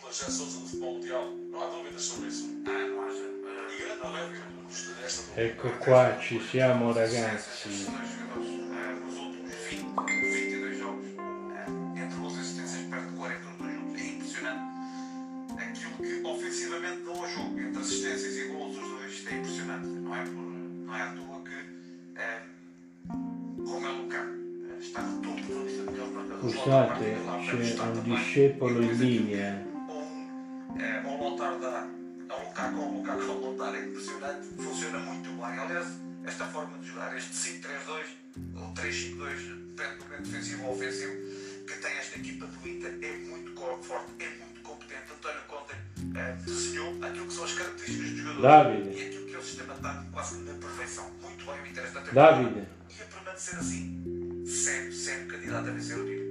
duplas 0.00 0.18
já 0.18 0.26
Sousa 0.26 0.60
do 0.60 0.66
futebol 0.66 0.94
mundial. 0.94 1.32
Não 1.50 1.62
há 1.62 1.66
dúvidas 1.66 2.02
sobre 2.02 2.28
isso. 2.28 2.50
Ecco 5.36 5.68
qua, 5.78 6.20
ci 6.20 6.40
siamo 6.40 6.92
ragazzi. 6.92 7.68
Dois 7.68 8.08
jogadores 8.08 9.04
nos 9.04 9.18
últimos 9.18 9.54
20, 9.68 9.84
22 10.06 10.78
jogos, 10.78 11.06
entre 11.96 12.18
gols 12.18 12.38
assistências, 12.38 12.82
perto 12.88 13.10
de 13.10 13.16
40 13.16 13.44
nos 13.44 13.58
dois 13.58 13.74
jogos. 13.74 14.00
É 14.00 14.06
impressionante 14.06 14.62
aquilo 15.56 15.94
que 15.96 16.26
ofensivamente 16.26 17.02
dão 17.02 17.14
ao 17.14 17.28
jogo, 17.28 17.58
entre 17.58 17.80
assistências 17.80 18.52
gols, 18.52 18.76
os 18.76 18.88
dois, 18.88 19.12
isto 19.12 19.28
é 19.28 19.36
impressionante. 19.38 19.86
Não 19.86 20.16
é, 20.16 20.24
por, 20.24 20.32
não 20.32 20.94
é 20.94 21.02
à 21.02 21.12
toa 21.14 21.42
que 21.44 21.58
Romelu 23.70 24.02
Lukaku 24.02 24.40
está 24.80 25.02
no 25.02 25.22
topo 25.22 25.54
da 25.54 25.62
lista 25.62 25.82
de 25.82 25.90
melhores 25.90 26.12
marcadores. 26.12 26.54
Scusate, 26.54 27.16
c'è 27.44 27.82
un 27.82 28.02
discepolo 28.02 28.80
in 28.80 28.96
Lautaro 31.40 31.58
dá 31.58 31.88
ao 32.34 32.44
Lukaku, 32.44 32.80
ao 32.80 32.92
Lukaku 32.92 33.22
ao 33.22 33.40
Lautaro 33.40 33.76
é 33.76 33.86
impressionante, 33.86 34.46
funciona 34.56 34.98
muito 34.98 35.30
bem. 35.30 35.58
Aliás, 35.58 35.86
esta 36.26 36.44
forma 36.44 36.76
de 36.78 36.88
jogar, 36.88 37.16
este 37.16 37.32
5-3-2 37.32 38.04
ou 38.56 38.74
3-5-2, 38.74 39.74
depende 39.74 39.96
do 39.96 40.04
momento 40.04 40.22
defensivo 40.28 40.66
ou 40.66 40.74
ofensivo, 40.74 41.12
que 41.66 41.78
tem 41.80 41.92
esta 41.96 42.18
equipa 42.18 42.46
do 42.46 42.68
Inter, 42.68 42.98
é 43.00 43.16
muito 43.26 43.54
forte, 43.82 44.12
é 44.18 44.28
muito 44.36 44.60
competente. 44.60 45.12
António 45.16 45.40
Conte 45.48 45.74
eh, 46.14 46.36
desenhou 46.44 47.02
aquilo 47.02 47.26
que 47.26 47.32
são 47.32 47.44
as 47.44 47.52
características 47.54 48.10
dos 48.10 48.18
jogadores 48.18 48.42
Davide. 48.42 48.98
e 48.98 49.06
aquilo 49.06 49.26
que 49.26 49.34
é 49.34 49.38
o 49.38 49.42
sistema 49.42 49.74
tático 49.76 50.12
quase 50.12 50.38
que 50.38 50.44
na 50.44 50.54
perfeição. 50.58 51.10
Muito 51.22 51.46
bem 51.46 51.62
o 51.62 51.66
Inter 51.66 51.84
esta 51.84 52.00
temporada. 52.02 52.36
Davide, 52.36 52.68
E 52.98 53.02
a 53.02 53.04
permanecer 53.06 53.58
assim, 53.58 54.44
sempre, 54.46 54.92
sempre 54.92 55.26
candidato 55.26 55.68
a 55.68 55.72
vencer 55.72 55.98
o 55.98 56.04
título. 56.04 56.29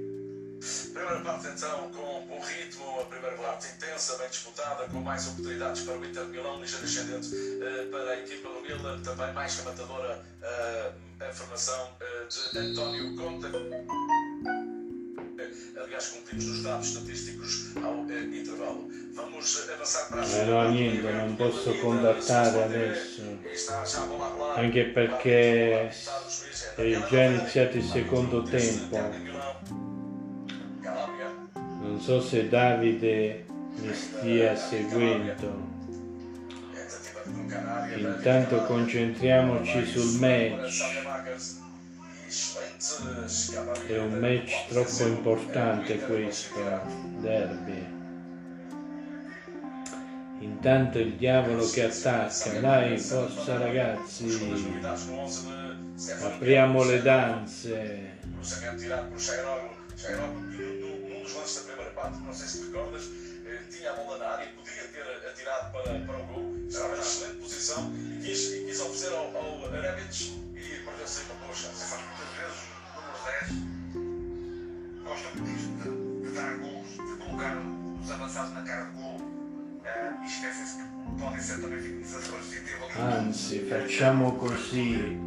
Primeira 0.60 1.20
parte 1.20 1.48
então 1.48 1.90
com 1.90 2.26
bom 2.26 2.38
ritmo, 2.38 3.00
a 3.00 3.04
primeira 3.06 3.34
parte 3.36 3.68
intensa, 3.74 4.18
bem 4.18 4.28
disputada, 4.28 4.86
com 4.88 5.00
mais 5.00 5.26
oportunidades 5.28 5.82
para 5.82 5.96
o 5.96 6.04
Inter 6.04 6.24
de 6.24 6.30
Milão, 6.32 6.60
ligeiro 6.60 6.84
ascendente 6.84 7.30
eh, 7.34 7.88
para 7.90 8.10
a 8.10 8.18
equipa 8.18 8.48
do 8.50 8.60
Milan, 8.60 9.00
também 9.00 9.32
mais 9.32 9.56
rematadora 9.56 10.22
eh, 10.42 10.92
a 11.20 11.32
formação 11.32 11.88
eh, 12.00 12.26
de 12.28 12.58
António 12.58 13.16
Conte. 13.16 13.46
Aliás, 15.82 16.08
cumprimos 16.08 16.46
os 16.46 16.62
dados 16.62 16.88
estatísticos 16.88 17.74
ao 17.82 18.04
intervalo. 18.10 18.86
Vamos 19.14 19.68
avançar 19.70 20.08
para 20.08 20.22
a 20.22 20.26
Però 20.26 20.70
niente, 20.70 21.10
non 21.10 21.36
posso 21.36 21.74
contattare 21.80 22.62
adesso. 22.64 23.22
Anche 24.56 24.84
perché 24.84 25.88
è 26.76 27.08
già 27.08 27.22
iniziato 27.22 27.78
il 27.78 27.84
secondo 27.84 28.42
tempo. 28.42 29.89
Non 32.00 32.08
so 32.08 32.26
se 32.26 32.48
Davide 32.48 33.44
mi 33.74 33.92
stia 33.92 34.56
seguendo. 34.56 35.68
Intanto 37.94 38.64
concentriamoci 38.64 39.84
sul 39.84 40.18
match. 40.18 40.82
È 43.86 43.98
un 43.98 44.18
match 44.18 44.68
troppo 44.68 45.06
importante 45.06 45.98
questo, 45.98 46.80
derby. 47.18 47.86
Intanto 50.38 50.98
il 51.00 51.16
diavolo 51.16 51.68
che 51.68 51.84
attacca, 51.84 52.60
dai 52.60 52.96
forza 52.96 53.58
ragazzi, 53.58 54.72
apriamo 56.22 56.82
le 56.82 57.02
danze. 57.02 58.18
Dos 61.30 61.36
lances 61.36 61.56
da 61.56 61.62
primeira 61.62 61.90
parte, 61.92 62.18
não 62.18 62.34
sei 62.34 62.46
se 62.46 62.58
te 62.58 62.66
recordas, 62.66 63.08
eh, 63.46 63.62
tinha 63.70 63.90
a 63.90 63.94
bola 63.94 64.18
na 64.18 64.26
área, 64.26 64.48
podia 64.48 64.84
ter 64.84 65.28
atirado 65.28 65.72
para, 65.72 66.00
para 66.00 66.18
o 66.18 66.26
gol, 66.26 66.56
estava 66.68 66.96
em 66.96 67.00
excelente 67.00 67.36
posição 67.36 67.92
e 67.94 68.24
quis, 68.24 68.52
e 68.52 68.64
quis 68.64 68.80
oferecer 68.80 69.12
ao, 69.12 69.36
ao 69.36 69.70
Rebic 69.70 70.40
e 70.54 70.84
perdeu-se 70.84 71.20
aí 71.20 71.26
uma 71.26 71.34
boa 71.40 71.54
chance. 71.54 71.88
Sabe, 71.88 72.02
muitas 72.02 72.28
vezes 72.36 72.58
os 72.88 72.94
números 72.96 73.22
10 73.38 73.70
gostam 75.04 75.44
disto, 75.44 75.70
de, 75.82 76.28
de 76.28 76.34
dar 76.34 76.58
gols, 76.58 76.88
de 76.90 77.24
colocar 77.24 77.56
os 78.02 78.10
avançados 78.10 78.52
na 78.52 78.62
cara 78.62 78.84
de 78.86 78.96
gol. 78.96 79.20
Eh, 79.84 80.12
e 80.22 80.26
esquecem-se 80.26 80.76
que 80.78 81.22
podem 81.22 81.40
ser 81.40 81.60
também 81.60 81.80
finalizadores 81.80 82.52
e 82.52 82.60
ter 82.60 82.74
ali. 82.74 83.28
Anzi, 83.28 83.68
facciamo 83.68 84.36
così, 84.36 85.18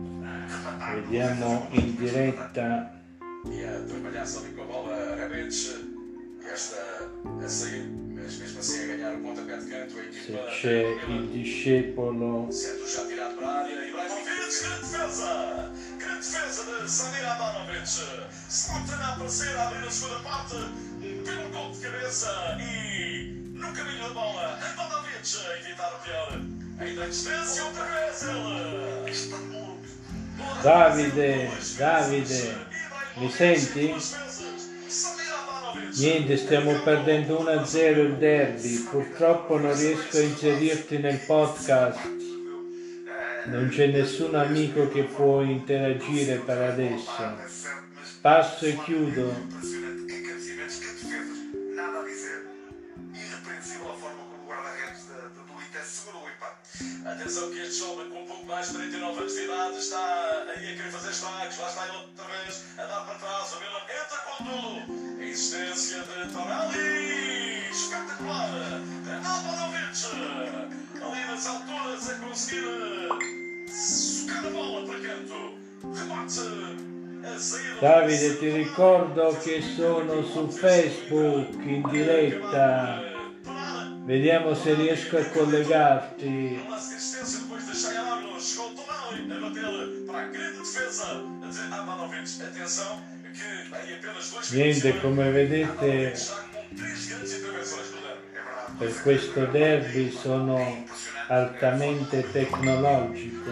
vediamo 0.93 1.69
in 1.71 1.95
diretta. 1.95 2.91
E 3.45 3.65
a 3.65 3.81
trabalhar-se 3.85 4.37
ali 4.37 4.53
com 4.55 4.61
a 4.61 4.65
bola 4.65 5.15
Rebic 5.15 5.53
e 5.53 5.92
esta 6.51 7.09
a 7.43 7.49
sair, 7.49 7.87
mas 8.13 8.35
mesmo 8.37 8.59
assim 8.59 8.83
a 8.83 8.87
ganhar 8.87 9.13
o 9.15 9.21
pontapé 9.21 9.57
de 9.57 9.65
canto, 9.69 9.99
a 9.99 10.03
se 10.03 10.09
equipa. 10.09 10.47
c'è 10.49 10.97
il 11.07 11.31
discepolo. 11.31 12.51
Sendo 12.51 12.87
já 12.87 13.05
tirado 13.05 13.35
para 13.37 13.47
a 13.47 13.59
área, 13.63 13.87
Ibrahimovic, 13.87 14.25
grande 14.25 14.81
defesa! 14.81 15.71
Grande 15.97 16.29
defesa 16.29 16.81
de 16.81 16.89
Samir 16.89 17.25
Adanovic. 17.25 17.87
Scotten 18.49 18.95
a 18.95 19.13
aparecer, 19.13 19.57
a 19.57 19.67
abrir 19.67 19.87
a 19.87 19.91
segunda 19.91 20.19
parte, 20.19 20.55
pelo 21.25 21.49
gol 21.49 21.71
de 21.71 21.79
cabeça 21.79 22.57
e 22.59 23.51
no 23.53 23.73
caminho 23.73 24.03
da 24.03 24.09
bola, 24.09 24.59
Adanovic 24.77 25.37
a 25.47 25.59
evitar 25.59 25.93
o 25.93 25.99
pior. 26.03 26.41
Ainda 26.79 27.05
em 27.05 27.09
distância, 27.09 27.65
outra 27.65 27.83
vez 27.85 28.23
ele. 28.23 29.11
Istambul. 29.11 29.77
Davide, 30.63 31.49
Davide, 31.77 32.57
mi 33.17 33.31
senti? 33.31 33.93
Niente, 35.95 36.37
stiamo 36.37 36.73
perdendo 36.83 37.43
1-0 37.43 37.99
il 37.99 38.15
derby, 38.15 38.79
purtroppo 38.89 39.59
non 39.59 39.77
riesco 39.77 40.17
a 40.17 40.21
inserirti 40.21 40.97
nel 40.97 41.19
podcast. 41.19 41.99
Non 43.45 43.69
c'è 43.69 43.87
nessun 43.87 44.33
amico 44.33 44.89
che 44.89 45.03
può 45.03 45.41
interagire 45.41 46.37
per 46.37 46.61
adesso. 46.61 47.21
Passo 48.21 48.65
e 48.65 48.75
chiudo. 48.83 49.33
Atenção 57.05 57.51
que 57.51 57.59
este 57.59 57.79
jovem 57.79 58.09
com 58.09 58.23
um 58.23 58.25
pouco 58.25 58.45
mais 58.45 58.67
de 58.67 58.73
39 58.73 59.19
anos 59.19 59.33
de 59.33 59.43
idade 59.43 59.77
está 59.77 60.45
aí 60.55 60.71
a 60.71 60.75
querer 60.75 60.91
fazer 60.91 61.11
estragos. 61.11 61.57
Lá 61.57 61.67
está 61.67 61.87
ele 61.87 62.12
tudo. 65.53 65.59
A 65.59 65.69
existência 65.69 65.99
de 65.99 66.33
Tonali. 66.33 67.61
Espetacular. 67.71 68.81
Alvanovic. 69.23 69.99
Ali 71.01 71.25
nas 71.27 71.47
alturas 71.47 72.09
a 72.09 72.15
conseguir 72.15 73.67
socar 73.69 74.45
a 74.45 74.49
bola 74.49 74.87
para 74.87 74.99
canto. 74.99 75.53
Remate. 75.83 76.93
Davide, 77.79 78.37
ti 78.37 78.49
ricordo 78.49 79.37
che 79.41 79.61
sono 79.61 80.23
su 80.23 80.49
Facebook 80.49 81.53
in 81.63 81.81
diretta. 81.89 83.01
Vediamo 84.05 84.53
se 84.53 84.73
riesco 84.73 85.17
a 85.17 85.23
collegarti. 85.25 86.61
Para 90.13 90.27
a 90.27 90.29
grande 90.29 90.59
defesa 90.59 91.23
de 91.51 91.73
Amanovic. 91.73 92.43
Atenção 92.43 93.01
que 93.33 93.87
em 93.89 93.95
apenas 93.95 94.29
dois 94.29 94.51
Niente, 94.51 94.83
minutos, 94.83 95.01
come 95.01 95.31
vedete, 95.31 96.13
per 98.77 99.01
questo 99.01 99.45
derby 99.47 100.11
sono 100.11 100.85
altamente 101.29 102.29
tecnologico. 102.31 103.49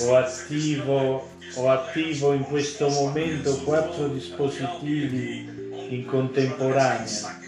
Ho 0.00 0.16
attivo, 0.16 1.30
ho 1.54 1.70
attivo 1.70 2.32
in 2.32 2.42
questo 2.42 2.88
momento 2.88 3.56
quattro 3.58 4.08
dispositivi 4.08 5.48
in 5.90 6.06
contemporanea. 6.06 7.41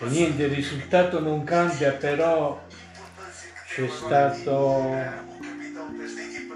E 0.00 0.06
niente, 0.06 0.44
il 0.44 0.54
risultato 0.54 1.18
non 1.20 1.42
cambia, 1.44 1.92
però 1.92 2.64
c'è 3.66 3.88
stato 3.88 4.50
o 4.50 5.40
capitão 5.40 5.96
desta 5.96 6.20
equipa 6.20 6.54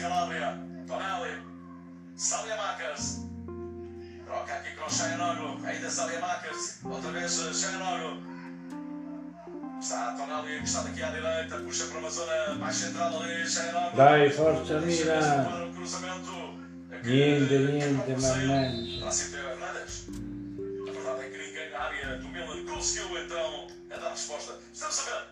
Calabria. 0.00 0.58
Tonelli. 0.86 1.42
Saliamakers. 2.16 3.20
Troca 4.24 4.54
aqui 4.54 4.74
com 4.74 4.88
Chayanoglu. 4.88 5.60
Ainda 5.66 5.90
Saliamakers. 5.90 6.78
Outra 6.84 7.10
vez 7.10 7.32
Chayanoglu. 7.32 8.22
Está 9.78 10.12
Tonelli 10.12 10.56
encostado 10.56 10.88
aqui 10.88 11.02
à 11.02 11.10
direita. 11.10 11.58
Puxa 11.58 11.86
para 11.88 11.98
uma 11.98 12.10
zona 12.10 12.54
mais 12.54 12.76
central 12.76 13.20
ali. 13.22 13.46
Chayanoglu. 13.46 13.96
Dai, 13.96 14.28
o 14.28 15.74
cruzamento. 15.74 16.60
Niente, 17.04 17.58
niente, 17.58 18.10
mannaggia. 18.20 19.06
A 19.06 19.10
verdade 20.92 21.20
é 21.20 21.28
que 21.30 21.38
ninguém 21.38 21.70
na 21.70 21.78
área 21.78 22.16
do 22.18 22.28
Milan 22.28 22.64
conseguiu 22.66 23.18
então 23.22 23.66
a 23.90 23.96
dar 23.96 24.10
resposta. 24.10 24.58
Estamos 24.72 24.98
a 24.98 25.02
ver. 25.04 25.22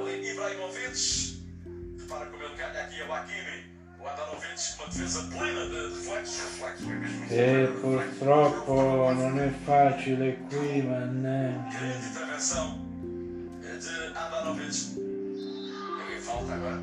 Ali 0.00 0.30
Ibrahimovic. 0.30 1.35
Ele 2.08 2.56
ganha 2.56 2.82
aqui 2.84 3.02
a 3.02 3.06
Bakimi. 3.06 3.64
O 3.98 4.06
Andanovic 4.08 4.76
com 4.76 4.82
uma 4.84 4.92
defesa 4.92 5.22
plena 5.24 5.66
de 5.66 5.88
reflexos. 5.94 6.40
Reflexo 6.40 6.84
é 6.84 6.94
mesmo. 6.94 7.26
E 7.30 7.66
purtroppo 7.80 9.12
non 9.12 9.38
è 9.40 9.50
facile 9.64 10.38
qui, 10.48 10.82
Grande 10.82 10.82
mannaggia. 10.82 11.96
intervenção 11.96 12.78
de 13.60 14.18
Andanovic. 14.18 14.94
Ninguém 14.96 16.20
falta 16.20 16.52
agora. 16.54 16.80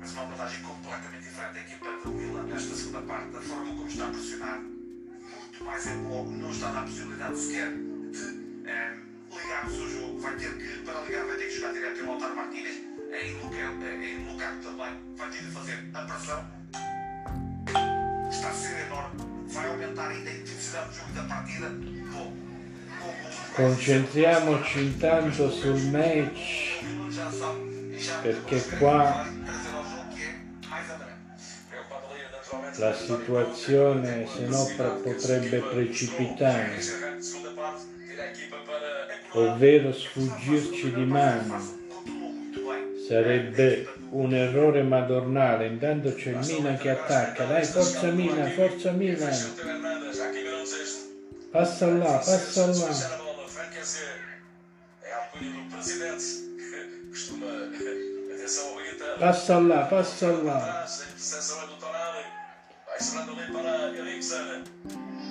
Mas 0.00 0.12
uma 0.12 0.22
abordagem 0.22 0.62
completamente 0.62 1.22
diferente 1.22 1.52
da 1.54 1.60
equipa 1.60 1.88
do 2.04 2.10
Milan 2.10 2.42
nesta 2.44 2.74
segunda 2.74 3.00
parte, 3.02 3.30
da 3.30 3.40
forma 3.40 3.66
como 3.74 3.86
está 3.86 4.06
a 4.06 4.10
pressionar. 4.10 4.60
Muito 4.60 5.64
mais 5.64 5.86
em 5.86 6.02
bloco, 6.02 6.30
não 6.30 6.50
está 6.50 6.72
na 6.72 6.82
possibilidade 6.82 7.38
sequer 7.38 7.70
de 7.70 8.68
eh, 8.68 8.96
ligar 9.32 9.66
o 9.68 9.88
jogo. 9.88 10.18
Vai 10.20 10.34
ter 10.36 10.52
que, 10.58 10.78
para 10.82 11.00
ligar, 11.02 11.24
vai 11.26 11.36
ter 11.36 11.44
que 11.46 11.54
jogar 11.56 11.72
direto 11.72 12.00
em 12.00 12.06
Lautaro 12.06 12.36
Martínez, 12.36 12.80
em 13.14 13.36
eh, 13.36 14.10
em 14.10 14.32
Lukaku 14.32 14.62
também. 14.62 14.92
Vai 15.16 15.30
ter 15.30 15.38
de 15.38 15.50
fazer 15.50 15.90
a 15.94 16.02
pressão. 16.02 16.44
Está 18.30 18.48
a 18.48 18.52
ser 18.52 18.86
enorme. 18.86 19.20
Vai 19.48 19.68
aumentar 19.68 20.08
ainda 20.08 20.30
a 20.30 20.34
intensidade 20.34 20.88
do 20.88 20.94
jogo 20.96 21.12
da 21.12 21.22
partida. 21.22 21.68
Bom. 22.12 22.32
Concentriamoci 23.54 24.80
intanto 24.80 25.50
sul 25.50 25.80
match. 25.92 26.82
Perché 28.22 28.76
qua 28.78 29.26
la 32.76 32.92
situazione 32.92 34.26
se 34.26 34.46
no 34.46 34.66
potrebbe 35.02 35.60
precipitare, 35.60 36.80
ovvero 39.32 39.92
sfuggirci 39.92 40.92
di 40.92 41.04
mano. 41.04 41.83
Sarebbe 43.06 43.86
un 44.10 44.34
errore 44.34 44.82
madornale. 44.82 45.66
Intanto 45.66 46.14
c'è 46.14 46.30
il 46.30 46.38
Milan 46.38 46.78
che 46.78 46.90
attacca. 46.90 47.44
Dai, 47.44 47.64
forza 47.64 48.10
Milan, 48.10 48.50
forza 48.52 48.90
Milan. 48.92 49.32
15 50.34 50.42
minutos 50.42 50.72
este. 50.72 51.12
Passa 51.50 51.86
là, 51.86 52.18
passa 52.18 52.66
là. 52.66 52.72
A 52.72 53.28
a 55.16 55.40
do. 58.98 59.18
Passa 59.18 59.58
là, 59.60 59.86
passa 59.88 60.30
là. 60.30 60.84
A 63.14 63.24
do. 63.24 63.34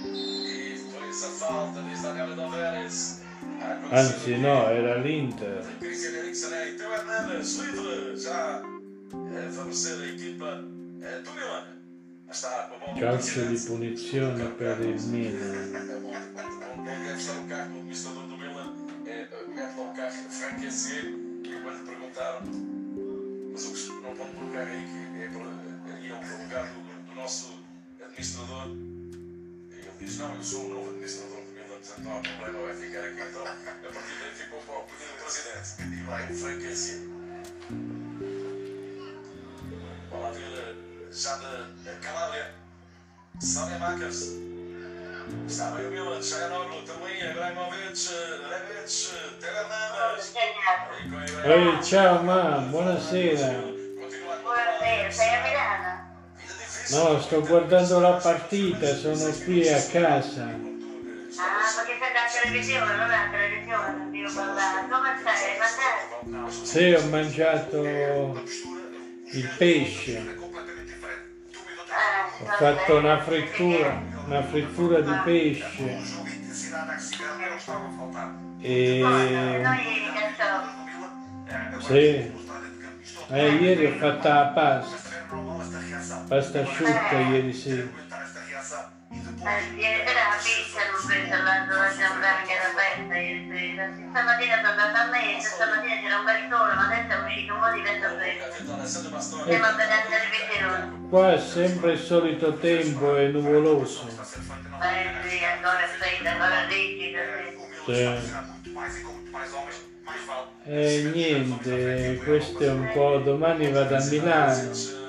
E 0.05 0.75
depois 0.75 1.23
a 1.23 1.29
falta 1.29 1.81
diz 1.81 2.01
Daniel 2.01 2.35
Doveres. 2.35 2.95
Anzi 2.95 3.22
no, 3.22 3.22
era 6.45 6.67
é 6.67 6.73
Teo 6.73 6.91
Hernandes, 6.91 7.57
livre. 7.59 8.17
Já 8.17 8.61
a. 8.61 8.83
Calcio 12.99 13.45
di 13.45 13.57
punizione 13.59 14.45
per 14.57 14.79
il 14.79 15.01
Milan. 15.05 15.71
O 16.75 17.47
carro 17.47 17.69
do 17.69 17.77
administrador 17.77 18.25
do 18.27 18.37
Milan. 18.37 18.73
Mete. 19.03 19.33
E 21.43 21.61
quando 21.61 21.85
perguntaram, 21.85 22.41
mas 23.51 23.65
o 23.65 23.73
que 23.73 23.79
não 24.01 24.15
colocar 24.15 24.61
aí, 24.61 24.83
que 24.83 24.97
é 25.21 25.27
aí 25.93 26.09
é 26.09 26.13
lugar 26.43 26.65
do, 26.73 27.15
nosso 27.15 27.59
administrador. 28.01 28.67
Ele 28.67 29.91
diz: 29.99 30.17
Não, 30.17 30.35
eu 30.35 30.43
sou 30.43 30.65
o 30.65 30.69
novo 30.69 30.89
administrador 30.89 31.42
do 31.83 32.01
Milan, 32.01 32.01
portanto 32.01 32.01
não 32.03 32.17
há 32.17 32.21
problema, 32.21 32.65
vai 32.65 32.75
ficar 32.75 32.99
aqui. 32.99 33.21
Então, 33.29 33.43
a 33.43 33.45
partir 33.45 34.15
daí 34.19 34.31
ficou 34.33 34.59
para 34.61 34.75
o 34.75 34.83
pedido 34.83 35.11
do 35.11 35.17
presidente. 35.23 35.69
E 35.81 36.03
vai 36.03 36.21
SE. 36.75 36.95
Bola 40.09 40.31
vir 40.31 40.75
já 41.11 41.35
da 41.37 41.93
Calabria. 42.01 42.47
Sábia 43.39 43.79
Makers. 43.79 44.21
Está 45.47 45.71
bem 45.71 45.87
o 45.87 45.91
Milan, 45.91 46.21
Chayanoglu, 46.21 46.83
também 46.83 47.17
Ibrahimovic, 47.17 48.09
Rebic, 48.49 49.11
Ibrahimovic. 49.37 50.33
Ehi, 51.45 51.83
ciao 51.83 52.23
mam, 52.23 52.71
buonasera. 52.71 53.63
Buonasera, 54.43 55.11
sei 55.11 55.29
a 55.29 55.43
Milano? 55.43 56.03
No, 56.91 57.21
sto 57.21 57.41
guardando 57.41 57.99
la 58.01 58.19
partita, 58.19 58.95
sono 58.95 59.31
qui 59.45 59.67
a 59.69 59.81
casa. 59.81 60.49
Ah, 61.39 61.62
televisione, 62.43 62.95
non 62.95 63.09
alla 63.09 63.29
televisione, 63.31 63.95
stai? 64.15 65.55
Mangiato? 65.59 66.61
Sì, 66.61 66.91
ho 66.93 67.01
mangiato 67.03 68.43
il 69.29 69.49
pesce, 69.49 70.13
Eh, 71.95 72.43
ho 72.43 72.45
fatto 72.47 72.97
una 72.97 73.19
frittura, 73.19 74.01
una 74.25 74.41
frittura 74.41 75.01
di 75.01 75.15
pesce 75.15 76.11
e 78.61 79.79
Sì. 81.77 81.95
eh, 83.29 83.49
ieri 83.51 83.85
ho 83.85 83.91
fatto 83.91 84.27
la 84.27 84.51
pasta, 84.53 85.09
pasta 86.27 86.59
asciutta 86.61 87.19
ieri 87.19 87.53
sera. 87.53 87.89
Aguentar 87.89 89.02
ieri 89.75 89.99
sera 90.05 90.23
la 90.29 90.39
pizza 90.39 90.79
non 90.89 91.03
preso 91.05 91.35
da 91.43 91.65
giocare 91.91 92.41
che 92.47 92.53
era 92.53 92.67
aperta 92.71 93.13
ieri 93.17 93.43
sera. 93.51 93.83
Stamattina 94.09 94.55
sono 94.55 94.67
andata 94.69 94.99
a 95.01 95.09
messa, 95.11 95.49
stamattina 95.49 95.95
c'era 95.99 96.17
un 96.17 96.25
bel 96.25 96.41
sole, 96.49 96.73
ma 96.73 96.83
adesso 96.87 97.11
è 97.11 97.19
uscito 97.25 97.53
un 97.53 97.59
po' 97.59 97.71
di 97.73 97.81
vento 97.81 98.07
bastone. 99.09 99.41
Andiamo 99.41 99.65
a 99.65 99.73
vedere 99.73 100.01
la. 100.63 100.89
Qua 101.09 101.33
è 101.33 101.39
sempre 101.39 101.91
il 101.91 101.99
solito 101.99 102.57
tempo, 102.57 103.15
è 103.15 103.27
nuvoloso. 103.27 104.07
A. 104.79 104.87
Eh 104.87 105.11
sì, 105.27 105.43
ancora 105.43 105.87
freddo, 105.97 106.29
ancora 106.29 106.65
rigido, 106.67 107.19
sì. 107.85 108.03
A. 108.03 108.51
E 110.65 111.11
niente, 111.13 112.21
questo 112.23 112.63
è 112.63 112.69
un 112.69 112.89
po', 112.93 113.17
domani 113.17 113.69
vado 113.71 113.95
a 113.95 114.03
Milano. 114.05 115.01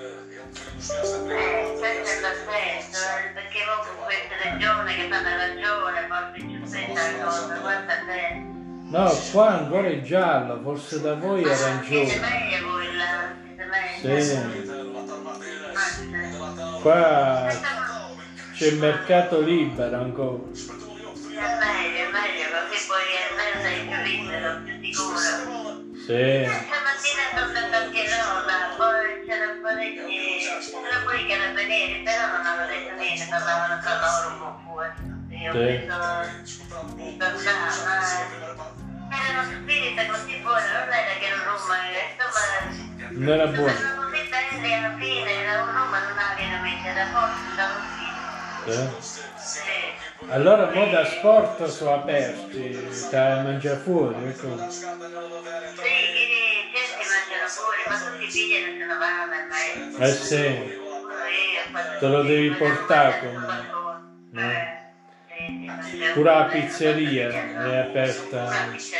Eh, 0.87 1.77
questo 1.79 2.11
è 2.11 2.21
perfetto, 2.21 2.99
eh, 2.99 3.33
perché 3.33 3.59
voi 3.65 3.81
con 3.87 3.97
queste 4.05 4.35
regioni 4.43 4.95
che 4.95 5.09
fanno 5.09 5.29
ragione, 5.35 6.07
poi 6.09 6.25
più 6.45 6.67
spesa 6.67 7.25
cosa, 7.25 7.57
guarda 7.59 7.95
bene. 8.05 8.53
No, 8.91 9.11
qua 9.33 9.49
ancora 9.49 9.89
è 9.89 10.03
giallo, 10.03 10.61
forse 10.63 11.01
da 11.01 11.15
voi 11.15 11.43
è 11.43 11.55
Siete 11.55 11.65
arancione. 11.65 12.19
meglio 12.19 12.69
voi 12.69 12.97
là, 12.97 13.33
siete 13.47 13.65
meglio. 13.65 14.21
Sì. 14.21 14.37
Qua 16.83 17.49
c'è 18.55 18.67
il 18.67 18.77
mercato 18.79 19.41
libero 19.41 19.97
ancora. 19.97 20.37
È 20.37 20.53
meglio, 20.53 21.99
è 21.99 22.09
meglio, 22.13 22.45
così 22.69 22.87
poi 22.87 23.05
almeno 23.25 23.57
sei 23.63 23.79
più 23.87 23.97
libero, 24.03 24.49
più 24.63 24.75
sicuro. 24.93 25.83
Sì, 26.05 26.45
Stamattina 26.45 27.25
sono 27.33 27.47
andata 27.47 27.77
anche 27.79 28.03
Roma, 28.05 28.57
poi 28.77 29.25
c'erano 29.27 29.57
parecchi, 29.63 30.17
c'era 30.71 30.99
quelli 31.05 31.25
che 31.27 31.33
erano 31.35 31.55
venire, 31.55 32.01
però 32.05 32.27
non 32.33 32.45
hanno 32.47 32.67
detto 32.67 32.93
niente, 32.95 33.27
parlavano 33.29 33.81
tra 33.81 33.95
loro 34.01 34.29
un 34.29 34.39
po' 34.39 34.53
fuori. 34.65 34.91
Io 35.35 35.51
ho 35.51 35.53
Sì. 35.53 35.59
detto, 35.59 35.97
Disputado 36.41 36.87
o 36.91 36.95
gol. 36.95 37.05
Verdade, 37.05 37.43
Já 37.45 37.53
mas- 37.59 37.79
venceu 37.81 38.23
a 38.23 38.27
primeira 38.29 38.55
parte. 38.55 38.83
erano 39.15 39.43
spiriti 39.45 40.07
così 40.07 40.35
buoni, 40.43 40.69
non 40.75 40.89
era 40.93 41.13
che 41.21 41.27
era 41.27 41.41
Roma, 41.45 41.77
insomma... 41.85 42.43
non 43.11 43.29
era 43.35 43.47
buono. 43.47 43.75
Sono 43.75 43.95
così 44.03 44.23
belli 44.29 44.73
alla 44.75 44.93
fine, 44.99 45.31
era 45.43 45.53
un 45.63 45.67
Roma 45.73 45.99
non 46.07 46.19
ha 46.19 46.35
veramente 46.35 46.93
da 46.93 47.07
forza, 47.13 47.47
da 47.57 47.65
un 47.75 47.81
fine. 47.95 48.13
Sì. 49.37 49.63
Allora 50.29 50.71
mo 50.71 50.87
da 50.87 51.05
sport 51.05 51.65
sono 51.67 51.95
aperti, 51.95 52.93
stai 52.93 53.33
a 53.39 53.43
mangiare 53.43 53.77
fuori, 53.77 54.25
ecco. 54.25 54.71
Sì, 54.71 54.83
Eh 59.97 60.13
sì, 60.13 60.73
Te 61.99 62.07
lo 62.09 62.23
devi 62.23 62.55
portare 62.57 63.19
con- 63.21 63.73
Eh, 64.33 64.83
sì, 65.33 65.59
sì, 65.59 65.65
mangiano 65.67 66.13
Pure 66.15 66.31
la 66.31 66.45
pizzeria 66.47 67.29
è 67.57 67.77
aperta. 67.77 68.43
Atrás. 68.63 68.93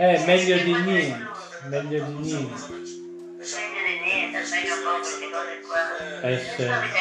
Eh, 0.00 0.18
meglio 0.26 0.58
di 0.58 0.82
niente, 0.82 1.40
meglio 1.64 2.00
di 2.00 2.14
niente. 2.18 2.72
Meglio 2.72 3.82
di 3.84 4.00
niente, 4.00 4.38
meglio 4.50 4.74
un 4.74 4.82
po' 4.82 4.98
queste 5.00 5.30
cose 5.30 5.60
qua. 5.66 6.28
Eh 6.28 6.38
sì. 6.38 6.98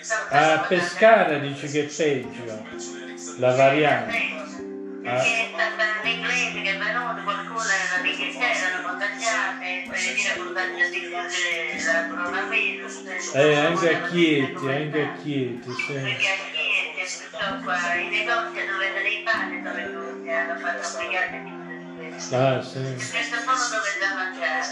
Sto 0.00 0.14
A 0.30 0.66
Pescara 0.68 1.38
dice 1.38 1.70
che 1.70 1.86
è 1.86 1.86
peggio, 1.88 2.66
la 3.36 3.54
variante. 3.54 4.57
Perché 5.08 5.48
stata 5.52 5.84
l'inglese 6.02 6.60
che 6.60 6.70
è 6.70 6.76
venuto, 6.76 7.22
qualcuno 7.24 7.64
era 7.64 8.02
l'Inghilterra, 8.02 8.68
erano 8.68 8.88
contagiate, 8.88 9.88
per 9.88 9.98
dire 9.98 10.36
contagio 10.36 10.84
di 10.90 10.98
il 10.98 12.06
coronavirus. 12.10 12.94
Eh, 13.34 13.54
anche 13.54 13.94
a 13.94 14.00
Chieti, 14.08 14.68
anche 14.68 15.00
a 15.00 15.12
Chieti, 15.20 15.72
sì. 15.72 15.92
Perché 15.92 16.28
a 16.28 16.36
Chieti, 16.52 17.64
qua, 17.64 17.94
i 17.94 18.08
negozi 18.08 18.60
dove 18.68 18.86
dei 19.00 19.22
pane 19.24 19.62
dove 19.62 19.82
tutti 19.82 20.28
hanno 20.28 20.56
fatto 20.58 20.84
tutte 20.88 21.06
queste. 21.96 22.36
Ah, 22.36 22.60
sì. 22.60 22.78
Questo 22.78 23.36
solo 23.40 23.64
dove 23.72 23.90
da 23.98 24.08
mangiare. 24.14 24.68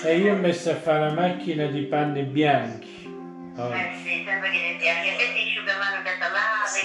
E 0.00 0.16
io 0.18 0.32
ho 0.34 0.36
messo 0.36 0.70
a 0.70 0.76
fare 0.76 1.00
la 1.00 1.12
macchina 1.12 1.66
di 1.66 1.80
panni 1.82 2.22
bianchi. 2.22 2.97
Oh, 3.58 3.72
Eh 3.74 3.90
sì, 4.04 4.22
sempre 4.24 4.50
che 4.50 4.76
ti 4.78 4.86
anche 4.88 5.14
che 5.16 5.32
ti 5.32 5.40
asciugamano 5.42 6.00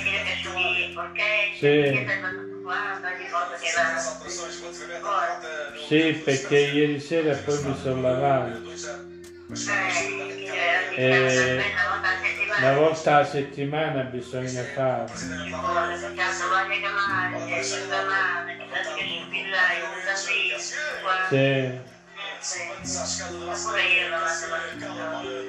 che 0.01 0.22
ti 0.24 0.30
asciughi 0.30 0.89
i 0.89 0.92
porchetti, 0.92 1.60
Sì. 1.60 1.68
che 1.70 1.92
ti 1.92 2.00
tutto 2.34 2.60
quanto, 2.62 3.08
di 3.15 3.25
cose 3.30 3.58
che 3.60 3.72
vanno. 3.74 4.18
Sì, 5.74 6.22
perché 6.24 6.56
ieri 6.58 7.00
sera 7.00 7.36
poi 7.38 7.60
mi 7.60 7.74
sono 7.74 8.00
lavato. 8.01 8.62
Eh, 10.96 10.96
Eh, 10.96 11.56
ogni 11.60 11.70
una 11.70 11.88
volta 11.89 12.10
a 12.10 12.18
settimana. 12.18 12.68
Una 12.70 12.74
volta 12.74 13.13
alla 13.15 13.24
settimana 13.25 14.03
bisogna 14.03 14.65
qua. 14.68 15.12
Sì. 21.30 21.93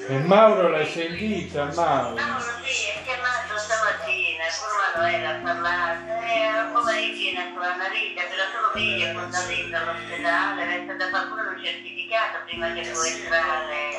E 0.07 0.19
Mauro 0.27 0.69
l'hai 0.69 0.87
sentita, 0.87 1.65
Mauro? 1.75 2.15
No, 2.15 2.39
sì, 2.63 2.87
è 2.87 3.03
chiamato 3.03 3.59
stamattina, 3.59 4.45
pure 4.55 4.79
Manuela 4.95 5.31
a 5.31 5.43
parlare, 5.43 5.99
eh, 6.23 6.71
pomeriggio 6.71 7.51
con 7.51 7.63
la 7.67 7.75
narice, 7.75 8.23
per 8.23 8.39
la 8.39 8.47
sua 8.47 8.71
figlia 8.75 9.11
è 9.11 9.13
contatita 9.13 9.81
all'ospedale, 9.83 10.63
è 10.63 10.83
stata 10.87 11.11
qualcuno 11.11 11.51
un 11.51 11.59
certificato 11.59 12.47
prima 12.47 12.73
che 12.75 12.87
può 12.87 13.03
entrare. 13.03 13.99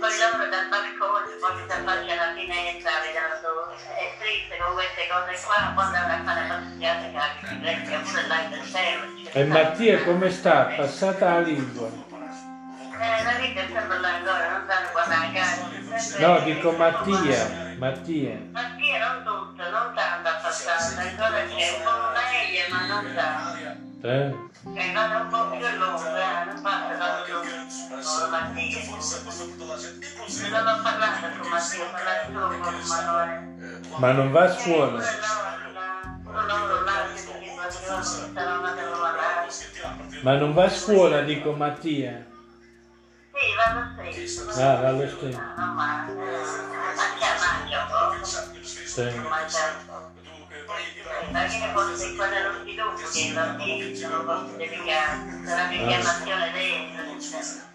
Poi 0.00 0.12
loro 0.16 0.48
dal 0.48 0.68
balcone, 0.72 1.36
poi 1.36 1.52
si 1.52 1.68
affaccia 1.68 2.12
alla 2.16 2.32
finestra, 2.32 2.92
vedono, 3.04 3.76
è 3.76 4.08
triste 4.16 4.56
con 4.56 4.72
queste 4.72 5.04
cose 5.04 5.36
qua, 5.44 5.72
poi 5.76 5.84
andano 5.84 6.16
a 6.16 6.24
fare 6.24 6.48
passeggiate 6.48 7.12
che 7.12 7.18
anche 7.20 7.44
si 7.44 7.56
vecchia, 7.60 8.00
pure 8.00 8.24
là 8.24 8.40
cielo. 8.64 9.04
E 9.32 9.44
Mattia 9.44 10.02
come 10.04 10.30
sta? 10.30 10.72
Passata 10.76 11.28
la 11.28 11.40
lingua? 11.40 12.11
Eh, 13.02 13.22
la 13.24 13.32
vita 13.40 13.60
è 13.60 13.66
sempre 13.72 13.98
là 13.98 14.08
ancora, 14.14 14.50
non 14.52 14.62
sanno 14.68 14.88
guardare 14.92 15.26
a 15.26 15.30
casa. 15.32 15.68
sempre- 15.98 16.26
No, 16.26 16.38
dico 16.40 16.70
Mattia, 16.72 17.74
Mattia. 17.78 18.34
Mattia 18.52 18.98
non 18.98 19.24
tutto, 19.24 19.62
non 19.70 19.92
tanto 19.94 20.28
ancora 21.00 21.40
c'è 21.46 21.68
un 21.74 21.82
po' 21.82 21.96
meglio 22.14 22.64
ma 22.70 22.86
non 22.86 23.04
tanto. 23.14 23.80
Eh? 24.04 24.50
Cioè 24.62 24.92
vado 24.92 25.16
un 25.22 25.28
po' 25.28 25.42
più 25.50 25.66
lungo, 25.78 26.06
eh, 26.16 26.44
non 26.46 26.62
passa 26.62 26.94
tanto 26.96 27.22
con 27.28 28.30
Mattia. 28.30 28.80
Non 30.50 30.66
ho 30.66 30.82
parlato 30.82 31.26
con 31.40 31.48
Mattia, 31.50 31.82
ho 31.82 31.90
parlato 31.90 32.24
solo 32.32 32.46
con 32.60 32.74
Manuele. 32.86 33.34
Ma 33.96 34.10
non 34.12 34.30
va 34.30 34.40
a 34.42 34.44
Eh, 34.44 34.48
scuola? 34.58 34.98
a 34.98 35.02
Ma 40.22 40.34
non 40.36 40.52
va 40.54 40.64
a 40.64 40.68
scuola, 40.70 41.20
dico 41.22 41.52
Mattia. 41.52 42.30
Vanno 43.56 44.10
stesso. 44.12 44.48
Ah, 44.50 44.74
va 44.76 44.90
lo 44.92 45.08
stesso. 45.08 45.40
Non 45.56 45.74
male, 45.74 46.12
mangia, 46.12 47.32
mangia 47.40 47.86
poco. 47.88 48.24
Sì. 48.24 49.02
Mangia 49.28 49.74
poco. 49.86 50.20
Perché 51.32 51.70
forse 51.72 52.14
quello 52.14 52.34
è 52.34 52.42
lo 52.42 52.52
sviluppo 52.60 53.08
che 53.12 53.20
i 53.20 53.32
bambini 53.32 53.96
sono 53.96 54.48
delicati, 54.56 55.44
la 55.44 55.68
richiamazione 55.68 56.52
dentro. 56.52 57.70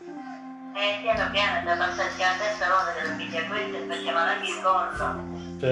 E 0.76 1.00
piano 1.02 1.32
piano 1.32 1.66
da 1.66 1.76
passarci 1.76 2.20
la 2.20 2.36
testa 2.38 2.68
rosa 2.68 2.94
della 2.94 3.16
figlia 3.16 3.46
questa 3.46 3.78
e 3.78 3.86
facciamo 3.88 4.18
anche 4.20 4.48
il 4.48 4.62
collo. 4.62 5.16
Sì. 5.60 5.66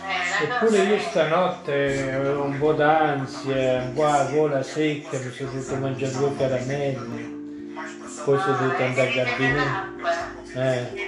Eh, 0.00 0.44
Eppure 0.44 0.78
io 0.78 1.00
stanotte 1.00 2.12
avevo 2.12 2.44
un 2.44 2.58
po' 2.58 2.72
d'ansia, 2.72 3.82
un 3.82 3.92
po' 3.94 4.04
la 4.04 4.24
gola 4.24 4.62
secca, 4.62 5.18
mi 5.18 5.30
sono 5.32 5.50
dovuto 5.50 5.76
mangiare 5.76 6.12
due 6.12 6.36
caramelle, 6.36 7.37
poi 8.28 8.38
sono 8.40 8.56
dovuto 8.58 8.82
andare 8.84 9.08
al 9.08 9.26
gabinetto. 9.26 10.08
Eh. 10.52 11.06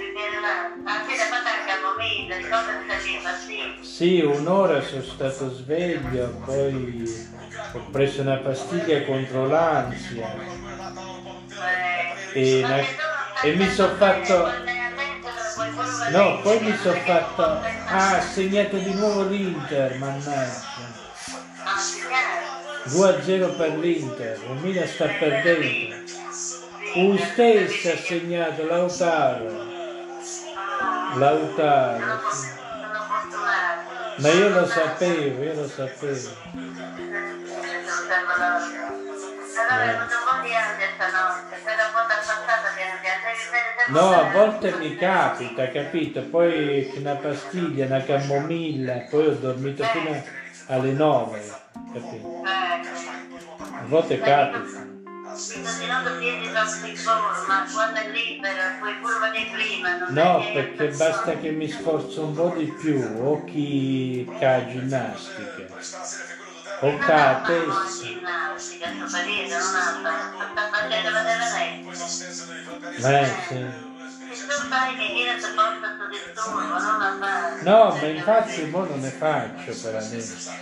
A 3.22 3.82
sì. 3.82 4.20
Un'ora 4.22 4.80
sono 4.80 5.02
stato 5.02 5.50
sveglio, 5.50 6.40
poi 6.46 7.28
ho 7.74 7.80
preso 7.90 8.22
una 8.22 8.36
pastiglia 8.38 9.04
contro 9.04 9.46
l'ansia 9.46 10.34
E 12.32 12.60
la- 12.62 13.42
e 13.42 13.54
mi 13.54 13.68
son 13.68 13.94
fatto- 13.98 14.50
No, 16.12 16.40
poi 16.40 16.60
mi 16.62 16.74
sono 16.78 16.98
fatto... 17.00 17.42
Ah, 17.42 18.16
ha 18.16 18.20
segnato 18.22 18.78
di 18.78 18.94
nuovo 18.94 19.24
l'Inter, 19.24 19.98
mannaggia. 19.98 20.68
2-0 22.86 23.56
per 23.56 23.76
l'Inter, 23.78 24.38
il 24.48 24.56
Milan 24.62 24.86
sta 24.88 25.04
perdendo. 25.18 25.99
Stesso 26.92 27.92
ha 27.92 27.96
segnato 27.96 28.66
Lautaro. 28.66 29.48
Lautaro. 31.14 32.20
sì. 32.32 32.48
Ma 34.16 34.28
io 34.28 34.48
lo 34.48 34.66
sapevo, 34.66 35.42
io 35.42 35.54
lo 35.54 35.68
sapevo. 35.68 36.30
No, 43.88 44.10
a 44.10 44.30
volte 44.32 44.76
mi 44.76 44.96
capita, 44.96 45.70
capito? 45.70 46.22
Poi 46.22 46.92
una 46.96 47.14
pastiglia, 47.14 47.86
una 47.86 48.02
camomilla, 48.02 49.06
poi 49.08 49.26
ho 49.28 49.34
dormito 49.34 49.84
fino 49.84 50.22
alle 50.66 50.92
9, 50.92 51.40
capito? 51.92 52.42
A 52.44 53.84
volte 53.86 54.18
capita. 54.18 54.99
Ti 55.36 55.60
piedi 56.18 56.46
in 56.46 56.96
forma, 56.96 57.66
quando 57.72 58.00
è 58.00 58.08
libero 58.10 58.62
puoi 58.78 58.94
pure 59.00 59.18
venire 59.20 59.50
prima. 59.50 60.08
No, 60.08 60.50
perché 60.52 60.88
basta 60.88 61.36
che 61.38 61.50
mi 61.50 61.68
sforzo 61.68 62.24
un 62.24 62.34
po' 62.34 62.54
di 62.56 62.66
più, 62.66 63.00
o 63.00 63.44
chi 63.44 64.28
fa 64.38 64.66
ginnastica, 64.66 65.62
o 66.80 66.90
la 66.90 66.98
fatto 66.98 67.52
testa. 67.52 68.02
ginnastica, 68.02 68.90
sto 68.90 69.16
periodo, 69.16 69.54
non 69.54 69.74
ha 69.76 70.00
fatto, 70.02 70.44
sta 70.52 70.70
facendo 70.72 71.10
vedere 71.12 71.50
lei. 71.52 71.88
Eh, 72.96 73.36
sì. 73.46 73.88
Se 74.32 74.46
tu 74.46 74.68
sai 74.68 74.96
che 74.96 75.06
chi 75.06 75.24
ti 75.40 75.54
porta 75.54 75.96
questo 75.96 76.06
disturbo, 76.08 76.78
non 76.78 76.98
la 76.98 77.16
fai. 77.20 77.62
No, 77.62 77.96
ma 77.96 78.06
infatti 78.06 78.64
mo 78.66 78.84
non 78.84 79.00
ne 79.00 79.10
faccio 79.10 79.78
per 79.78 79.94
adesso. 79.94 80.58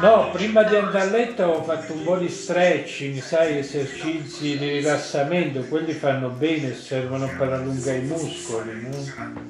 No, 0.00 0.30
prima 0.30 0.64
di 0.64 0.74
andare 0.74 1.08
a 1.08 1.10
letto 1.10 1.44
ho 1.44 1.62
fatto 1.62 1.92
un 1.92 2.02
po' 2.02 2.16
di 2.16 2.28
stretching, 2.28 3.20
sai, 3.22 3.58
esercizi 3.58 4.58
di 4.58 4.68
rilassamento, 4.68 5.62
quelli 5.66 5.92
fanno 5.92 6.28
bene, 6.28 6.74
servono 6.74 7.28
per 7.36 7.52
allungare 7.52 7.98
i 7.98 8.02
muscoli, 8.02 8.80
no? 8.80 9.40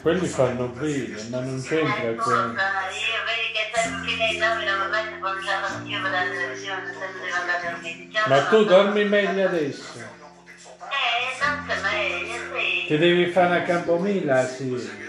Quelli 0.00 0.26
fanno 0.26 0.68
bene, 0.68 1.22
ma 1.30 1.40
non 1.40 1.62
c'entra 1.62 2.00
quello. 2.00 2.22
scusa, 2.22 2.88
io 2.88 3.20
vedi 3.26 3.52
che 3.52 3.70
sempre 3.74 4.10
fino 4.10 4.24
ai 4.24 4.36
nove 4.36 4.64
non 4.64 4.90
metto 4.90 5.18
con 5.20 5.44
la 5.44 5.82
io 5.84 6.00
la 6.00 6.22
televisione, 6.22 6.94
sempre. 6.98 8.08
Già 8.10 8.24
Ma 8.28 8.44
tu 8.46 8.64
dormi 8.64 9.04
meglio 9.04 9.46
adesso? 9.46 9.98
Eh, 9.98 11.38
tanto 11.38 11.72
è 11.72 11.76
meglio, 11.82 12.34
sì. 12.54 12.86
Ti 12.86 12.98
devi 12.98 13.26
fare 13.26 13.46
una 13.46 13.62
camomilla, 13.62 14.46
sì. 14.46 15.04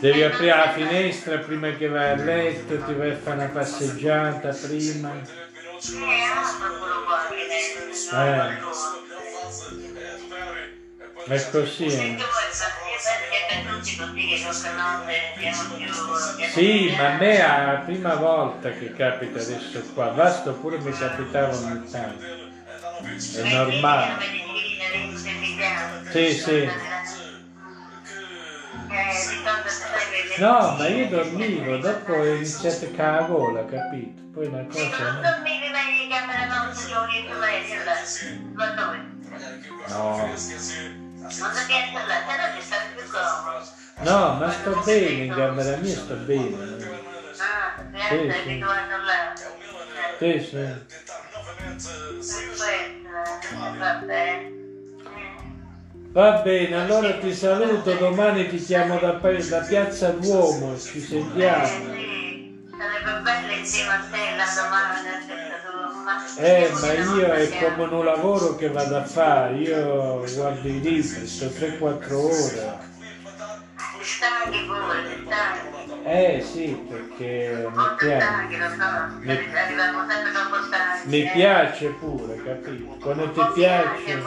Devi 0.00 0.22
aprire 0.22 0.56
la 0.56 0.72
finestra 0.72 1.38
prima 1.38 1.70
che 1.70 1.88
vai 1.88 2.10
a 2.10 2.16
letto, 2.16 2.84
ti 2.84 2.92
vai 2.92 3.10
a 3.12 3.16
fare 3.16 3.36
una 3.36 3.46
passeggiata 3.46 4.48
prima. 4.50 5.12
Eh. 8.12 8.58
È 11.28 11.50
così. 11.50 11.86
Eh. 11.86 12.18
Sì, 16.52 16.94
ma 16.96 17.06
a 17.06 17.16
me 17.16 17.36
è 17.36 17.66
la 17.66 17.82
prima 17.84 18.14
volta 18.14 18.70
che 18.70 18.92
capita 18.92 19.40
adesso 19.40 19.82
qua. 19.94 20.08
Vasto 20.10 20.52
pure 20.54 20.78
mi 20.78 20.92
capitava 20.92 21.56
ogni 21.56 21.90
tanto. 21.90 22.24
È 23.34 23.52
normale. 23.52 24.24
Sì, 26.10 26.32
sì. 26.32 26.70
No, 30.38 30.76
ma 30.76 30.88
io 30.88 31.08
dormivo, 31.08 31.76
dopo 31.78 32.12
ho 32.12 32.24
iniziato 32.24 32.86
con 32.90 32.96
la 32.96 33.22
gola, 33.22 33.64
capito? 33.64 34.22
Poi 34.32 34.46
una 34.46 34.64
cosa... 34.64 35.12
non 35.12 35.22
dormivi 35.22 35.68
meglio 35.70 36.02
in 36.02 36.10
camera 36.10 36.64
nostra, 36.64 36.88
io 36.90 37.00
oriento 37.00 37.38
meglio 37.38 37.84
là. 37.84 37.94
Ma. 38.52 38.74
No. 39.88 40.34
No 43.98 44.34
ma 44.34 44.50
sto 44.50 44.82
bene, 44.84 45.24
in 45.24 45.34
camera 45.34 45.76
mia 45.78 45.96
sto 45.96 46.14
bene. 46.16 47.04
Ah. 47.38 47.84
Sì, 50.18 50.40
sì. 50.40 50.54
Tentar 50.56 51.28
novamente 51.32 52.22
sair 52.22 52.50
Aspetta, 52.52 53.78
va 53.78 53.92
bene. 54.06 54.65
Va 56.16 56.40
bene, 56.42 56.74
allora 56.80 57.12
ti 57.18 57.30
saluto, 57.34 57.92
domani 57.92 58.48
ti 58.48 58.56
chiamo 58.56 58.96
da, 58.96 59.10
da 59.20 59.60
Piazza 59.60 60.12
Duomo, 60.12 60.74
ci 60.78 60.98
sentiamo. 60.98 61.68
sarebbe 62.78 63.20
bello 63.22 63.52
insieme 63.52 63.92
a 63.92 63.98
te 64.10 64.34
la 64.34 64.46
ma... 66.06 66.24
Eh, 66.38 66.70
ma 66.80 66.92
io 66.94 67.32
è 67.32 67.58
come 67.58 67.82
un 67.82 68.02
lavoro 68.02 68.54
che 68.54 68.70
vado 68.70 68.96
a 68.96 69.04
fare, 69.04 69.56
io 69.56 70.32
guardo 70.32 70.66
i 70.66 70.80
libri, 70.80 71.26
sto 71.26 71.44
3-4 71.48 72.14
ore. 72.14 72.78
Stanchi 74.00 74.64
pure, 74.64 75.22
stanchi. 75.22 75.75
Eh 76.08 76.40
sì, 76.40 76.86
perché 76.88 77.68
mi 77.68 77.84
piace. 77.98 78.26
stanchi. 80.64 81.08
Mi 81.08 81.22
eh. 81.22 81.30
piace 81.32 81.88
pure, 81.98 82.40
capito? 82.44 82.96
Quando 83.00 83.32
ti 83.32 83.40
piace. 83.54 84.22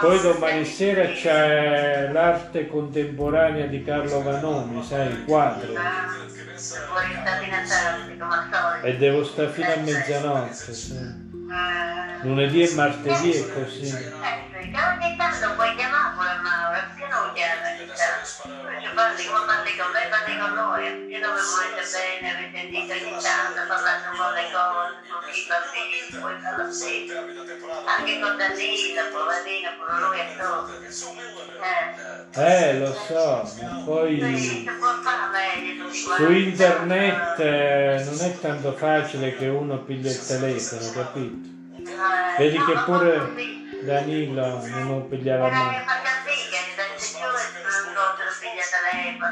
Poi 0.00 0.20
domani 0.20 0.64
sera 0.64 1.08
c'è 1.08 2.08
l'arte 2.12 2.68
contemporanea 2.68 3.66
di 3.66 3.82
Carlo 3.82 4.22
Vanoni, 4.22 4.80
sai, 4.84 5.08
il 5.08 5.24
quadro. 5.24 5.74
Ah. 5.74 6.06
E 8.82 8.96
devo 8.96 9.24
stare 9.24 9.48
fino 9.48 9.72
a 9.72 9.76
mezzanotte, 9.78 10.72
sì. 10.72 11.27
Eh, 11.48 12.26
Lunedì 12.26 12.62
e 12.62 12.74
martedì 12.74 13.32
è 13.32 13.52
così. 13.52 13.80
Eh 13.80 13.88
sì, 13.88 14.70
che 14.70 14.80
ogni 14.84 15.16
tanto 15.16 15.54
puoi 15.54 15.74
chiamare 15.76 16.12
pure 16.14 16.36
Mauro, 16.42 16.76
perché 16.76 17.06
non 17.08 17.26
lo 17.26 17.32
chiami? 17.32 17.88
Ci 17.88 18.90
parli 18.94 19.24
come 19.24 19.44
parli 19.46 19.72
con 19.78 19.88
me, 19.94 20.02
parli 20.12 20.34
con 20.36 20.50
lui, 20.52 20.84
e 21.14 21.18
dove 21.20 21.40
volete 21.40 21.82
bene, 21.88 22.26
avete 22.36 22.58
sentito 22.58 22.92
ogni 22.92 23.16
tanto, 23.22 23.60
parlate 23.66 24.04
un 24.12 24.16
po' 24.18 24.30
le 24.36 24.46
cose, 24.52 24.92
tutti 25.08 25.38
i 25.38 25.46
bambini, 25.48 25.98
poi 26.20 26.34
farlo 26.42 26.68
stesso. 26.72 27.16
Anche 27.88 28.12
con 28.20 28.36
Danilo, 28.36 29.02
poverino, 29.08 29.68
pure 29.78 29.94
lui 30.04 30.18
è 30.18 30.90
solo. 30.90 31.16
Eh, 31.58 32.70
Eh, 32.70 32.78
lo 32.78 32.92
so, 32.92 33.42
ma 33.62 33.82
poi 33.84 34.66
su 35.90 36.30
internet 36.30 37.38
eh, 37.40 38.02
non 38.04 38.20
è 38.20 38.38
tanto 38.38 38.72
facile 38.74 39.34
che 39.34 39.46
uno 39.48 39.82
piglia 39.82 40.10
il 40.10 40.24
telefono, 40.26 40.90
capito? 40.92 41.37
Eh, 41.98 42.38
Vedi 42.38 42.64
che 42.64 42.72
pure. 42.84 43.56
Danilo 43.82 44.66
non 44.66 45.08
pigliava 45.08 45.48
mai. 45.48 45.84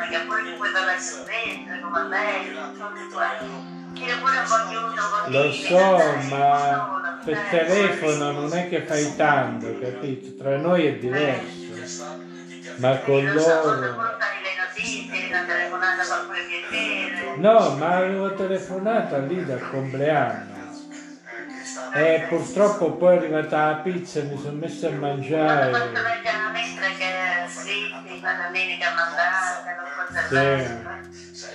che 0.09 0.19
poi 0.27 0.53
puoi 0.57 0.71
parlare 0.71 1.01
su 1.01 1.23
Facebook, 1.25 1.81
come 1.81 2.01
po' 4.49 5.29
Lo 5.29 5.53
so, 5.53 5.99
ma 6.29 7.19
per 7.25 7.37
eh. 7.37 7.49
telefono 7.51 8.31
non 8.33 8.53
è 8.53 8.69
che 8.69 8.83
fai 8.83 9.17
tanto, 9.17 9.79
capito? 9.79 10.37
Tra 10.43 10.57
noi 10.57 10.87
è 10.87 10.95
diverso. 10.97 12.05
Ma 12.77 12.99
con 12.99 13.25
loro... 13.25 14.15
No, 17.37 17.71
ma 17.77 17.97
avevo 17.97 18.35
telefonata 18.35 19.19
lì 19.19 19.45
dal 19.45 19.71
compleanno. 19.71 20.56
E 21.97 22.27
purtroppo 22.29 22.93
poi 22.93 23.15
è 23.15 23.19
arrivata 23.19 23.67
la 23.67 23.77
pizza 23.77 24.21
e 24.21 24.23
mi 24.25 24.39
sono 24.39 24.59
messo 24.59 24.87
a 24.87 24.91
mangiare. 24.91 25.71
posso 25.71 25.85
leggere 25.85 26.37
la 26.37 26.51
mentre 26.53 26.95
che 26.97 27.49
scritti, 27.49 28.21
la 28.21 28.35
domenica 28.45 28.93
mandata, 28.95 29.77
non 29.77 30.29
Sì. 30.29 30.37
Eh, 30.37 30.69
sì. 31.33 31.55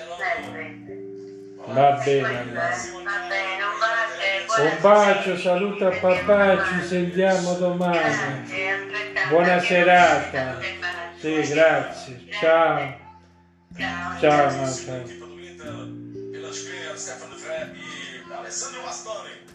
Va 1.65 1.91
bene. 2.04 2.23
Va 2.23 2.32
allora. 2.34 2.82
bene, 3.27 3.63
un 3.63 3.80
bacio. 3.80 4.62
Un 4.62 4.77
bacio, 4.82 5.38
saluta 5.38 5.88
a 5.88 5.91
papà, 5.91 6.65
ci 6.65 6.88
sentiamo 6.88 7.54
domani. 7.54 8.49
Buona 9.30 9.60
serata. 9.60 10.60
Sì, 11.19 11.41
grazie. 11.49 12.25
Ciao. 12.32 12.97
Ciao. 13.77 14.19
Ciao, 14.19 14.56
Marta. 14.56 15.19
Stefano 16.95 17.36
e 17.36 18.34
Alessandro 18.34 18.82
Bastoni. 18.82 19.51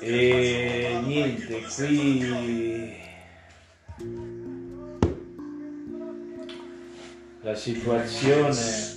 E 0.00 1.00
niente, 1.04 1.62
qui 1.74 2.96
la 7.42 7.54
situazione 7.54 8.96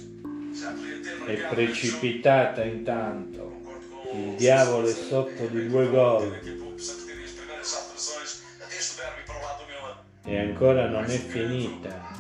è 1.25 1.33
precipitata 1.49 2.63
intanto. 2.63 3.59
Il 4.13 4.35
diavolo 4.35 4.87
è 4.87 4.93
sotto 4.93 5.45
di 5.47 5.67
due 5.67 5.89
gol 5.89 6.29
Daqui 6.29 6.49
a 6.49 6.55
pouco 6.55 6.73
precisamos 6.73 7.05
ter 7.05 7.23
as 7.23 7.31
primeiras 7.31 7.73
alterações 7.75 8.43
deste 8.69 9.01
derby 9.01 9.23
para 9.25 9.37
o 9.37 9.41
lado 9.41 9.63
do 9.63 9.67
Milan. 9.67 9.97
e 10.25 10.37
ancora 10.37 10.89
non 10.89 11.05
è 11.05 11.17
finita. 11.17 12.11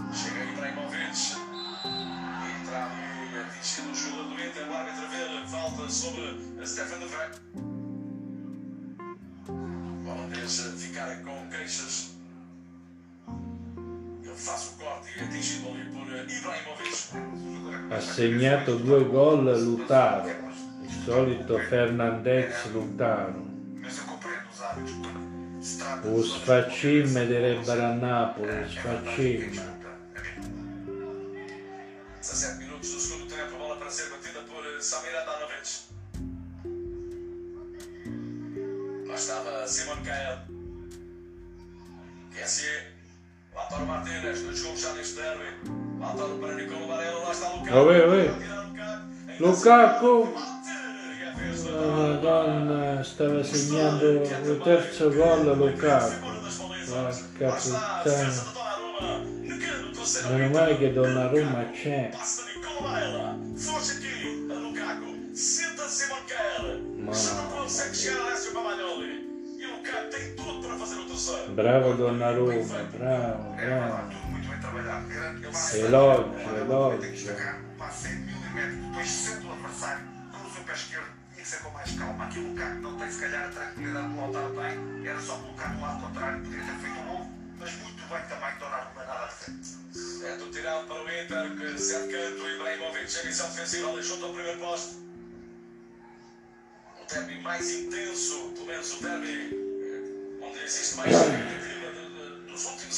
Sobre 5.91 6.65
Stefan 6.65 6.99
de 6.99 7.05
Vrij. 7.05 7.31
O 9.49 10.09
holandês 10.09 10.73
ficar 10.77 11.21
com 11.21 11.49
queixas. 11.49 12.11
Ele 14.23 14.35
faz 14.35 14.67
o 14.67 14.77
corte 14.77 15.09
e 15.17 15.19
é 15.19 15.23
atingido 15.25 15.67
ali 15.69 15.85
por 15.91 16.07
Ibrahimovic. 16.07 17.93
Ha 17.93 18.01
segnato 18.01 18.77
due 18.77 19.03
gol 19.03 19.41
Lutaro, 19.41 20.29
il 20.81 21.05
solito 21.05 21.59
Fernandez 21.59 22.65
Lutaro. 22.73 23.51
O 26.05 26.23
sfaccim 26.23 27.05
direbbero 27.27 27.83
a 27.83 27.95
Napoli, 27.95 28.49
É 28.49 28.67
sfaccim. 28.67 29.51
17 32.21 32.59
minutos 32.59 32.71
estava 39.15 39.67
Simon 39.67 40.01
Cael. 40.03 40.37
Kenzie. 42.33 42.91
Lá 43.53 43.63
para 43.63 43.83
o 43.83 43.85
Martínez. 43.85 44.41
Dois 44.41 44.61
gols 44.61 44.79
já 44.79 44.93
neste 44.93 45.15
derby. 45.15 45.43
Lá 45.99 46.13
para 46.13 46.25
o 46.25 46.39
para 46.39 46.55
Nicolau 46.55 46.87
Varela. 46.87 47.19
Lá 47.19 47.31
está 47.31 47.49
o 47.49 47.59
Lukaku. 47.59 47.77
Oi, 47.77 48.01
oi. 48.01 48.29
Lukaku. 49.39 50.33
Madonna, 51.71 52.91
ah, 52.91 52.97
eh, 52.97 53.01
estava 53.01 53.43
segnando 53.43 54.23
o 54.51 54.63
terceiro 54.63 55.13
gol 55.13 55.27
ah, 55.27 55.51
a 55.51 55.55
Lukaku. 55.55 56.31
Porca 56.87 57.51
puttana. 57.51 58.61
Meno 60.29 60.49
male 60.49 60.77
che 60.77 60.93
Donnarumma 60.93 61.71
c'è. 61.71 62.11
Já 67.13 67.33
não 67.33 67.49
consegue 67.51 67.95
a. 67.95 69.31
E 69.59 69.65
o 69.67 69.81
tem 70.09 70.35
tudo 70.35 70.67
para 70.67 70.77
fazer. 70.77 70.91
Bravo 71.49 71.93
Donnarumma, 71.93 72.53
bravo, 72.97 73.55
É, 73.59 73.65
bravo. 73.65 74.09
tudo 74.09 74.25
muito 74.31 74.47
bem 74.49 74.59
trabalhado. 74.59 75.07
Grande 75.07 75.47
passe. 75.47 75.79
Elogio, 75.79 76.23
Tem 76.33 76.45
que 76.45 76.59
elogio. 76.61 77.11
destacar 77.11 77.61
um 77.61 77.77
passe 77.77 78.07
em 78.07 78.15
milímetros, 78.15 78.85
depois 78.87 79.07
sente 79.11 79.45
o 79.45 79.51
adversário, 79.51 80.07
cruza 80.31 80.59
o 80.59 80.63
pé 80.63 80.73
esquerdo, 80.73 81.05
que 81.43 81.47
ser 81.47 81.57
com 81.57 81.69
mais 81.71 81.91
calma. 81.91 82.25
Aqui 82.25 82.39
o 82.39 82.47
Lukaku 82.49 82.75
não 82.81 82.97
tem, 82.97 83.11
se 83.11 83.19
calhar, 83.19 83.45
a 83.45 83.49
tranquilidade 83.49 84.07
que 84.07 84.13
o 84.13 84.21
Lautaro 84.21 84.49
tem. 84.55 85.07
Era 85.07 85.19
só 85.21 85.33
colocar 85.35 85.73
no 85.75 85.81
lado 85.81 86.01
contrário, 86.01 86.39
poderia 86.43 86.65
ter 86.65 86.73
feito 86.79 86.99
um 86.99 87.05
gol, 87.05 87.31
mas 87.59 87.71
muito 87.75 88.01
bem 88.09 88.21
também, 88.29 88.59
Donnarumma, 88.59 89.03
nada 89.05 89.27
a. 89.27 89.63
Certo 89.93 90.45
tirado 90.51 90.87
para 90.87 90.95
o 90.95 91.03
Inter, 91.03 91.51
que 91.57 91.77
canto, 92.11 92.47
Ibrahimovic 92.47 93.11
chega 93.11 93.29
em 93.29 93.33
ofensiva 93.45 93.89
ali 93.91 94.01
junto 94.01 94.25
ao 94.25 94.33
primeiro 94.33 94.59
posto. 94.59 95.10
Derby 97.11 97.41
mais 97.41 97.69
intenso, 97.69 98.53
pelo 98.53 98.67
menos 98.67 98.93
o 98.93 99.01
derby 99.03 99.49
eh, 99.51 100.45
onde 100.45 100.63
existe 100.63 100.95
mais. 100.95 101.13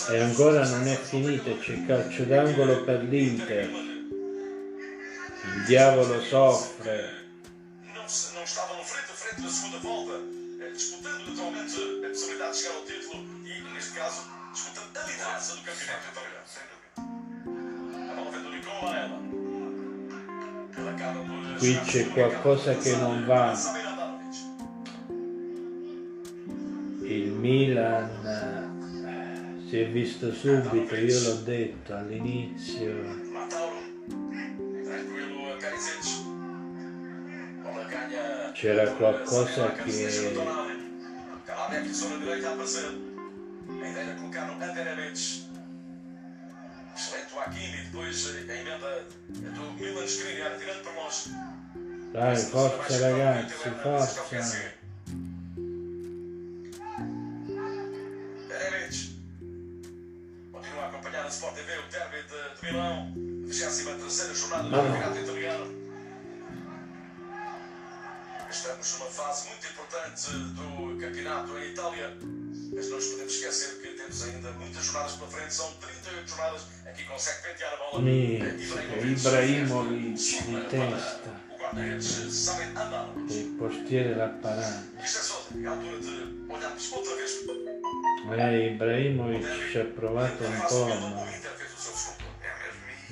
E 0.09 0.17
ancora 0.19 0.67
non 0.67 0.87
è 0.87 0.95
finita, 0.95 1.49
c'è 1.57 1.83
calcio 1.87 2.23
d'angolo 2.25 2.83
per 2.83 3.03
l'Inter. 3.03 3.69
Il 5.45 5.65
diavolo 5.65 6.21
soffre. 6.21 7.23
Não, 7.81 8.05
estavam 8.05 8.77
no 8.77 8.83
frente 8.83 9.11
a 9.11 9.15
frente 9.15 9.41
da 9.41 9.49
segunda 9.49 9.77
volta, 9.79 10.19
eh, 10.61 10.71
disputando 10.71 11.25
naturalmente 11.25 11.75
a 12.05 12.09
possibilidade 12.09 12.51
de 12.51 12.57
chegar 12.59 12.75
ao 12.75 12.85
título 12.85 13.25
e, 13.45 13.73
neste 13.73 13.93
caso, 13.93 14.21
disputa 14.51 14.81
a 14.99 15.07
liderança 15.07 15.55
do 15.55 15.61
campeonato 15.63 16.07
italiano. 16.11 16.45
Sem 16.45 16.61
dúvida. 16.69 18.11
A 18.11 18.15
bola 18.15 18.29
vem 18.31 18.43
do 18.43 18.49
Nicola 18.49 18.79
Varela. 18.81 19.19
Ele 20.77 20.89
acaba 20.89 21.19
por 21.19 21.57
Qui 21.57 21.79
c'è 21.81 22.09
qualcosa 22.09 22.75
che 22.77 22.95
non 22.95 23.25
va. 23.25 23.92
Il 27.13 27.29
Milan 27.31 28.09
eh, 28.25 29.69
si 29.69 29.79
è 29.81 29.87
visto 29.87 30.33
subito, 30.33 30.95
io 30.95 31.19
l'ho 31.19 31.35
detto 31.43 31.93
all'inizio, 31.93 32.91
c'era 38.53 38.89
qualcosa 38.93 39.73
che 39.73 40.33
dai 52.11 52.37
forza 52.37 52.99
ragazzi, 52.99 53.69
forza. 53.81 54.82
63 63.69 64.37
jornada 64.37 64.63
do 64.63 64.75
Campeonato 64.75 65.19
Italiano. 65.19 65.83
Estamos 68.49 68.99
numa 68.99 69.05
fase 69.09 69.49
muito 69.49 69.67
importante 69.67 70.31
do 70.31 70.97
campeonato 70.99 71.57
em 71.57 71.71
Itália, 71.71 72.17
mas 72.73 72.87
não 72.89 72.97
nos 72.97 73.05
podemos 73.07 73.33
esquecer 73.33 73.81
que 73.81 73.87
temos 73.89 74.23
ainda 74.23 74.51
muitas 74.51 74.83
jornadas 74.85 75.13
pela 75.13 75.31
frente. 75.31 75.53
São 75.53 75.73
38 75.73 76.29
jornadas. 76.29 76.61
Aqui 76.85 77.03
consegue 77.05 77.47
pentear 77.47 77.73
a 77.73 77.77
bola. 77.77 78.03
Ibrahimovic 79.09 80.13
de 80.43 80.61
testa. 80.69 81.41
O 81.49 81.57
guarda-redes 81.57 82.33
Samet 82.33 82.77
Andal. 82.77 83.13
E. 83.29 83.55
Isto 85.03 85.17
é 85.17 85.21
só. 85.21 85.47
É 85.63 85.65
a 85.65 85.71
altura 85.71 85.99
de 85.99 86.45
olharmos 86.49 86.91
outra 86.91 87.15
vez. 87.15 87.31
Ibrahimovic 88.75 89.71
já 89.73 89.85
provado 89.85 90.33
um 90.45 90.59
pouco. 90.67 91.62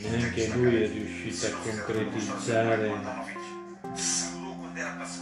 Neanche 0.10 0.48
lui 0.48 0.84
è 0.84 0.88
riuscito 0.88 1.46
a 1.48 1.58
concretizzare, 1.60 2.92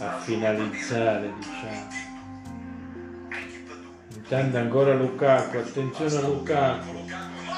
a 0.00 0.18
finalizzare, 0.20 1.32
diciamo. 1.38 2.08
Intanto 4.14 4.58
ancora 4.58 4.94
Lukaku, 4.94 5.56
attenzione 5.56 6.16
a 6.16 6.20
Lukaku. 6.20 7.04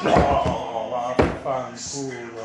No, 0.03 0.89
vaffanculo. 0.91 2.43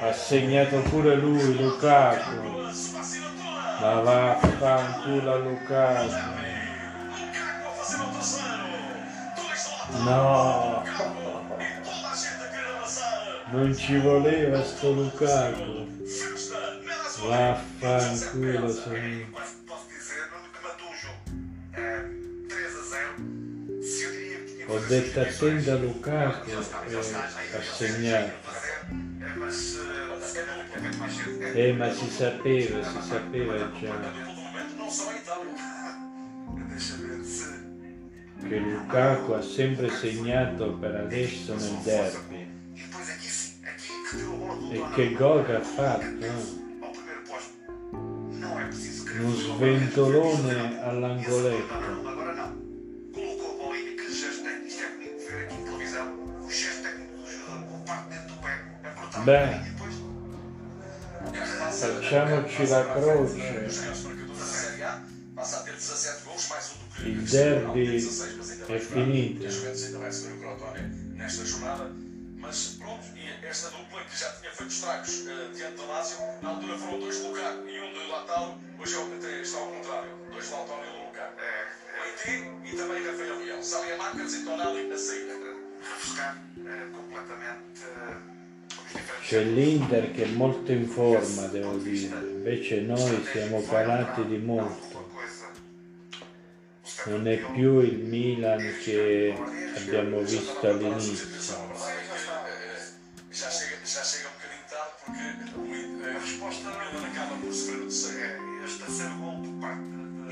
Ha 0.00 0.12
segnato 0.12 0.80
pure 0.80 1.14
lui 1.16 1.56
Lukaku. 1.56 2.70
Ma 3.80 4.00
vaffanculo 4.00 5.32
a 5.32 5.36
Lukaku. 5.36 6.12
Lukaku 10.04 11.23
non 13.50 13.76
ci 13.76 13.98
voleva 13.98 14.62
sto 14.62 14.92
Lukaku. 14.92 15.86
Vaffanculo 17.26 18.68
sono. 18.70 18.96
quase 19.30 19.54
posso 19.66 19.86
dizer 19.88 20.28
no 20.32 20.38
que 20.50 20.60
matou 20.62 20.90
o 20.90 20.94
jogo. 20.94 21.18
É, 21.72 22.04
3 22.48 22.76
a 22.76 22.82
0. 22.82 23.82
Se 23.82 24.02
eu 24.02 24.10
diria 24.10 24.38
que 24.38 24.52
tinha 24.52 24.70
Ho 24.70 24.78
detto 24.80 25.20
attento 25.20 25.70
a 25.70 25.74
Lukaku 25.74 26.50
e 26.50 26.54
ha 26.54 27.62
segnato. 27.62 28.32
Eh, 31.54 31.72
ma 31.72 31.92
si 31.92 32.10
sapeva, 32.10 32.82
si 32.82 33.08
sapeva 33.08 33.70
già 33.80 34.32
che 38.48 38.56
Lukaku 38.58 39.32
ha 39.32 39.42
sempre 39.42 39.88
segnato 39.90 40.74
per 40.74 40.94
adesso 40.96 41.54
nel 41.54 41.78
derby. 41.82 42.63
E 44.74 44.82
che 44.92 45.12
gol 45.12 45.46
che 45.46 45.54
ha 45.54 45.60
fatto, 45.60 46.24
eh? 46.24 46.62
Uno 49.20 49.32
sventolone 49.32 50.82
all'angoletto. 50.82 51.74
Depois. 59.24 59.94
Facciamoci 61.70 62.66
la 62.66 62.92
croce. 62.92 63.22
Os 63.22 63.78
melhores 63.78 64.02
marcadores 64.02 64.38
da 64.38 64.44
Série 64.44 64.82
A 64.82 65.00
passa 65.36 65.56
a 65.58 65.62
ter 65.62 65.74
17 65.74 66.24
gols, 66.24 66.48
mais 66.48 66.68
do 66.68 66.74
que 66.96 67.08
Il 67.08 67.22
derby 67.22 67.62
Ronaldo, 67.62 67.72
tem 67.72 68.00
16, 68.00 68.36
mas 68.36 68.50
ainda 68.50 68.74
è 68.74 68.78
finito. 68.80 69.46
E. 72.44 72.46
Mas 72.46 72.76
pronto, 72.78 73.04
e 73.16 73.46
esta 73.46 73.70
dupla 73.70 74.04
que 74.04 74.18
já 74.18 74.30
tinha 74.32 74.50
feito 74.50 74.72
estragos 74.72 75.26
eh, 75.26 75.48
diante 75.54 75.76
do 75.76 75.86
Lazio, 75.86 76.18
na 76.42 76.50
altura 76.50 76.78
foram 76.78 77.00
dois 77.00 77.22
Lukaku 77.22 77.68
e 77.68 77.80
um 77.80 77.92
de 77.92 78.06
Lautaro, 78.10 78.54
hoje 78.78 78.94
é 78.94 78.98
o 78.98 79.06
que 79.08 79.26
está 79.26 79.58
ao 79.58 79.66
contrário, 79.68 80.10
dois 80.30 80.44
de 80.44 80.52
Lautaro 80.52 80.80
e 80.84 80.88
um 80.88 80.92
de 80.92 81.06
Lukaku. 81.06 81.40
Leite 82.00 82.50
e 82.64 82.76
também 82.76 83.06
Rafael 83.06 83.38
Leão, 83.38 83.62
Sália 83.62 83.96
Marcas 83.96 84.34
e 84.34 84.44
Tonali 84.44 84.92
a 84.92 84.98
sair. 84.98 85.24
refrescar 85.84 86.42
eh, 86.56 86.86
completamente 86.92 87.84
eh, 87.84 88.16
os 88.68 88.92
diferentes. 88.92 89.28
C'è 89.28 89.42
l'Inter 89.42 90.12
che 90.12 90.24
è 90.24 90.28
molto 90.28 90.72
in 90.72 90.88
forma, 90.88 91.46
devo 91.46 91.76
dire, 91.76 92.16
invece 92.28 92.80
noi 92.80 93.24
siamo 93.30 93.62
calati 93.62 94.26
di 94.26 94.38
molto. 94.38 95.12
Non 97.06 97.26
è 97.28 97.36
più 97.52 97.80
il 97.80 97.98
Milan 97.98 98.58
che 98.82 99.36
abbiamo 99.76 100.20
visto 100.20 100.66
all'inizio. 100.66 101.73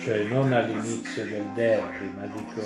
Cioè 0.02 0.24
non 0.24 0.52
all'inizio 0.52 1.24
del 1.24 1.46
derby, 1.54 2.12
ma 2.16 2.26
dico 2.26 2.60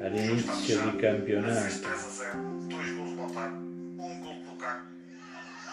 all'inizio 0.00 0.80
di 0.80 0.96
campionato. 0.96 1.78
3 1.80 1.92
a 1.92 1.96
0, 1.96 2.38
dois 2.68 2.90
gols 2.94 3.10
de 3.10 3.16
Lautaro, 3.16 3.56
gol 3.96 4.16
de 4.22 4.48
Lukaku. 4.48 4.86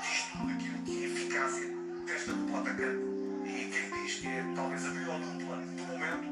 Diz 0.01 0.19
tudo 0.33 0.51
aquilo 0.51 0.83
que 0.83 0.91
é 0.91 1.05
a 1.05 1.07
eficácia 1.07 1.67
desta 2.05 2.33
dupla 2.33 2.59
atacante. 2.59 3.05
Quem 3.45 4.03
diz 4.03 4.19
que 4.19 4.27
é 4.27 4.43
talvez 4.53 4.85
a 4.85 4.89
melhor 4.89 5.19
dupla 5.21 5.55
do 5.55 5.83
momento, 5.87 6.27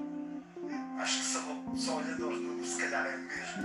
acho 0.99 1.17
que 1.17 1.25
só, 1.25 1.39
só 1.73 1.97
olhando 1.99 2.25
aos 2.25 2.35
números, 2.35 2.67
se 2.67 2.81
calhar 2.81 3.05
é 3.05 3.17
mesmo 3.17 3.63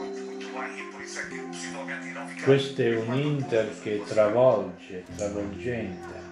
muito, 0.00 0.20
muito 0.20 0.46
bem. 0.48 0.80
E 0.80 0.90
por 0.90 1.00
isso 1.00 1.20
é 1.20 1.22
que 1.26 1.38
possivelmente 1.38 2.08
irão 2.08 2.26
ficar. 2.26 2.44
Questo 2.44 2.82
è 2.82 2.96
un 2.96 3.14
Inter 3.14 3.72
che 3.80 4.02
travolge, 4.04 5.04
travolgente. 5.16 6.25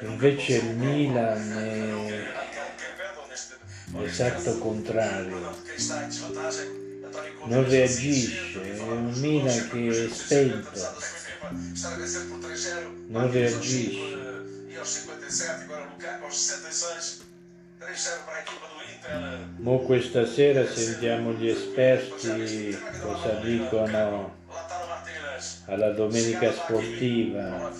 Invece 0.00 0.56
il 0.56 0.76
Milan 0.76 1.58
è 1.58 1.92
l'esatto 3.98 4.58
contrario. 4.58 5.62
Non 7.44 7.68
reagisce, 7.68 8.76
è 8.76 8.80
un 8.80 9.12
Milan 9.20 9.68
che 9.68 9.88
è 9.88 10.08
spento. 10.08 10.70
Estar 11.72 11.92
a 11.92 11.96
vencer 11.96 12.26
por 12.28 12.38
3-0. 12.38 13.08
Non 13.08 13.30
reagisce. 13.30 14.22
Aos 14.78 14.92
57, 14.92 15.64
agora 15.64 15.84
Lukaku 15.84 16.24
aos 16.24 16.34
66. 16.34 17.22
3-0 17.80 18.24
para 18.24 18.36
a 18.36 18.40
equipa 18.40 18.66
do 18.66 18.80
Inter. 18.90 19.38
Mo 19.58 19.80
questa 19.80 20.26
sera 20.26 20.66
sentiamo 20.66 21.32
gli 21.32 21.48
esperti 21.48 22.78
cosa 23.00 23.34
dicono. 23.40 24.36
Alla 25.68 25.90
domenica 25.92 26.52
sportiva. 26.52 27.72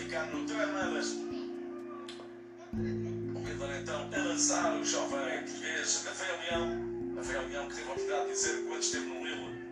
Lançar 4.12 4.74
o 4.76 4.84
jovem 4.84 5.18
português 5.44 6.04
Rafael 6.06 6.38
Leão. 6.40 7.14
Rafael 7.16 7.48
Leão 7.48 7.68
que 7.68 7.74
teve 7.76 7.88
a 7.88 7.92
oportunidade 7.92 8.26
de 8.26 8.32
dizer 8.32 8.64
quando 8.66 8.82
esteve 8.82 9.06
no 9.06 9.24
Lille. 9.24 9.64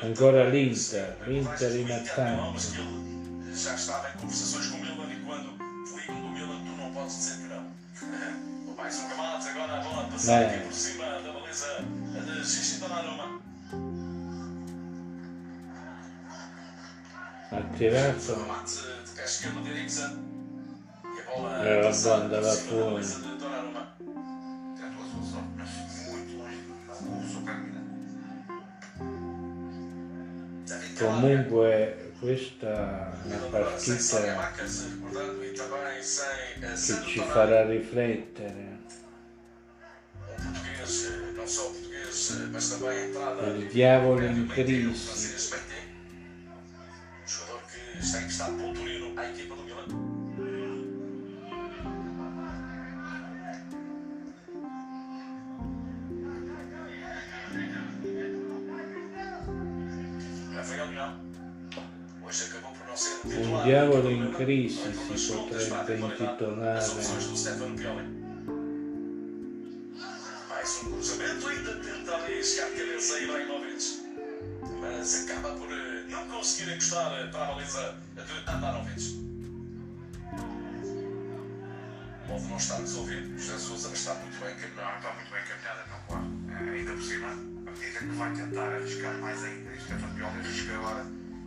também 0.00 0.50
l'Inter, 0.50 1.16
Inter 1.28 1.70
ele 1.72 3.56
já 3.56 3.74
estava 3.74 4.08
em 4.10 4.18
conversações 4.20 4.66
com 4.66 4.76
o 4.76 4.80
Milan 4.80 5.12
e 5.12 5.24
quando 5.24 5.58
fui 5.88 6.02
com 6.02 6.12
o 6.12 6.30
Milan 6.30 6.60
tu 6.64 6.76
não 6.80 6.92
podes 6.92 7.16
dizer 7.16 7.36
que 7.42 7.48
não. 7.48 7.66
Mais 8.76 8.98
um 9.00 9.08
camate, 9.08 9.48
agora 9.48 9.72
a 9.72 9.80
bola 9.80 10.08
passar 10.08 10.42
É. 10.42 10.46
aqui 10.46 10.64
por 10.66 10.72
cima 10.72 11.04
da 11.04 11.32
baliza 11.32 11.84
de 12.24 12.44
Gigi 12.44 12.78
Donnarumma. 12.78 13.40
Muito 26.10 26.36
longe 26.36 26.62
do 26.66 27.28
Super 27.28 27.54
Milan. 27.54 27.86
David 30.66 30.94
Calabria. 30.98 31.44
Comunque 31.44 32.12
questa 32.18 33.22
è 33.22 33.26
una 33.26 33.46
partita 33.50 34.42
eh, 36.60 36.72
che 36.72 37.02
ci 37.06 37.20
farà 37.20 37.66
riflettere. 37.66 38.74
Um 40.38 40.52
português, 40.52 41.04
eh, 41.04 41.32
não 41.32 41.46
Isso 48.00 48.16
aí 48.16 48.26
está 48.26 48.46
conduindo 48.46 49.12
a 49.18 49.28
equipe 49.28 49.48
do 49.48 49.62
Milan. 49.62 50.06
Un 63.24 63.62
diavolo 63.64 64.10
in 64.10 64.32
crisi 64.32 64.92
si 65.14 65.32
potrebbe 65.32 66.00
intitolare. 66.00 66.84
Mais 70.48 70.82
um 70.82 70.90
cruzamento 70.90 71.46
ainda 71.46 71.74
tenta 71.76 72.16
arriscar 72.16 72.66
a 72.66 72.70
cabeça 72.70 73.20
Ibrahimovic, 73.20 73.84
mas 74.80 75.24
acaba 75.24 75.50
por 75.54 75.70
eh, 75.70 75.95
não 76.08 76.28
conseguir 76.28 76.72
encostar 76.72 77.12
eh, 77.20 77.26
para 77.28 77.42
a 77.44 77.46
baliza 77.54 77.94
de 78.14 78.50
Andanovic. 78.50 79.26
Pode 82.26 82.44
não 82.44 82.56
estar 82.56 82.76
resolvido. 82.78 83.38
Jesus 83.38 83.84
está 83.92 84.14
muito 84.14 84.38
bem 84.40 84.50
Não, 84.50 84.56
encaminhado. 84.56 84.96
está 84.96 85.12
muito 85.14 85.30
bem 85.30 85.42
encaminhada, 85.42 85.84
não, 85.90 86.00
claro. 86.06 86.26
Eh, 86.50 86.78
ainda 86.78 86.92
por 86.92 87.02
cima, 87.02 87.28
à 87.28 87.70
medida 87.70 87.98
que 87.98 88.04
vai 88.06 88.32
tentar 88.34 88.72
arriscar 88.72 89.18
mais 89.18 89.44
ainda, 89.44 89.70
e 89.72 89.80
Stefano 89.80 90.14
Pioli 90.14 90.38
arrisca 90.38 90.74
agora 90.74 91.06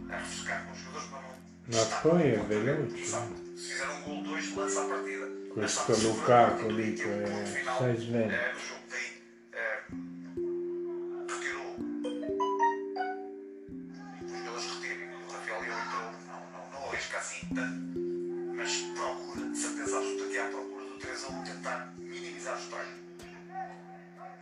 a 0.10 0.18
refrescar 0.18 0.66
com 0.66 0.72
os 0.72 0.80
jogadores 0.80 1.08
para 1.10 1.20
não. 1.22 1.86
Completamente 2.40 2.48
veloce. 2.48 3.04
usado. 3.04 3.36
Se 3.58 3.74
fizer 3.74 3.88
um 3.90 4.02
gol, 4.02 4.24
dois, 4.24 4.56
lança 4.56 4.82
a 4.82 4.88
partida. 4.88 5.28
Questo 5.54 5.96
segurar 5.96 6.52
Lukaku 6.52 6.74
dico, 6.76 6.98
que 6.98 7.04
é 7.04 7.08
o 7.08 7.84
eh, 9.54 9.84
Mas 18.56 18.78
procura, 18.96 19.50
de 19.50 19.58
certeza 19.58 19.98
absoluta 19.98 20.26
que 20.26 20.38
é 20.38 20.42
à 20.42 20.50
procura 20.50 20.86
do 20.86 20.98
3 21.00 21.24
a 21.24 21.28
1, 21.30 21.44
tentar 21.44 21.94
minimizar 21.98 22.56
o 22.56 22.60
estrago. 22.60 22.90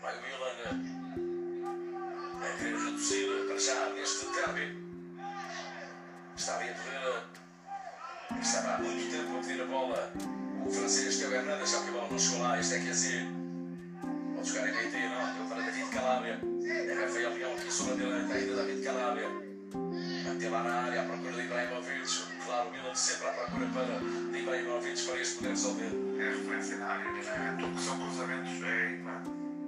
Vai 0.02 0.18
o 0.18 0.22
Milan 0.22 0.48
a 2.42 2.58
querer 2.58 2.78
reduzir 2.78 3.28
para 3.48 3.60
já 3.60 3.90
neste 3.94 4.26
derby. 4.26 4.78
Está 6.36 6.58
ali 6.58 6.70
a 6.70 6.74
pedir. 6.74 8.42
Estava 8.42 8.76
há 8.76 8.80
muito 8.80 9.12
tempo 9.12 9.38
a 9.38 9.40
pedir 9.40 9.62
a 9.62 9.66
bola. 9.66 10.14
O 10.66 10.70
francês 10.70 11.18
Teo 11.18 11.34
Hernandes, 11.34 11.72
já 11.72 11.82
que 11.82 11.90
a 11.90 11.92
bola 11.92 12.08
não 12.12 12.20
chegou 12.20 12.42
lá. 12.42 12.60
Este 12.60 12.76
é 12.76 12.80
que 12.80 12.88
é 12.88 12.92
assim. 12.92 13.38
Pode 14.36 14.50
jogar 14.50 14.68
em 14.68 14.78
Haiti, 14.78 14.98
não. 14.98 15.34
Deu 15.34 15.46
para 15.48 15.64
David 15.64 15.90
Calabria. 15.90 16.40
É 16.66 16.94
Rafael 16.94 17.34
Leão 17.34 17.54
aqui 17.54 17.72
sobre 17.72 17.94
a 17.94 17.96
direita. 17.96 18.34
Ainda 18.34 18.56
David 18.56 18.84
Calabria. 18.84 19.30
Mantém 20.26 20.50
lá 20.50 20.64
na 20.64 20.74
área 20.82 21.02
à 21.02 21.06
procura 21.06 21.32
de 21.32 21.42
Ibrahimovic. 21.42 22.37
Claro, 22.48 22.70
o 22.70 22.72
Milan 22.72 22.96
sempre 22.96 23.28
à 23.28 23.32
procura 23.32 23.68
para 23.74 24.00
de 24.00 24.40
Ibrahimovic 24.40 25.06
para 25.06 25.20
este 25.20 25.36
poder 25.36 25.50
resolver. 25.50 25.92
É 26.18 26.28
a 26.28 26.30
referência 26.32 26.78
na 26.78 26.86
área, 26.86 27.12
neste 27.12 27.32
momento, 27.38 27.60
tudo 27.60 27.76
que 27.76 27.82
são 27.82 28.00
cruzamentos 28.00 28.64
é 28.64 29.00
pá, 29.04 29.22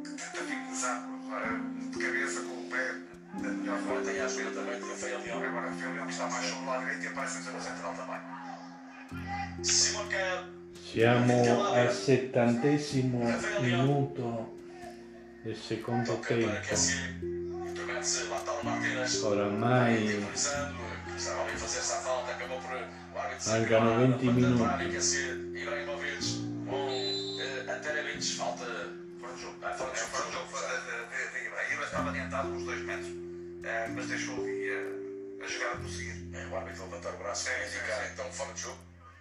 tenta 0.06 0.44
finalizar, 0.46 1.04
cruzar 1.04 1.62
de 1.92 2.00
cabeça 2.00 2.42
com 2.42 2.54
o 2.54 2.70
pé 2.70 2.96
da 3.34 3.50
melhor 3.50 3.78
Agora 3.80 3.96
forma. 3.96 4.10
tem 4.10 4.22
a 4.22 4.26
ajuda 4.26 4.52
também 4.52 4.80
de 4.80 4.90
Rafael 4.90 5.20
Leão. 5.20 5.44
Agora, 5.44 5.70
Rafael 5.70 5.94
Leão 5.94 6.06
que 6.06 6.12
está 6.14 6.28
mais 6.28 6.46
sobre 6.46 6.64
o 6.64 6.68
lado 6.68 6.80
direito 6.80 7.04
e 7.04 7.08
aparece 7.08 7.42
zona 7.42 7.60
central 7.60 7.94
também. 7.96 9.64
Simon 9.66 10.08
Kjaer. 10.08 10.44
Siamo 10.90 11.66
al 11.66 11.92
settantesimo 11.92 13.20
minuto 13.62 14.58
del 15.44 15.56
secondo 15.58 16.16
tempo. 16.18 16.50
Oramai 19.26 20.26
Temporizando. 21.20 21.20
Estava 21.20 21.44
ali 21.44 21.52
a 21.54 21.58
fazer 21.58 21.80
essa 21.80 21.96
falta. 21.98 22.32
Acabou 22.32 22.62
por 22.62 22.72
o 22.72 23.20
árbitro 23.20 23.52
Mancano 23.52 24.18
20 24.18 24.34
minuti. 24.34 24.92
Kessie. 24.92 25.32
Ibrahimovic. 25.54 26.26
Com 26.68 26.90
eh, 27.42 27.72
Anterevic. 27.72 28.36
Falta. 28.36 28.66
Fora 29.20 29.34
de 29.34 29.42
jogo. 29.42 29.56
Ah, 29.62 29.74
fora 29.74 29.92
de 29.92 29.98
É, 29.98 30.00
jogo. 30.00 30.12
fora 30.12 30.26
de 30.26 30.34
jogo 30.34 30.48
de, 30.48 31.84
estava 31.84 32.10
adiantado 32.10 32.50
uns 32.50 32.64
dois 32.66 32.82
metros, 32.82 33.08
eh, 33.64 33.88
mas 33.96 34.08
deixou 34.08 34.36
ali 34.36 34.70
eh, 34.70 35.44
a 35.44 35.48
jogada 35.48 35.78
prosseguir. 35.78 36.16
É, 36.34 36.48
o 36.48 36.56
árbitro 36.56 36.84
levantar 36.86 37.14
o 37.14 37.18
braço 37.18 37.46
sim, 37.50 37.68
indicar 37.68 38.12
então 38.14 38.32
fora 38.32 38.54
de 38.54 38.62
jogo. 38.62 38.78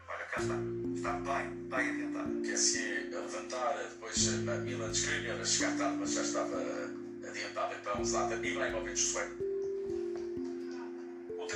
Olha, 0.09 0.25
cá 0.27 0.41
está. 0.43 0.55
Está 0.95 1.13
bem, 1.13 1.51
bem 1.69 1.91
adiantado. 1.91 2.43
Kessie 2.43 3.11
a 3.15 3.19
levantar. 3.21 3.75
Depois 3.91 4.29
eh, 4.29 4.53
a 4.53 4.57
Milan 4.59 4.91
Skriniar 4.93 5.41
a 5.41 5.45
chegar 5.45 5.77
tarde, 5.77 5.97
mas 5.99 6.13
já 6.13 6.23
estava 6.23 6.57
adiantado. 7.27 7.75
Então 7.81 8.05
Zlatan 8.05 8.47
Ibrahimovic 8.47 8.97
sueco. 8.99 9.33
O 9.33 9.37
tempo 9.37 9.48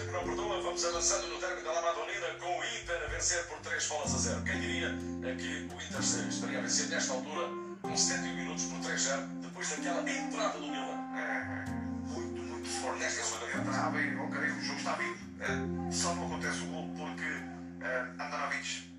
não 0.00 0.24
perdoa, 0.24 0.62
vamos 0.62 0.84
avançando 0.84 1.26
no 1.28 1.38
derby 1.38 1.62
da 1.62 1.72
La 1.72 1.82
Madonina 1.82 2.26
com 2.40 2.58
o 2.58 2.64
Inter 2.64 3.02
a 3.04 3.08
vencer 3.08 3.44
por 3.46 3.58
3 3.58 3.86
bolas 3.86 4.14
a 4.14 4.18
0. 4.18 4.42
Quem 4.42 4.60
diria 4.60 4.88
eh, 4.88 5.34
que 5.34 5.68
o 5.70 5.82
Inter 5.82 6.00
estaria 6.00 6.58
a 6.58 6.62
vencer 6.62 6.88
nesta 6.88 7.12
altura 7.12 7.48
com 7.82 7.96
71 7.96 8.36
minutos 8.36 8.64
por 8.64 8.78
3-0 8.78 9.40
depois 9.42 9.68
daquela 9.68 10.10
entrada 10.10 10.58
do 10.58 10.66
Milan? 10.66 10.98
É, 11.14 11.70
muito, 12.08 12.42
muito 12.42 12.68
forte 12.68 13.00
nesta 13.00 13.22
segunda 13.22 13.58
entrada 13.58 14.00
e 14.00 14.16
ok, 14.16 14.40
o 14.40 14.64
jogo 14.64 14.78
está 14.78 14.92
vivo. 14.94 15.18
É, 15.40 15.92
só 15.92 16.14
não 16.14 16.26
acontece 16.26 16.62
o 16.62 16.66
gol 16.66 16.88
porque 16.96 17.84
é, 17.84 18.00
Andanovic 18.18 18.90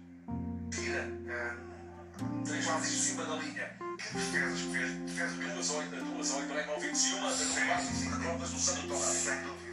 tira 0.70 1.10
é, 1.28 2.64
quase 2.64 2.94
em 2.94 3.00
cima 3.00 3.26
da 3.26 3.36
linha. 3.38 3.84
Que 3.98 4.18
defesas 4.18 4.60
que 4.60 4.72
fez, 4.74 4.92
defesas 4.92 5.38
mesmo 5.38 5.54
Duas 5.54 6.32
ao, 6.32 6.44
Ibrahimovic 6.44 7.10
e 7.10 7.14
uma 7.16 7.32
5 7.32 8.28
rondas 8.28 8.50
do 8.50 8.60
Sandro 8.60 8.88
Tonali. 8.88 9.16
sem 9.16 9.42
dúvida. 9.42 9.64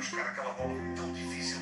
Vai 0.00 0.08
buscar 0.08 0.30
aquela 0.30 0.54
bola 0.54 0.72
tão 0.96 1.12
difícil. 1.12 1.58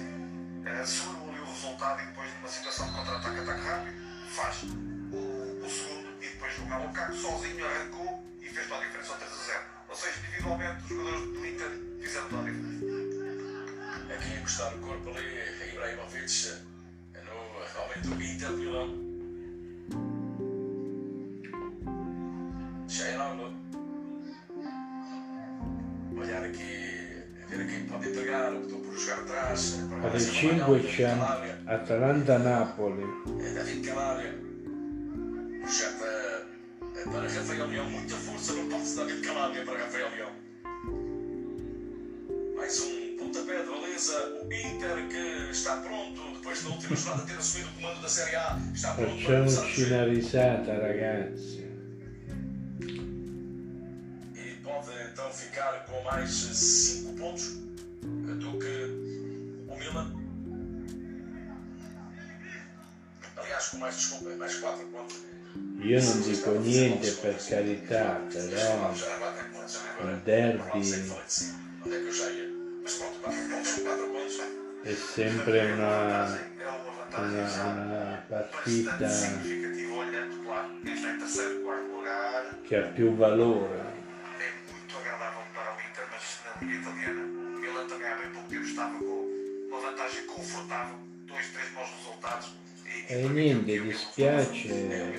É, 0.65 0.87
segurou 0.87 1.29
ali 1.29 1.41
o 1.41 1.45
resultado 1.45 2.03
e 2.03 2.07
depois 2.07 2.31
de 2.31 2.39
uma 2.39 2.49
situação 2.49 2.87
de 2.87 2.95
contra-ataque, 2.95 3.41
ataque 3.41 3.61
rápido, 3.67 3.97
faz 4.31 4.63
o, 4.63 5.67
o 5.67 5.69
segundo 5.69 6.09
e 6.23 6.29
depois 6.29 6.59
o 6.59 6.67
Melocaco 6.67 7.15
sozinho 7.15 7.67
arrancou 7.67 8.25
e 8.41 8.49
fez 8.49 8.69
toda 8.69 8.81
a 8.81 8.85
diferença 8.85 9.13
ao 9.13 9.19
3 9.19 9.33
a 9.33 9.45
0. 9.45 9.61
Ou 9.89 9.97
seja, 9.97 10.19
individualmente 10.21 10.83
os 10.83 10.89
jogadores 10.89 11.21
do 11.21 11.47
Inter 11.47 11.71
fizeram 12.01 12.29
toda 12.29 12.43
a 12.43 12.53
diferença. 12.53 14.15
Aqui 14.15 14.33
a 14.33 14.37
encostar 14.37 14.75
o 14.75 14.79
corpo 14.79 15.11
ali, 15.11 15.73
Ibrahimovic 15.73 16.49
eh, 17.15 17.23
no 17.25 17.65
realmente 17.75 18.09
o 18.09 18.23
Inter 18.23 18.51
Milão. 18.51 19.09
Cheirango. 22.89 23.68
Para 39.65 39.79
Rafael 39.79 40.11
Leão. 40.11 40.33
Mais 42.57 42.81
um 42.81 43.17
pontapé 43.17 43.63
de 43.63 43.69
baliza. 43.69 44.19
O 44.43 44.53
Inter 44.53 45.09
que 45.09 45.51
está 45.51 45.77
pronto, 45.77 46.21
depois 46.37 46.63
da 46.63 46.71
última 46.71 46.97
jornada 46.97 47.27
ter 47.27 47.39
assumido 47.39 47.71
o 47.71 47.75
comando 47.75 48.03
da 48.03 48.09
Série 48.09 48.37
A, 48.37 48.59
está 48.75 48.95
pronto 48.95 49.25
para 49.25 49.39
começar 49.39 49.63
a 49.63 49.69
ragazzi. 50.75 51.69
E 54.35 54.55
pode 54.63 54.91
então 55.13 55.33
ficar 55.33 55.87
com 55.87 56.03
mais 56.03 56.31
5 56.31 57.13
pontos 57.15 57.68
do 58.03 58.59
que 58.59 58.77
o 59.69 59.77
Milan. 59.77 60.15
Aliás, 63.37 63.69
com 63.69 63.79
mais 63.79 63.95
desculpa, 63.97 64.37
mais 64.37 64.55
4 64.57 64.87
pontos. 64.87 65.29
Io 65.81 66.03
non 66.03 66.23
dico 66.23 66.51
niente 66.59 67.13
per 67.13 67.37
carità, 67.37 68.21
però 68.29 68.93
un 70.01 70.21
derby 70.25 70.81
è 74.83 74.95
sempre 74.95 75.73
una, 75.73 76.39
una, 77.17 77.65
una 77.65 78.25
partita 78.29 79.09
che 82.63 82.77
ha 82.77 82.83
più 82.89 83.15
valore. 83.15 83.87
Também 87.87 88.09
há 88.09 88.17
bem 88.17 88.31
pouco 88.33 88.49
tempo 88.49 88.65
estava 88.65 88.99
com 88.99 89.27
uma 89.69 89.81
vantagem 89.81 90.25
confortável, 90.27 90.97
dois, 91.27 91.47
três 91.53 91.73
maus 91.73 91.89
resultados. 91.91 92.53
E 93.09 93.29
niente, 93.29 93.79
dispiace 93.81 94.69
Milan 94.69 95.13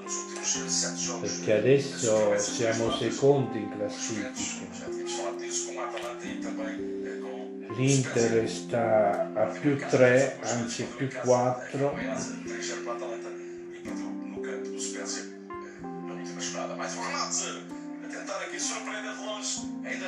nos 0.00 0.16
últimos 0.16 0.56
eh, 0.56 0.68
sete 0.68 1.00
jogos. 1.02 1.30
perché 1.30 1.52
adesso 1.52 2.38
siamo 2.38 2.96
secondi 2.96 3.58
in 3.58 3.70
classifica. 3.76 4.86
e 6.20 6.38
eh, 7.06 7.20
L'Inter 7.76 8.48
sta 8.48 9.30
a 9.34 9.46
più 9.46 9.76
3, 9.78 10.38
anzi 10.42 10.84
più 10.84 11.08
4. 11.08 11.94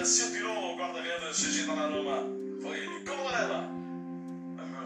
Se 0.04 0.22
atirou 0.24 0.74
o 0.74 0.76
guarda-redes 0.76 1.36
Gigi 1.38 1.64
Donnarumma. 1.64 2.18
Foi 2.60 2.86
Nicola 2.86 3.22
Varela. 3.22 3.70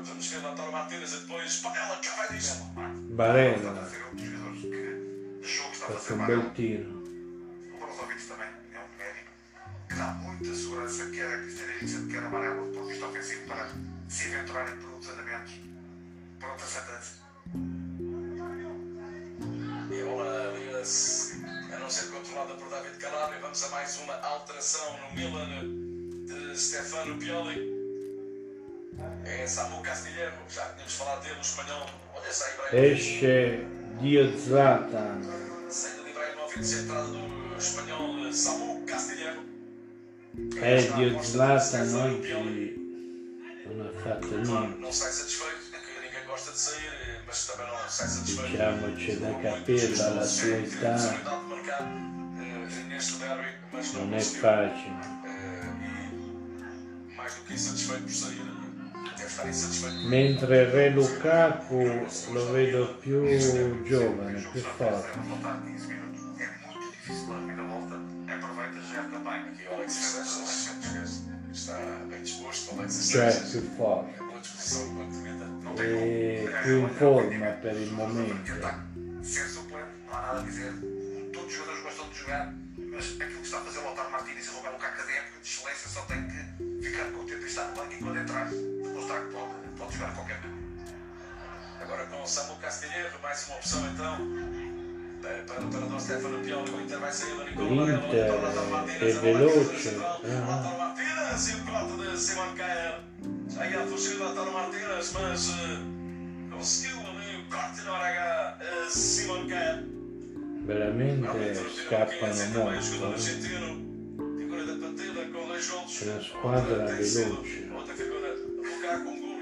Vamos 0.05 0.27
ver 0.29 0.43
Lautaro 0.43 0.71
Martínez 0.73 1.13
e 1.13 1.17
depois 1.19 1.57
Panela 1.57 1.97
Cavadis. 1.97 2.63
Barella 3.11 3.81
a 3.81 3.89
ser 3.89 4.05
um 4.13 4.15
dos 4.15 4.25
jogadores 4.25 4.61
que 4.61 5.41
achou 5.45 5.67
que 5.67 5.73
estava 5.73 5.93
a 5.93 5.97
ha 5.97 6.01
ser 6.01 6.07
fatto 6.07 6.13
un 6.13 6.21
amarelo. 6.21 6.43
bel 6.43 6.55
tiro. 6.55 6.91
O 7.75 7.79
Brozovic 7.79 8.27
também 8.29 8.49
é 8.73 8.79
um 8.79 8.97
médico 8.97 9.31
que 9.89 9.95
dá 9.97 10.07
muita 10.23 10.55
segurança, 10.55 11.11
quer 11.11 11.35
a 11.35 11.39
Cristiano 11.39 11.73
Eriksen, 11.73 12.09
quer 12.09 12.23
a 12.23 12.27
Amarelo, 12.27 12.67
do 12.67 12.73
ponto 12.73 12.87
de 12.87 12.93
vista 12.93 13.07
ofensivo, 13.07 13.47
para 13.49 13.69
se 14.09 14.35
aventurarem 14.35 14.77
por 14.77 14.91
outros 14.91 15.11
andamentos, 15.11 15.53
para 16.39 16.53
outras 16.53 16.77
andanças. 16.77 17.19
E 19.91 20.01
a 20.01 20.05
bola 20.05 20.55
liga-se 20.57 21.28
não 21.89 21.95
ser 21.95 22.09
controlada 22.11 22.53
por 22.57 22.69
David 22.69 22.99
Calabria. 22.99 23.41
Vamos 23.41 23.65
a 23.65 23.69
mais 23.71 23.97
uma 24.01 24.15
alteração 24.21 24.95
no 25.01 25.17
Milan 25.17 25.49
de 26.27 26.59
Stefano 26.61 27.17
Pioli. 27.19 27.67
É 29.25 29.47
Samu 29.47 29.81
Castilheiro, 29.81 30.35
já 30.51 30.67
tínhamos 30.75 30.93
falado 30.93 31.23
dele, 31.23 31.39
o 31.39 31.41
espanhol. 31.41 31.87
Olha 32.15 32.27
essa 32.27 32.45
Ibrahimovic. 32.53 33.01
Esce 33.01 33.67
Dio 34.03 34.39
Zlatan. 34.39 35.23
Saída 35.71 36.03
de 36.03 36.11
Ibrahimovic, 36.11 36.59
entrada 36.75 37.07
do 37.09 37.57
espanhol 37.57 38.33
Samu 38.35 38.85
Castilheiro. 38.85 39.43
Eh, 40.61 40.83
Dio 40.95 41.23
Zlatan 41.23 41.95
oggi 42.05 42.89
non 43.65 43.87
ha 43.87 44.01
fatto 44.01 44.29
Claro, 44.29 44.61
niente. 44.61 44.79
não 44.81 44.93
sai 44.93 45.11
satisfeito, 45.13 45.71
que 45.71 46.01
ninguém 46.07 46.25
gosta 46.27 46.53
de 46.53 46.59
sair, 46.59 46.98
Diciamoci 47.29 49.19
da 49.19 49.39
capella 49.43 50.07
alla 50.07 50.25
sua 50.25 50.57
età 50.57 50.97
non 53.93 54.15
è 54.15 54.21
facile. 54.21 55.17
Mentre 60.09 60.63
il 60.63 60.67
Re 60.69 60.89
Lukaku 60.89 62.07
lo 62.33 62.51
vedo 62.51 62.97
più 62.97 63.83
giovane, 63.85 64.49
più 64.51 64.63
forte. 64.63 65.11
Para 65.11 65.23
voltar 65.29 65.61
15 65.65 65.87
minutos. 65.87 66.21
É 66.39 66.49
muito 66.65 66.91
difícil 66.93 67.31
a 67.31 67.37
primeira 67.37 67.63
volta. 67.65 67.95
Aproveita 68.27 68.81
já 68.91 69.03
também. 69.03 69.41
Aqui 69.41 69.65
o 69.69 69.75
Alexis 69.75 70.27
Sanchez 70.27 71.25
está 71.53 71.77
bem 72.09 72.23
disposto, 72.23 72.75
o 72.75 72.79
Alexis 72.79 73.11
Cioè 73.11 73.33
più 73.51 73.61
forte 73.77 74.28
é 74.39 75.85
e 75.85 76.49
como. 76.49 76.63
più 76.63 76.79
in 76.79 76.89
forma 76.91 77.47
per 77.61 77.77
il 77.77 77.93
momento. 77.93 78.53
Ser 79.23 79.47
suplente, 79.47 79.91
não 80.07 80.17
há 80.17 80.23
nada 80.23 80.41
a 80.41 80.43
dizer. 80.43 80.73
Todos 81.33 81.49
os 81.49 81.53
jogadores 81.53 81.83
gostam 81.83 82.09
de 82.09 82.19
jogar, 82.19 82.55
mas 82.77 83.05
aquilo 83.21 83.41
que 83.41 83.47
está 83.47 83.59
a 83.59 83.61
fazer 83.63 83.79
o 83.81 83.85
Lautaro 83.85 84.11
Martínez 84.11 84.47
e 84.47 84.51
o 84.51 84.53
Romelu 84.55 84.75
Lukaku 84.75 85.07
de 85.07 85.13
de 85.13 85.49
excelência 85.49 85.89
só 85.89 86.03
tem 86.03 86.29
que 86.29 86.83
ficar 86.83 87.05
contente 87.13 87.41
de 87.41 87.47
estar 87.47 87.65
no 87.69 87.75
banco 87.75 87.93
e 87.93 87.97
quando 87.99 88.19
entrar, 88.19 88.49
demonstrar 88.49 89.27
que 89.27 89.33
pode, 89.33 89.53
pode 89.77 89.97
jogar 89.97 90.15
qualquer 90.15 90.41
momento. 90.41 90.95
Agora 91.81 92.07
com 92.07 92.23
o 92.23 92.27
Samu 92.27 92.57
Castilheiro, 92.57 93.21
mais 93.23 93.47
uma 93.47 93.57
opção 93.57 93.87
então. 93.93 94.68
O 97.57 97.61
Inter 97.75 98.31
e 99.01 99.05
é 99.05 99.13
veloce 99.13 99.91
ah. 100.01 100.95
Aí 103.59 103.75
a 103.75 103.87
fugida 103.87 104.25
está 104.25 104.45
no 104.45 104.53
Martínez, 104.53 105.13
mas 105.15 105.49
eh, 105.51 105.79
conseguiu 106.53 106.99
ali 107.01 107.41
o 107.41 107.51
corte 107.51 107.81
na 107.83 107.93
hora 107.93 108.09
H 108.09 108.59
a 108.61 108.91
Simon 108.91 109.47
Veramente 110.67 111.27
escapa 111.67 112.13
no 112.13 112.27
é 112.27 112.47
mundo. 112.47 112.69
Una 116.03 116.21
squadra 116.23 116.87
veloce. 116.87 117.71
Outra 117.75 117.95
figura, 117.95 118.35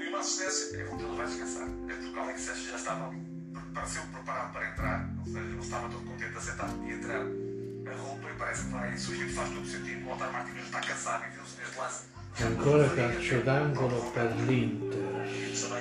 uma 0.07 0.19
é 0.19 0.83
o 0.83 0.97
ele 1.05 1.15
vai 1.15 1.25
descansar. 1.27 1.67
É 1.67 1.93
porque 1.93 2.17
o 2.17 2.21
Alex 2.21 2.41
Sérgio 2.41 2.69
já 2.71 2.75
estava 2.75 3.07
ali 3.07 3.26
pareceu 3.73 4.03
preparado 4.03 4.53
para 4.53 4.69
entrar, 4.69 5.09
ou 5.19 5.25
seja, 5.25 5.39
ele 5.39 5.59
estava 5.59 5.89
todo 5.89 6.05
contente 6.05 6.31
de 6.31 6.37
aceitar 6.37 6.69
e 6.85 6.91
entrar. 6.91 7.21
A 7.21 7.95
roupa 7.95 8.29
e 8.29 8.33
parece 8.37 8.65
que 8.65 8.71
vai 8.71 8.97
surgir, 8.97 9.29
faz 9.29 9.49
todo 9.49 9.65
sentido. 9.65 10.05
O 10.05 10.09
Lautaro 10.09 10.33
Martínez 10.33 10.65
está 10.65 10.81
cansado 10.81 11.23
e 11.25 11.29
viu-se 11.35 11.57
neste 11.57 11.77
lance. 11.77 12.03
Ancora 12.39 12.89
calcio 12.89 13.43
d'angolo 13.43 14.11
per 14.11 14.29
l'Inter. 14.45 15.07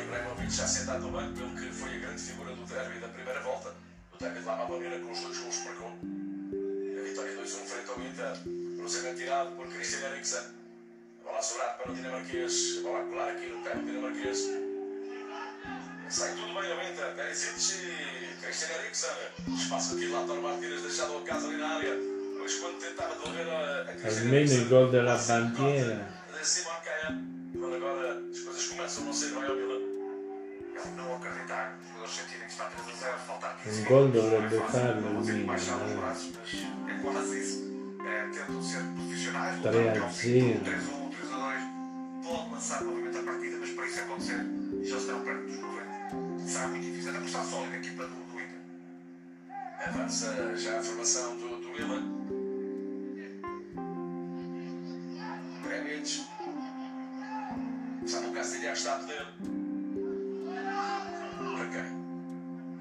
Ibrahimovic 0.06 0.50
já 0.50 0.66
sentado 0.66 1.02
no 1.02 1.10
banco, 1.10 1.34
pelo 1.34 1.50
que 1.50 1.70
foi 1.70 1.96
a 1.96 1.98
grande 1.98 2.22
figura 2.22 2.54
do 2.54 2.64
derby 2.64 2.98
da 3.00 3.08
primeira 3.08 3.40
volta. 3.40 3.74
O 4.12 4.16
David 4.18 4.44
Lama 4.44 4.64
Bandeira 4.66 4.98
com 5.00 5.12
os 5.12 5.20
dois 5.20 5.38
gols 5.38 5.64
marcou. 5.64 5.88
A 5.88 7.02
vitória 7.02 7.36
2-1 7.36 7.46
frente 7.66 7.90
ao 7.90 8.00
Inter. 8.00 8.78
Cruzamento 8.78 9.18
tirado 9.18 9.56
por 9.56 9.66
Christian 9.66 10.08
Eriksen. 10.08 10.38
A 10.38 11.24
bola 11.24 11.38
a 11.38 11.42
sobrar 11.42 11.76
para 11.76 11.92
o 11.92 11.94
dinamarquês. 11.94 12.78
A 12.78 12.82
bola 12.82 13.00
a 13.00 13.04
colar 13.04 13.30
aqui 13.32 13.46
no 13.46 13.62
campo 13.62 13.84
dinamarquês. 13.84 14.75
Sai 16.08 16.30
tudo 16.34 16.54
bem 16.60 16.72
ao 16.72 16.78
Inter. 16.92 17.14
Perisic 17.16 17.82
e 17.84 18.36
Christian 18.42 18.68
Eriksen. 18.78 19.10
Espaço 19.54 19.94
aqui, 19.94 20.06
Lautaro 20.08 20.42
Martínez 20.42 20.82
deixado 20.82 21.12
ao 21.14 21.20
caso 21.20 21.48
ali 21.48 21.56
na 21.56 21.68
área. 21.76 21.94
Pois 22.38 22.54
quando 22.60 22.78
tentava 22.78 23.14
devolver 23.14 23.48
a, 23.48 23.80
a 23.82 23.84
Christian 23.86 24.10
Almeno 24.22 24.36
Eriksen, 24.36 24.68
gol 24.68 24.90
della 24.90 25.12
passa 25.12 25.38
em 25.38 25.50
corte 25.50 25.62
bandiera. 25.62 26.08
de 26.38 26.46
Simon 26.46 26.70
Kjaer. 26.84 27.18
Quando 27.58 27.74
agora 27.76 28.22
as 28.30 28.38
coisas 28.38 28.66
começam 28.68 29.02
a 29.02 29.06
não 29.06 29.12
ser 29.12 29.30
bem 29.34 29.44
ao 29.44 29.56
Milan. 29.56 29.86
Ele 30.76 30.94
não 30.96 31.16
acreditar, 31.16 31.78
os 31.80 31.86
jogadores 31.88 32.14
sentirem 32.14 32.46
que 32.46 32.52
está 32.52 32.64
3 32.66 32.88
a 32.88 33.06
0, 33.06 33.18
faltar 33.26 33.56
15 33.64 33.80
Un 33.80 33.84
minutos. 33.84 34.30
gol 34.30 34.36
é 34.36 34.48
fácil, 34.50 34.72
farlo 34.80 35.00
não 35.00 35.14
consigo 35.16 35.46
baixar 35.46 35.76
os 35.76 35.90
eh. 35.90 35.94
braços, 35.96 36.32
mas 36.36 36.90
é 36.90 37.02
quase 37.02 37.40
isso. 37.40 37.76
É, 38.06 38.28
tentam 38.28 38.62
ser 38.62 38.82
profissionais, 38.94 39.60
3 39.62 39.66
a 39.66 39.78
lutar 39.78 39.88
até 39.90 39.98
ao 40.00 40.10
fim, 40.10 40.52
0. 40.52 40.64
3 40.64 40.76
a 40.76 40.96
1, 40.96 41.10
3 41.10 41.32
a 41.32 41.36
2. 41.36 42.26
Pode 42.26 42.50
lançar 42.52 42.84
novamente 42.84 43.16
a 43.18 43.22
partida, 43.22 43.56
mas 43.58 43.70
para 43.70 43.86
isso 43.86 44.00
acontecer, 44.00 44.40
já 44.84 44.96
estão 44.98 45.20
perto 45.22 45.46
dos 45.46 45.58
90. 45.58 45.95
Será 46.46 46.68
muito 46.68 46.84
difícil, 46.84 47.10
até 47.10 47.24
está 47.24 47.42
sólida 47.42 47.74
a 47.74 47.78
equipa 47.78 48.04
do, 48.04 48.14
do 48.14 48.40
Inter. 48.40 48.60
Avança 49.84 50.56
já 50.56 50.78
a 50.78 50.82
formação 50.82 51.36
do, 51.38 51.60
do 51.60 51.68
Milan. 51.70 52.02
Bremic. 55.60 56.24
Samu 58.06 58.32
Castilhar 58.32 58.74
está 58.74 58.94
a 58.94 58.98
poder. 59.00 59.26
Para 61.56 61.68
quem? 61.68 61.92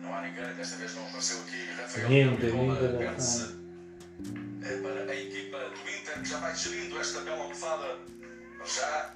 Não 0.03 0.13
há 0.13 0.21
ninguém, 0.21 0.53
desta 0.53 0.75
vez 0.75 0.95
não 0.95 1.07
apareceu 1.07 1.39
aqui 1.39 1.65
Rafael 1.75 2.09
Niente, 2.09 2.45
Nicola 2.45 2.79
niente 2.79 2.93
da 2.93 2.97
perde-se, 2.99 3.55
eh, 4.63 4.77
para 4.77 5.11
a 5.11 5.15
equipa 5.15 5.57
do 5.57 5.89
Inter 5.89 6.21
que 6.21 6.29
já 6.29 6.37
vai 6.37 6.55
gerindo 6.55 6.99
esta 6.99 7.21
bela 7.21 7.41
almofada. 7.41 7.97
Já 8.63 9.15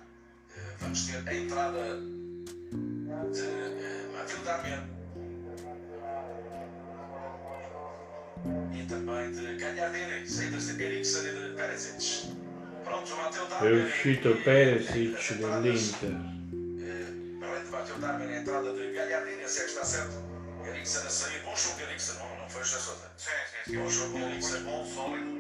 eh, 0.58 0.76
vamos 0.80 1.06
ter 1.06 1.30
a 1.30 1.36
entrada 1.36 2.02
de 3.32 3.99
ajudar 4.30 4.64
mesmo. 4.64 5.00
E 8.74 8.86
também 8.86 9.32
de 9.32 9.56
Calhadeirense, 9.58 10.42
ainda 10.42 10.60
Zagaricos, 10.60 11.16
ainda 11.18 11.56
Peresic. 11.56 12.38
Pronto, 12.84 13.16
Mateus 13.16 13.50
Darmin. 13.50 13.68
É 13.68 13.84
o 13.84 13.90
Chito 13.90 14.36
Peresic 14.44 15.34
do 15.36 15.68
Inter. 15.68 16.12
Para 17.40 17.50
além 17.50 17.64
de 17.64 17.70
Mateus 17.70 18.00
Darwin, 18.00 18.34
a 18.34 18.40
entrada 18.40 18.74
de 18.74 18.94
Calhadeirense 18.94 19.60
é 19.60 19.64
que 19.64 19.70
está 19.70 19.84
certo. 19.84 20.30
Eriksen 20.66 21.02
a 21.02 21.10
sair, 21.10 21.42
bom 21.44 21.56
jogo 21.56 21.82
Eriksen, 21.82 22.16
não, 22.16 22.42
não 22.42 22.50
foi 22.50 22.64
Jassota. 22.64 23.12
Sim, 23.18 23.32
sim, 23.66 23.72
sim. 23.72 23.78
Bom 23.80 23.90
jogo 23.90 24.18
Eriksen, 24.20 24.64
bom, 24.64 24.86
sólido. 24.86 25.40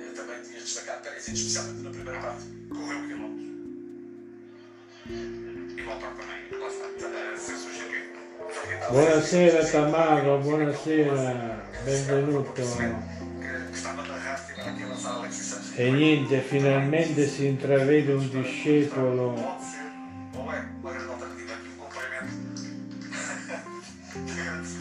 É, 0.00 0.12
também 0.12 0.42
tinha 0.42 0.60
destacado 0.60 1.02
Peresic, 1.02 1.34
especialmente 1.34 1.82
na 1.82 1.90
primeira 1.90 2.20
parte. 2.20 2.44
Correu 2.68 2.98
o 2.98 3.06
quilómetro. 3.06 3.50
Buonasera 8.90 9.64
Tamaro, 9.64 10.38
buonasera, 10.38 11.62
benvenuto. 11.84 12.62
E 15.76 15.90
niente, 15.90 16.40
finalmente 16.40 17.26
si 17.26 17.46
intravede 17.46 18.12
un 18.12 18.28
discepolo 18.30 19.34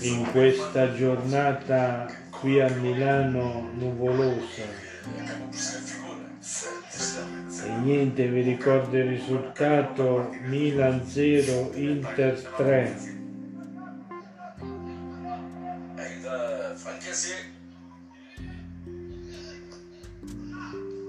in 0.01 0.31
questa 0.31 0.93
giornata 0.95 2.07
qui 2.31 2.59
a 2.59 2.69
Milano 2.69 3.69
nuvolosa 3.73 4.63
niente, 7.79 8.27
vi 8.27 8.41
ricordo 8.41 8.97
il 8.97 9.07
risultato 9.07 10.29
Milan 10.41 11.05
0, 11.05 11.71
Inter 11.75 12.41
3. 12.57 13.17
Ainda 15.97 16.75
Franquezier. 16.75 17.45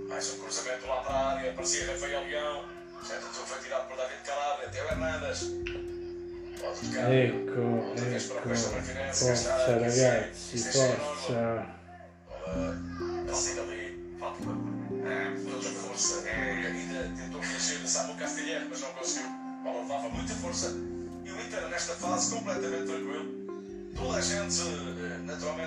Mais 0.09 0.35
um 0.35 0.39
cruzamento 0.39 0.87
lá 0.87 0.97
para 1.03 1.15
a 1.15 1.37
área. 1.37 1.53
Parecia 1.53 1.87
Rafael 1.87 2.23
Leão. 2.29 2.65
Certo, 3.03 3.25
foi 3.25 3.59
tirado 3.63 3.89
por 3.89 3.97
David 3.97 4.21
Calabria. 4.25 4.69
Teo 4.69 4.85
Hernandes. 4.91 5.41
Pode 6.61 6.81
tocar. 6.89 7.13
Ecco, 7.13 7.95
ecco, 7.97 8.49
forza 9.13 9.79
ragazzi, 9.79 10.59
forza. 10.59 11.80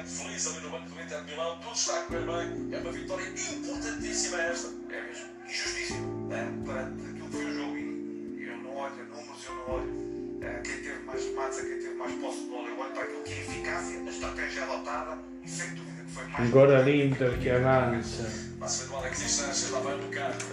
Feliz 0.05 0.47
ali 0.47 0.59
no 0.61 0.69
banco 0.69 0.89
do 0.89 1.01
Inter 1.01 1.23
de 1.23 1.31
Milão. 1.31 1.59
Tudo 1.59 1.73
está 1.75 1.99
a 1.99 2.01
correr 2.03 2.25
bem. 2.25 2.73
É 2.73 2.79
uma 2.79 2.91
vitória 2.91 3.27
importantíssima 3.27 4.41
esta. 4.41 4.67
é 4.89 5.01
mesmo 5.01 5.25
injustíssimo 5.45 6.33
é, 6.33 6.65
perante 6.65 7.01
aquilo 7.09 7.25
que 7.27 7.31
foi 7.31 7.45
o 7.45 7.53
jogo. 7.53 7.77
E 7.77 8.45
eu 8.47 8.57
não 8.57 8.75
olho 8.75 8.95
números, 9.05 9.45
eu 9.45 9.55
não 9.55 9.69
olho 9.75 10.39
é, 10.41 10.59
quem 10.61 10.77
teve 10.83 11.03
mais 11.03 11.23
remates, 11.23 11.59
quem 11.61 11.69
teve 11.79 11.93
mais 11.95 12.13
posse 12.15 12.39
de 12.41 12.45
bola. 12.47 12.67
Eu 12.69 12.79
olho 12.79 12.91
para 12.93 13.03
aquilo 13.03 13.23
que 13.23 13.33
é 13.33 13.39
eficácia, 13.41 13.99
a 13.99 14.09
estratégia 14.09 14.63
adotada 14.63 15.17
e 15.43 15.49
sem 15.49 15.69
dúvida 15.75 16.03
que 16.03 16.11
foi 16.11 16.25
mais. 16.27 16.47
Ancora 16.47 16.81
l'Inter 16.81 17.39
che 17.41 17.49
avanza. 17.51 18.29
Passa 18.59 18.87
do 18.87 18.95
Alexis 18.95 19.31
Sanchez, 19.31 19.69
lá 19.71 19.79
vai 19.79 19.93
o 19.95 19.97
Lukaku. 19.97 20.45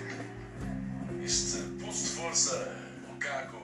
Este 1.25 1.59
pulso 1.81 2.05
de 2.05 2.11
força, 2.11 2.77
Lukaku, 3.09 3.59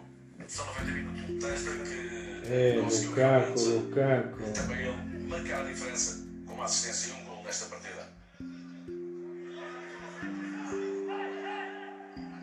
São 0.46 0.66
90 0.66 0.90
minutos. 0.92 1.44
testa 1.44 1.70
que 1.70 2.16
Eh, 2.48 2.80
conseguiu 2.80 3.10
Lukaku, 3.10 3.60
Lukaku. 3.60 4.52
também 4.52 4.78
ele 4.86 5.15
marcar 5.26 5.60
a 5.60 5.64
diferença 5.64 6.24
com 6.46 6.54
uma 6.54 6.64
assistência 6.64 7.10
e 7.10 7.20
um 7.20 7.24
gol 7.24 7.42
nesta 7.44 7.66
partida. 7.66 8.08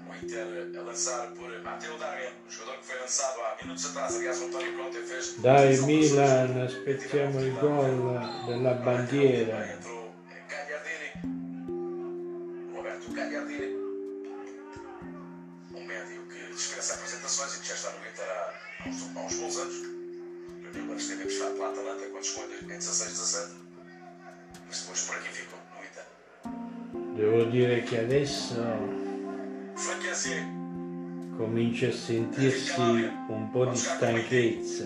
O 0.08 0.16
Inter 0.26 0.78
a 0.78 0.82
lançar 0.82 1.28
por 1.32 1.50
Matteo 1.64 1.98
Darmian, 1.98 2.32
o 2.48 2.52
jogador 2.52 2.80
que 2.80 2.86
foi 2.86 3.00
lançado 3.00 3.40
há 3.42 3.58
minutos 3.64 3.86
atrás. 3.86 4.16
Aliás, 4.16 4.42
o 4.42 4.46
António 4.46 4.78
Conte 4.78 4.98
fez. 5.02 5.36
Dai 5.40 5.78
Milan, 5.78 6.66
aspettiamo 6.66 7.40
il 7.40 7.54
gol 7.54 8.20
della 8.48 8.74
bandiera. 8.74 9.74
Entrou 9.74 10.14
Gagliardini. 10.50 11.12
Roberto 12.76 13.12
Gagliardini. 13.14 13.76
Um 15.74 15.86
médio 15.86 16.22
que 16.28 16.54
dispensa 16.54 16.96
apresentações 16.96 17.56
e 17.56 17.60
que 17.62 17.68
já 17.68 17.76
está 17.76 17.92
no 17.92 18.08
Inter 18.08 18.26
há 18.30 18.90
uns, 18.90 19.16
há 19.16 19.20
uns 19.22 19.36
bons 19.36 19.58
anos. 19.58 19.93
Em 22.64 22.78
16, 22.78 23.12
17. 23.12 23.54
Mas 24.68 24.82
depois 24.82 25.02
por 25.02 25.16
aqui 25.18 25.30
ficou, 25.30 25.60
no 25.72 25.84
Inter. 25.84 26.06
Devo 27.16 27.52
dire 27.52 27.84
che 27.84 28.00
adesso 28.00 28.56
comincia 31.38 31.88
a 31.88 31.92
sentirsi 31.92 32.82
un 32.82 33.50
po' 33.52 33.66
di 33.66 33.78
stanchezza. 33.78 34.86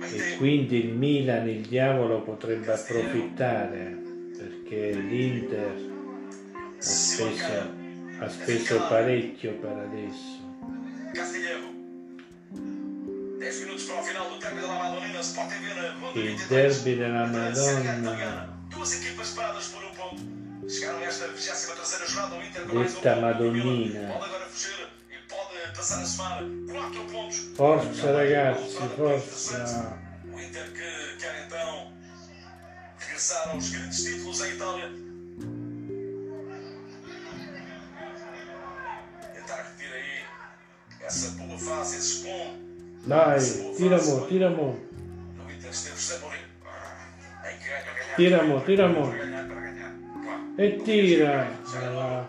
e 0.00 0.36
quindi 0.36 0.84
il 0.84 0.94
Milan, 0.94 1.48
il 1.48 1.66
diavolo 1.66 2.22
potrebbe 2.22 2.72
approfittare 2.72 3.96
perché 4.36 4.92
l'Inter 4.92 5.72
ha 6.54 6.80
speso, 6.80 7.72
ha 8.20 8.28
speso 8.28 8.78
parecchio 8.88 9.54
per 9.54 9.76
adesso. 9.76 10.38
Castilheiro. 13.48 13.48
10 13.48 13.60
minutos 13.60 13.84
para 13.84 14.00
o 14.00 14.04
final 14.04 14.30
do 14.30 14.38
derby 14.38 14.60
da 14.60 14.68
Madonina. 14.68 15.20
Sport 15.20 15.48
TV 15.48 15.74
na 15.74 15.92
Ronda 15.92 16.18
Il 16.18 16.36
22. 16.36 16.48
derby 16.48 16.96
della 16.96 17.26
Da 17.26 17.54
Série 17.54 17.88
A 17.88 17.92
Madonna. 17.94 18.58
Duas 18.68 18.92
equipas 18.92 19.30
paradas 19.30 19.66
por 19.68 19.84
um 19.84 19.94
ponto. 19.94 20.70
Chegaram 20.70 21.02
esta 21.02 21.28
23 21.28 22.10
jornada 22.10 22.34
o 22.36 22.42
Inter 22.42 22.66
com 22.66 22.74
mais 22.74 22.96
um. 22.96 23.20
Madonnina. 23.20 24.12
Pode 24.12 24.24
agora 24.24 24.46
fugir 24.46 24.88
e 25.10 25.16
pode 25.28 25.76
passar 25.76 26.02
a 26.02 26.06
somar 26.06 26.42
4 26.70 27.04
pontos. 27.06 27.38
Forza 27.56 28.12
ragazzi, 28.12 28.60
Outside 28.60 28.96
forza! 28.96 29.98
O 30.30 30.40
Inter 30.40 30.72
que 30.72 31.16
quer 31.18 31.46
então 31.46 31.92
regressar 32.98 33.48
aos 33.48 33.70
grandes 33.70 34.04
títulos 34.04 34.40
em 34.42 34.52
Itália. 34.52 34.92
Tentar 39.32 39.56
repetir 39.56 39.92
aí 39.94 40.24
essa 41.00 41.30
boa 41.30 41.58
fase, 41.58 41.96
esse 41.96 42.24
bom. 42.24 42.67
Dai, 43.06 43.40
tira 43.76 43.96
mo, 44.02 44.26
tira 44.26 44.50
mo, 44.50 44.78
No 45.36 45.50
Inter 45.50 45.70
esteve 45.70 45.94
José 45.96 46.18
Mourinho. 46.20 46.44
Em 47.44 47.56
que 47.58 47.68
ganha, 47.68 47.82
ganha. 47.84 48.16
tira 48.16 48.42
mo, 48.42 48.60
tira 48.60 48.88
mo. 48.88 49.06
Para 49.08 49.18
ganhar, 49.24 49.48
para 49.48 49.60
ganhar. 49.60 49.92
Claro. 50.22 50.42
E 50.58 50.70
tira! 50.84 51.48
Ah, 51.80 52.26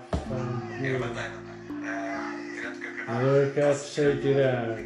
Ma 3.08 3.20
dove 3.22 3.52
cazzo 3.54 4.02
hai 4.02 4.20
tirato? 4.20 4.82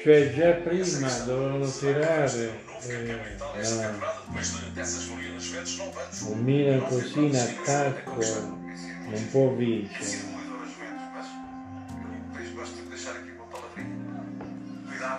Cioè 0.00 0.32
già 0.34 0.52
prima 0.52 1.08
dovevano 1.24 1.68
tirare 1.68 2.60
eh, 2.82 3.02
Itália 3.34 3.60
esta 3.60 3.74
no. 3.74 3.90
temporada, 3.90 4.20
depois 4.26 4.60
de- 4.60 4.70
dessas 4.70 5.06
glorias 5.08 5.42
Juventus, 5.42 5.76
9 5.78 6.00
anos. 6.00 6.20
un 6.20 6.38
Milan 6.44 6.80
così 6.86 7.24
in 7.24 7.36
attacco 7.36 8.20
non 9.08 9.28
può 9.32 9.48
vincere. 9.54 10.25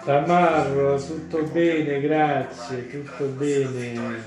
Tamarro, 0.08 0.96
tutto 1.06 1.44
bene, 1.52 2.00
grazie, 2.00 2.88
tutto 2.88 3.26
bene. 3.26 4.24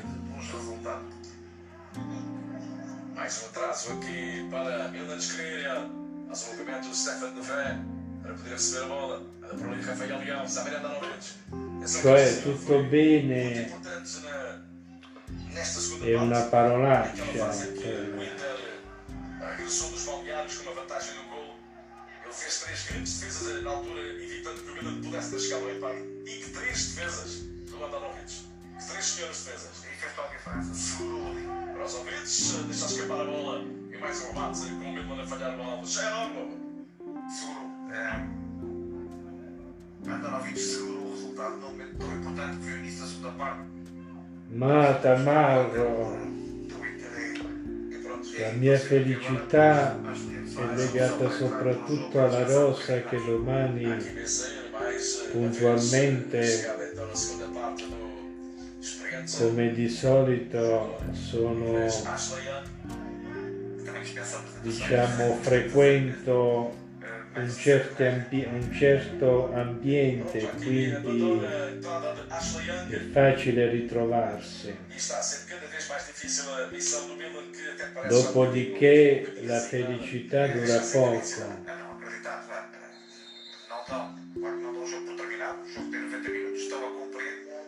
Mais 3.14 3.42
um 3.42 3.46
atraso 3.46 3.92
aqui 3.92 4.46
para 4.50 4.88
Milan 4.88 5.18
Skriniar. 5.18 5.88
Faz 6.28 6.42
o 6.42 6.50
movimento 6.50 6.86
do 6.86 6.94
Stefan 6.94 7.32
de 7.32 7.40
Fé 7.40 7.78
para 8.20 8.34
poder 8.34 8.50
receber 8.50 8.84
a 8.84 8.88
bola. 8.88 9.22
Para 9.40 9.72
ali 9.72 9.80
Rafael 9.80 10.18
Leão. 10.18 10.44
Esse 10.44 10.58
é 10.58 12.00
um 12.00 12.02
Cioè 12.02 12.42
tutto 12.42 12.82
bene 12.84 13.72
è 16.02 16.14
una 16.14 16.40
parte. 16.40 16.50
parolaccia. 16.50 17.22
Aquela 17.22 17.46
fase 17.46 17.68
em 17.70 17.72
que 17.72 17.88
o 17.88 18.18
cioè. 18.18 18.26
Inter 18.26 18.56
eh, 19.40 19.46
regressou 19.56 19.90
dos 19.92 20.04
balneários 20.04 20.58
com 20.58 20.70
uma 20.70 20.82
vantagem 20.82 21.14
no 21.14 21.24
gol. 21.30 21.49
Ele 22.30 22.38
fez 22.38 22.60
três 22.60 22.86
grandes 22.86 23.18
defesas 23.18 23.56
eh, 23.56 23.60
na 23.62 23.70
altura, 23.70 24.00
evitando 24.00 24.62
que 24.62 24.70
o 24.70 24.74
Milan 24.74 25.02
pudesse 25.02 25.30
ter 25.32 25.40
chegado 25.40 25.64
ao 25.64 25.74
empate. 25.74 26.02
E 26.26 26.30
que 26.30 26.50
três 26.50 26.94
defesas 26.94 27.40
do 27.68 27.84
Andanovic. 27.84 28.46
Que 28.78 28.86
três 28.86 29.04
senhoras 29.04 29.44
defesas. 29.44 29.70
E 29.82 29.96
fez 29.96 30.14
toda 30.14 30.28
a 30.28 30.30
diferença. 30.30 30.74
Segurou 30.74 31.26
ali. 31.26 31.72
Brozovic 31.72 32.14
eh, 32.14 32.62
deixa 32.68 32.86
escapar 32.86 33.20
a 33.22 33.24
bola 33.24 33.64
e 33.92 33.98
mais 33.98 34.22
um 34.22 34.26
remate 34.28 34.60
com 34.60 34.66
o 34.66 34.92
Milman 34.92 35.20
a 35.20 35.26
falhar 35.26 35.58
o. 35.58 35.84
Já 35.84 36.02
é 36.02 36.06
enorme. 36.06 36.86
Segurou. 37.36 37.68
É... 37.90 38.28
Andanovic 40.08 40.58
segurou 40.60 41.06
o 41.06 41.10
resultado 41.10 41.56
num 41.56 41.70
momento 41.70 41.98
tão 41.98 42.16
importante 42.16 42.56
que 42.58 42.62
foi 42.62 42.72
o 42.74 42.78
início 42.78 43.00
da 43.00 43.06
segunda 43.08 43.30
parte. 43.32 43.68
Ma 44.52 44.94
Tamarro, 44.94 46.39
la 48.38 48.50
mia 48.52 48.78
felicità 48.78 50.00
è 50.00 50.76
legata 50.76 51.30
soprattutto 51.30 52.22
alla 52.22 52.44
rosa 52.44 53.02
che 53.02 53.16
domani 53.24 53.96
Puntualmente. 55.32 56.78
come 59.38 59.72
di 59.72 59.88
solito 59.88 60.98
sono 61.12 61.86
diciamo 64.62 65.38
frequento 65.40 66.79
un 67.34 67.56
certo, 67.56 68.02
ambi- 68.02 68.44
un 68.44 68.72
certo 68.72 69.52
ambiente 69.54 70.50
quindi 70.50 71.40
è 72.88 72.98
facile 73.12 73.70
ritrovarsi 73.70 74.68
E 74.68 74.76
dopodiché 78.08 79.34
la 79.42 79.60
felicità 79.60 80.48
dura 80.48 80.78
poco 80.78 81.18
É 81.66 81.76
não 81.76 81.92
acreditar, 81.92 82.44
já. 82.46 82.68
Não 83.68 83.80
estão. 83.80 84.14
Claro 84.34 84.56
que 84.56 84.62
não 84.62 84.72
dão 84.72 84.82
o 84.82 84.86
jogo 84.86 85.06
por 85.06 85.16
terminado. 85.16 85.62
O 85.62 85.68
jogo 85.68 85.90
tem 85.90 86.00
90 86.00 86.28
minutos, 86.28 86.62
estão 86.62 86.80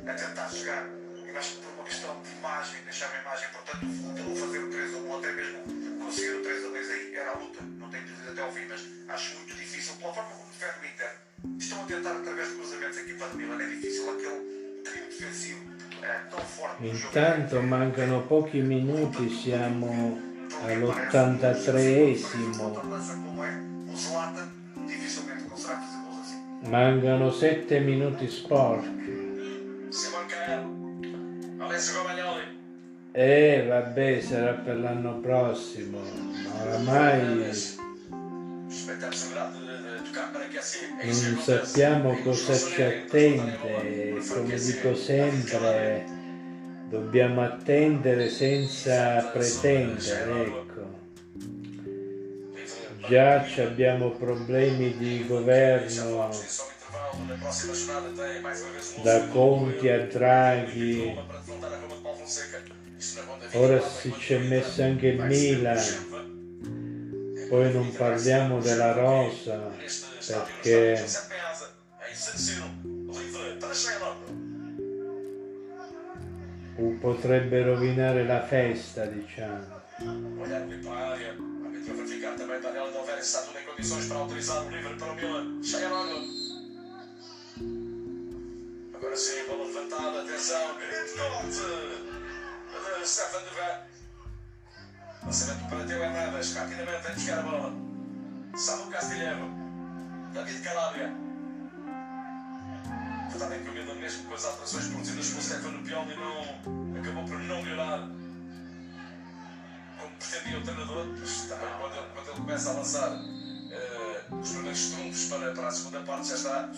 a 0.06 0.14
tentar 0.14 0.48
chegar. 0.48 0.88
Que 0.88 1.32
por 1.60 1.72
uma 1.74 1.84
questão 1.84 2.22
de 2.22 2.30
imagem, 2.38 2.82
deixar 2.84 3.10
uma 3.10 3.20
imagem 3.20 3.48
importante, 3.48 3.86
o 4.30 4.36
fazer 4.36 4.58
o 4.58 4.70
3 4.70 4.94
a 4.94 4.98
1 4.98 5.08
ou 5.08 5.18
até 5.18 5.32
mesmo 5.32 5.81
conseguir 6.02 6.34
o 6.36 6.42
3 6.42 6.64
a 6.64 6.68
2 6.68 6.90
aí 6.90 7.14
era 7.14 7.30
a 7.30 7.38
luta. 7.38 7.62
Não 7.78 7.88
tenho 7.88 8.04
dúvida 8.04 8.32
até 8.32 8.42
ao 8.42 8.52
fim, 8.52 8.66
mas 8.68 8.84
acho 9.08 9.36
muito 9.36 9.54
difícil. 9.54 9.94
Pela 9.96 10.12
forma 10.12 10.30
como 10.30 10.44
defende 10.50 10.74
o 10.80 10.84
Inter, 10.86 11.10
estão 11.58 11.82
a 11.82 11.86
tentar 11.86 12.12
através 12.12 12.48
de 12.48 12.54
cruzamentos 12.56 12.98
a 12.98 13.00
equipa 13.02 13.28
do 13.28 13.36
Milan. 13.36 13.62
É 13.62 13.66
difícil 13.66 14.10
aquele 14.10 14.82
trio 14.84 15.04
defensivo 15.06 15.60
eh, 16.02 16.20
tão 16.30 16.40
forte. 16.40 16.86
Intanto 16.86 17.62
mancano 17.62 18.22
pochi 18.28 18.60
minuti, 18.62 19.28
siamo 19.30 20.20
all'83esimo. 20.62 22.82
Lança 22.88 23.14
como 23.14 23.42
é, 23.44 23.52
o 23.88 23.96
Zlatan 23.96 24.48
dificilmente 24.86 25.44
consegue 25.44 25.80
fazer 25.80 25.98
gols 26.04 26.20
assim. 26.20 26.42
Mancano 26.68 27.32
sette 27.32 27.80
minuti 27.80 28.26
sporchi. 28.26 28.90
Simon 33.14 33.32
Kjaer. 33.42 33.62
Alessio 33.62 33.62
Romagnoli. 33.62 33.62
E 33.62 33.64
vabbè, 33.68 34.20
sarà 34.20 34.52
per 34.52 34.78
l'anno 34.78 35.20
prossimo. 35.20 35.98
Ma 35.98 36.62
oramai 36.62 37.50
non 41.20 41.38
sappiamo 41.42 42.12
E 42.12 42.22
cosa 42.22 42.56
ci 42.56 42.82
attende. 42.82 44.18
Come 44.28 44.56
dico 44.56 44.94
sempre, 44.94 46.04
dobbiamo 46.88 47.42
attendere 47.42 48.30
senza 48.30 49.30
pretendere, 49.30 50.46
ecco. 50.46 51.00
Già 53.08 53.44
abbiamo 53.60 54.10
problemi 54.10 54.96
di 54.96 55.26
governo 55.26 56.30
da 59.02 59.26
Conti 59.28 59.88
a 59.88 60.06
Draghi, 60.06 61.14
ora 63.52 63.80
si 63.80 64.14
ci 64.18 64.34
è 64.34 64.38
messo 64.38 64.82
anche 64.82 65.08
il 65.08 65.22
Milan, 65.22 65.78
poi 67.48 67.72
non 67.72 67.92
parliamo 67.92 68.60
della 68.60 68.92
Rosa 68.92 69.70
perché 70.26 71.04
potrebbe 77.00 77.62
rovinare 77.62 78.24
la 78.24 78.44
festa, 78.44 79.04
diciamo. 79.06 79.80
Agora 88.94 89.16
sim, 89.16 89.46
bola 89.48 89.64
levantada, 89.64 90.20
atenção, 90.22 90.78
grande 90.78 91.01
de 93.12 93.54
Ver. 93.54 93.82
Lançamento 95.22 95.68
para 95.68 95.84
Teo 95.84 96.02
Hernandes, 96.02 96.54
rapidamente 96.54 97.06
a 97.06 97.10
buscar 97.12 97.38
a 97.40 97.42
bola. 97.42 97.72
Samu 98.56 98.90
Castilheiro, 98.90 99.50
David 100.32 100.62
Calabria. 100.62 101.12
A 103.26 103.28
verdade 103.28 103.54
é 103.54 103.58
que 103.58 103.68
o 103.68 103.72
Milan, 103.74 103.94
mesmo 103.96 104.24
com 104.24 104.34
as 104.34 104.44
alterações 104.46 104.86
produzidas 104.86 105.28
pelo 105.28 105.42
Stefano 105.42 105.82
Pioli, 105.84 106.16
não, 106.16 107.00
acabou 107.00 107.24
por 107.26 107.38
não 107.38 107.62
melhorar 107.62 107.98
como 109.98 110.16
pretendia 110.18 110.58
o 110.58 110.62
treinador, 110.62 111.06
mas 111.20 111.42
também 111.42 111.68
quando 111.78 111.94
ele, 111.94 112.06
quando 112.14 112.28
ele 112.28 112.40
começa 112.40 112.70
a 112.70 112.72
lançar 112.72 113.10
eh, 113.70 114.24
os 114.40 114.52
primeiros 114.52 114.90
trunfos 114.90 115.24
para, 115.26 115.52
para 115.52 115.68
a 115.68 115.70
segunda 115.70 116.00
parte, 116.00 116.28
já 116.28 116.34
está, 116.34 116.70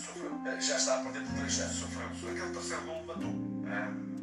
eh, 0.47 0.61
já 0.61 0.77
está 0.77 0.97
a 0.97 0.99
perder 1.05 1.23
por 1.23 1.35
3 1.35 1.53
0 1.53 1.71
Sofreu. 1.71 2.07
Aquele 2.09 2.53
terceiro 2.53 2.83
gol 2.83 3.05
matou. 3.05 3.35
Ah, 3.69 4.14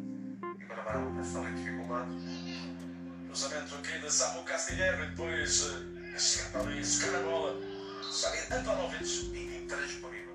e 0.76 0.96
uma 0.96 1.14
pressão 1.14 1.48
em 1.48 1.54
dificuldade. 1.54 2.10
Cruzamento 3.26 3.74
aqui 3.74 3.98
de 3.98 4.12
Samu 4.12 4.42
Castilheiro 4.44 5.04
e 5.04 5.06
depois 5.06 5.70
eh, 5.70 6.18
chegando 6.18 6.68
ali, 6.68 6.80
buscar 6.80 7.14
a 7.14 7.22
bola. 7.22 7.60
Xavier 8.02 8.52
Antonovic 8.52 9.04
Intransponível. 9.62 10.34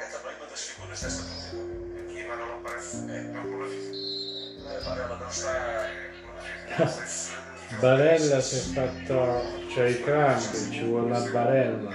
é 0.00 0.04
também 0.06 0.36
uma 0.36 0.46
das 0.46 0.60
figuras 0.60 1.00
desta 1.00 1.22
partida. 1.22 1.62
Aqui 2.02 2.22
agora 2.22 2.46
não 2.46 2.62
parece. 2.62 2.96
É 2.96 3.00
um 3.00 3.32
problema 3.32 3.66
físico. 3.68 4.68
A 4.68 4.80
Varela 4.80 5.18
não 5.18 5.28
está. 5.28 5.50
É 5.50 6.12
físico. 6.12 6.78
Não 6.78 6.88
sei 6.88 7.06
se. 7.06 7.42
Barella 7.80 8.40
si 8.40 8.56
è 8.56 8.60
fatto, 8.74 9.66
c'è 9.68 9.86
i 9.86 10.02
crampi, 10.02 10.70
ci 10.70 10.84
vuole 10.84 11.08
la 11.08 11.20
barella. 11.30 11.90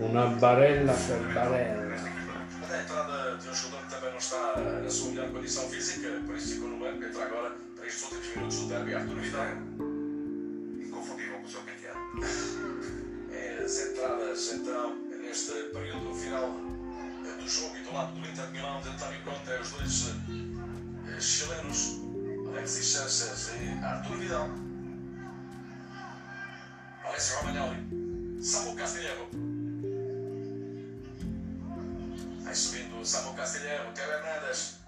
Una 0.00 0.26
barella 0.26 0.94
per 0.94 1.20
barella. 1.34 1.94
A 2.70 2.82
entrada 2.82 3.36
de 3.36 3.48
um 3.48 3.54
jogador 3.54 3.84
que 3.84 3.94
também 3.94 4.10
não 4.10 4.18
está 4.18 4.56
na 4.56 4.88
sua 4.88 5.10
melhor 5.10 5.30
condição 5.30 5.68
física, 5.68 6.08
por 6.26 6.36
isso 6.36 6.54
ficou 6.54 6.68
no 6.70 6.78
banco, 6.78 7.04
entra 7.04 7.26
agora 7.26 7.54
para 7.76 7.86
estes 7.86 8.04
últimos 8.04 8.34
minutos 8.34 8.58
do 8.60 8.68
derby 8.68 8.94
Arthur 8.94 9.16
Vidal. 9.16 9.46
Inconfundível 10.80 11.38
com 11.38 11.44
o 11.44 11.48
seu 11.48 11.60
penteado. 11.60 11.98
É, 13.30 13.62
as 13.62 13.78
entradas 13.78 14.52
então 14.54 14.96
neste 15.20 15.52
período 15.52 16.14
final 16.14 16.50
do 16.50 17.48
jogo 17.48 17.76
e 17.76 17.82
do 17.82 17.92
lado 17.92 18.12
do 18.12 18.26
Inter 18.26 18.46
de 18.46 18.52
Milão 18.52 18.80
de 18.80 18.88
António 18.88 19.20
Conte, 19.22 19.52
os 19.60 19.70
dois 19.70 20.14
eh, 21.08 21.20
chilenos, 21.20 22.00
Alexis 22.48 22.86
Sanchez 22.86 23.50
e 23.60 23.84
Arthur 23.84 24.16
Vidal. 24.16 24.48
Alessio 27.04 27.36
Romagnoli, 27.36 28.42
Samu 28.42 28.74
Castilheiro. 28.74 29.59
Castilheiro, 32.50 33.92
Teo 33.94 34.10
Hernandes. 34.10 34.80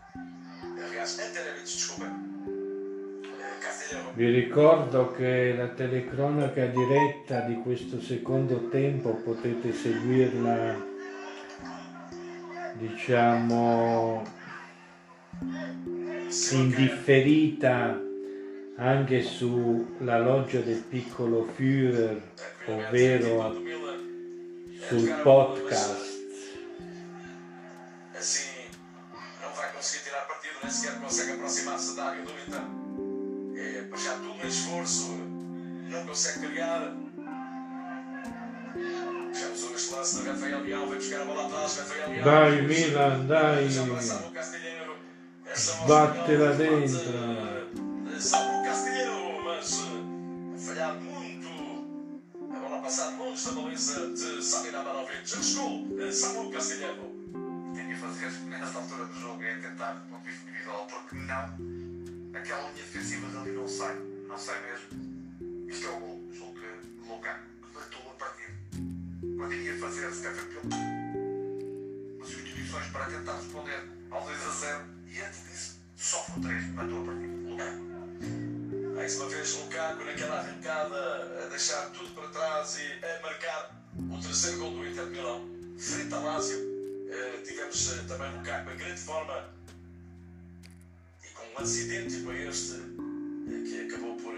Aliás, 0.85 1.19
Anterevic, 1.21 1.63
desculpa. 1.63 2.07
Eh, 2.07 3.59
Castilheiro. 3.61 4.13
Vi 4.15 4.31
ricordo 4.31 5.13
che 5.13 5.55
la 5.57 5.69
telecronaca 5.69 6.67
diretta 6.67 7.41
di 7.43 7.55
questo 7.63 8.01
secondo 8.01 8.69
tempo 8.69 9.15
potete 9.15 9.73
seguirla, 9.73 10.85
diciamo, 12.79 14.25
indifferita 16.51 18.01
anche 18.77 19.23
sulla 19.23 20.19
loggia 20.19 20.59
del 20.59 20.83
piccolo 20.83 21.45
Führer, 21.45 22.21
ovvero 22.67 23.63
sul 24.89 25.21
podcast. 25.23 26.02
Assim, 28.23 28.71
não 29.43 29.53
vai 29.53 29.73
conseguir 29.73 30.05
tirar 30.05 30.21
partido, 30.29 30.55
nem 30.63 30.71
sequer 30.71 31.01
consegue 31.01 31.33
aproximar-se 31.33 31.97
da 31.97 32.05
área 32.05 32.23
do 32.23 32.31
Inter. 32.31 32.63
É, 33.57 33.83
para 33.83 33.99
já 33.99 34.15
tudo 34.15 34.39
em 34.45 34.47
esforço, 34.47 35.09
não 35.91 36.07
consegue 36.07 36.47
criar. 36.47 36.95
Vejamos 39.33 39.65
o 39.65 39.73
lance 39.97 40.23
de 40.23 40.29
Rafael 40.29 40.61
Leão, 40.61 40.89
vai 40.89 40.99
buscar 40.99 41.23
a 41.23 41.25
bola 41.25 41.47
atrás, 41.47 41.79
Rafael 41.79 42.11
Leão. 42.11 42.25
Dai 42.25 42.63
Milan, 42.63 43.27
dai, 43.27 43.67
de 43.67 43.79
forte 43.79 44.07
dentro. 46.59 47.03
de 48.07 48.23
Samu 48.23 48.65
Castilheiro, 48.65 49.43
mas 49.43 49.81
eh, 49.81 50.55
a 50.55 50.59
falhar 50.59 50.95
muito. 50.95 51.49
A 52.55 52.59
bola 52.61 52.79
a 52.79 52.83
passar 52.83 53.19
longe 53.19 53.45
da 53.45 53.51
baliza 53.51 54.11
de 54.11 54.41
Samir 54.41 54.77
Abanovic. 54.77 55.29
Já 55.29 55.43
chegou 55.43 55.89
eh, 55.99 56.13
Samu 56.13 56.53
Castilheiro. 56.53 57.12
Fazer 58.03 58.33
nesta 58.49 58.79
altura 58.79 59.05
do 59.05 59.21
jogo 59.21 59.41
é 59.45 59.55
tentar 59.59 59.93
do 59.93 60.01
ponto 60.09 60.25
de 60.25 60.35
individual, 60.35 60.89
porque 60.89 61.15
não, 61.15 62.37
aquela 62.37 62.63
linha 62.63 62.83
defensiva 62.83 63.29
dali 63.29 63.53
não 63.53 63.69
sai, 63.69 63.95
não 64.27 64.37
sai 64.37 64.61
mesmo. 64.61 65.69
Isto 65.69 65.87
é 65.87 65.91
o 65.91 66.01
gol, 66.01 66.21
julgo 66.33 66.55
que 66.55 67.09
Lukaku 67.09 67.45
que 67.63 67.79
matou 67.79 68.11
a 68.11 68.15
partida. 68.17 68.55
Quando 69.37 69.55
ia 69.55 69.79
fazer 69.79 70.13
Stephen 70.13 70.47
Peel, 70.47 70.63
as 72.21 72.29
substituições 72.29 72.87
para 72.89 73.05
tentar 73.07 73.37
responder 73.37 73.89
ao 74.11 74.25
2 74.25 74.47
a 74.47 74.51
0 74.51 74.85
e 75.07 75.21
antes 75.21 75.45
disso, 75.45 75.81
sofre 75.97 76.41
o 76.41 76.43
3, 76.43 76.67
matou 76.75 77.03
a 77.03 77.07
partida. 77.07 77.51
Lukaku. 77.51 78.95
Mais 78.97 79.15
uma 79.15 79.29
vez 79.29 79.55
Lukaku 79.55 80.05
naquela 80.05 80.41
arrancada 80.41 81.45
a 81.45 81.49
deixar 81.51 81.91
tudo 81.91 82.13
para 82.17 82.27
trás 82.31 82.79
e 82.79 83.07
a 83.07 83.23
marcar 83.23 83.81
o 83.97 84.21
terceiro 84.21 84.59
gol 84.59 84.73
do 84.73 84.89
Inter 84.89 85.05
de 85.05 85.11
Milão 85.13 85.49
frente 85.79 86.13
ao 86.13 86.25
Lazio. 86.25 86.82
Eh, 87.13 87.43
tivemos 87.45 87.93
eh, 87.93 88.05
também 88.09 88.33
Lukaku 88.39 88.71
em 88.71 88.77
grande 88.79 89.01
forma 89.01 89.55
e 91.23 91.29
com 91.35 91.43
um 91.43 91.61
lance 91.61 91.83
idêntico 91.83 92.31
a 92.31 92.35
este 92.35 92.73
eh, 92.73 93.63
que 93.69 93.81
acabou 93.87 94.17
por 94.17 94.33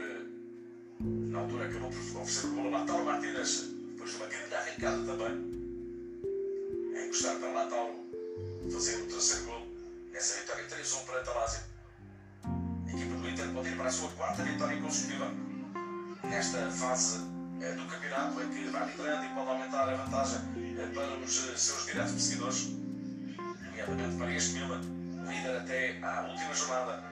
na 0.98 1.38
altura 1.38 1.66
acabou 1.66 1.90
por 1.90 1.98
oferecer 1.98 2.46
o 2.48 2.50
gol 2.50 2.66
a 2.66 2.78
Lautaro 2.78 3.04
Martínez 3.04 3.70
depois 3.92 4.10
de 4.10 4.16
uma 4.16 4.26
grande 4.26 4.54
arrancada 4.56 5.04
também 5.04 6.96
a 6.96 7.06
encostar 7.06 7.36
para 7.38 7.52
Lautaro 7.52 7.94
fazer 8.72 8.96
o 9.02 9.06
terceiro 9.06 9.44
gol 9.44 9.66
nessa 10.12 10.40
vitória 10.40 10.64
3-1 10.66 11.06
perante 11.06 11.30
a 11.30 11.32
Lazio. 11.32 11.62
A 12.44 12.90
equipa 12.90 13.14
do 13.14 13.28
Inter 13.28 13.48
pode 13.52 13.68
ir 13.68 13.76
para 13.76 13.86
a 13.86 13.92
sua 13.92 14.10
quarta 14.10 14.42
vitória 14.42 14.80
consecutiva 14.80 15.30
nesta 16.24 16.70
fase 16.72 17.33
do 17.60 17.86
campeonato, 17.86 18.42
em 18.42 18.48
que 18.48 18.68
vai 18.70 18.86
liderando 18.90 19.24
e 19.24 19.28
pode 19.28 19.48
aumentar 19.50 19.88
a 19.88 19.94
vantagem 19.94 20.40
eh, 20.78 20.86
para 20.94 21.16
os 21.18 21.48
eh, 21.48 21.56
seus 21.56 21.86
diretos 21.86 22.12
perseguidores, 22.12 22.68
nomeadamente 23.38 24.16
para 24.18 24.32
este 24.34 24.52
Milan, 24.54 24.80
líder 25.26 25.56
até 25.56 25.98
à 26.02 26.22
última 26.28 26.54
jornada. 26.54 27.02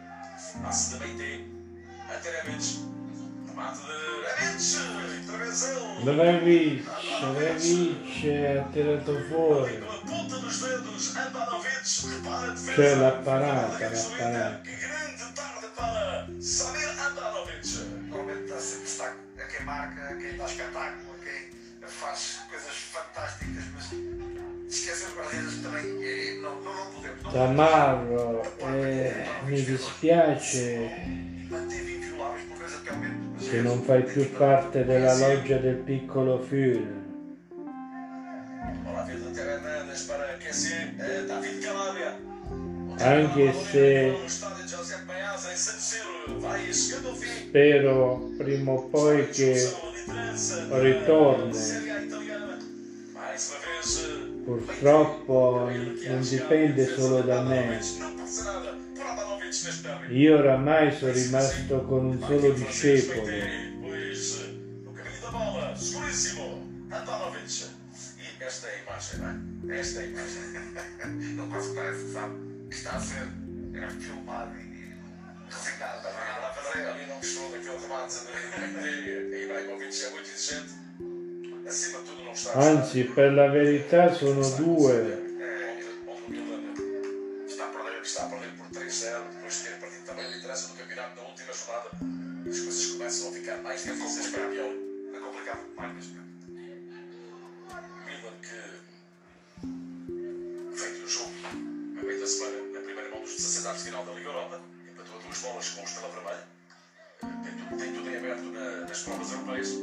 Passe 0.63 0.99
de 0.99 1.05
BT 1.07 1.47
até 2.09 2.43
Rebic. 2.43 2.93
Remate 3.49 3.81
de 3.81 3.93
Rebic, 4.45 5.23
intervenção. 5.23 5.83
Ha 8.59 8.65
tirato 8.73 9.13
fuori. 9.29 9.77
Com 9.79 9.93
a 9.93 9.99
ponta 9.99 10.37
dos 10.39 10.59
dedos, 10.61 11.17
Andanovic 11.17 12.07
repara 12.09 12.47
a 12.47 12.55
defesa. 12.55 12.75
Cioè 12.75 12.95
l'ha 12.97 13.13
parata, 13.13 13.79
Defesa 13.79 14.09
l'ha 14.09 14.09
do 14.09 14.15
Inter. 14.15 14.33
parata. 14.33 14.63
Que 14.63 14.77
grande 14.77 15.33
tarde 15.35 15.67
para 15.77 16.27
Samir 16.41 16.82
quem 20.15 20.37
dá 20.37 20.45
espetáculo, 20.47 21.13
a 21.13 21.25
quem 21.25 21.87
faz 21.89 22.41
coisas 22.51 22.77
fantásticas, 22.93 23.65
mas 23.75 23.93
esquecer 24.73 25.07
os 25.09 25.15
guarda-redes 25.15 25.63
também 25.63 26.41
não, 26.41 26.61
não, 26.63 26.75
não 26.75 26.93
podemos. 26.93 27.23
Não 27.23 27.33
Tamarro, 27.33 28.43
eh, 28.61 29.27
mi 29.47 29.63
dispiace 29.63 30.91
vezes 33.43 33.51
che 33.51 33.61
non 33.61 33.83
fai 33.83 34.03
più 34.03 34.31
parte 34.33 34.85
della 34.85 35.15
loggia 35.15 35.59
del 35.59 35.77
piccolo 35.77 36.39
Führer. 36.41 37.01
Eh. 42.99 43.05
Anche 43.05 43.53
se- 43.53 44.17
Spero 47.15 48.33
prima 48.37 48.73
o 48.73 48.89
poi 48.89 49.29
che 49.31 49.73
ritorno. 50.71 51.55
Eh, 51.55 51.89
purtroppo 54.45 55.71
non 56.07 56.21
dipende 56.23 56.87
solo 56.95 57.21
da 57.23 57.43
me. 57.43 57.81
Não. 57.99 58.13
Io 60.11 60.39
oramai 60.39 60.93
sono 60.97 61.13
rimasto 61.13 61.83
con 61.83 62.05
un 62.07 62.19
solo 62.21 62.53
discepolo. 62.53 63.27
Esta 68.41 68.67
é 68.67 68.75
a 68.75 68.79
imagem, 68.83 69.21
não 69.21 69.29
é? 69.29 69.79
Esta 69.79 70.01
é 70.01 70.03
a 70.03 70.07
imagem. 70.09 70.43
Ele 71.07 71.49
quase 71.49 71.75
parece 71.75 72.05
que 72.05 72.13
sabe 72.13 72.35
está 72.71 72.97
a 72.97 73.01
ser 73.01 73.29
era 73.75 73.89
filmado 73.91 74.59
e 74.59 74.72
resignado. 75.53 76.03
Não 76.03 76.11
há 76.11 76.25
nada 76.25 76.47
a 76.49 76.53
fazer. 76.55 76.87
Ali 76.89 77.07
não 77.07 77.17
gostou 77.17 77.51
daquele 77.51 77.79
remate 77.79 78.15
de 78.19 79.31
de 79.31 79.37
Ibrahimovic, 79.45 80.05
é 80.05 80.11
muito 80.11 80.31
exigente. 80.31 80.73
Acima 81.67 81.99
de 82.01 82.05
tudo, 82.07 82.25
não 82.25 82.33
está. 82.33 82.59
Anzi, 82.59 83.05
per 83.05 83.33
la 83.33 83.47
verità 83.49 84.13
sono 84.13 84.43
due. 84.57 84.93
O 86.07 86.13
Está 87.47 87.65
a 87.67 87.69
perder. 87.69 88.03
está 88.03 88.25
a 88.25 88.29
perder 88.29 88.51
por 88.57 88.67
3-0, 88.69 89.23
depois 89.33 89.55
de 89.55 89.63
ter 89.65 89.79
perdido 89.81 90.05
também 90.07 90.25
a 90.25 90.29
liderança 90.29 90.69
do 90.69 90.75
campeonato 90.75 91.17
na 91.17 91.23
última 91.29 91.53
jornada. 91.53 91.89
As 92.51 92.59
coisas 92.61 92.87
começam 92.87 93.29
a 93.29 93.33
ficar 93.33 93.57
mais 93.59 93.83
difíceis 93.85 94.27
para 94.29 94.41
o 94.41 94.43
campeão. 94.45 94.71
É 95.15 95.19
complicado 95.21 95.61
mais 95.77 95.95
neste 95.95 96.13
momento. 96.13 96.33
Milan 98.07 98.37
que 98.43 98.61
veio 100.77 101.01
do 101.01 101.09
jogo 101.09 101.33
a 101.45 102.03
meio 102.05 102.21
da 102.21 102.27
semana, 102.27 102.57
na 102.73 102.81
primeira 102.81 103.11
mão 103.11 103.21
dos 103.21 103.37
16 103.37 103.67
anos 103.67 103.79
de 103.79 103.85
final 103.85 104.05
da 104.05 104.13
Liga 104.13 104.29
Europa, 104.29 104.61
bolas 105.41 105.69
com 105.71 105.83
Estrela 105.83 106.09
Vermelha. 106.15 106.47
Tem 107.21 107.53
tudo, 107.57 107.77
tem 107.77 107.93
tudo 107.93 108.09
em 108.11 108.17
aberto 108.17 108.43
na- 108.53 108.87
nas 108.89 109.03
provas 109.03 109.33
europeias. 109.33 109.79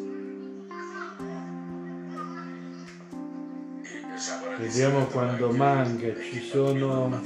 Vediamo 4.60 5.06
quando 5.08 5.54
manca, 5.54 6.22
ci 6.22 6.50
sono- 6.50 7.22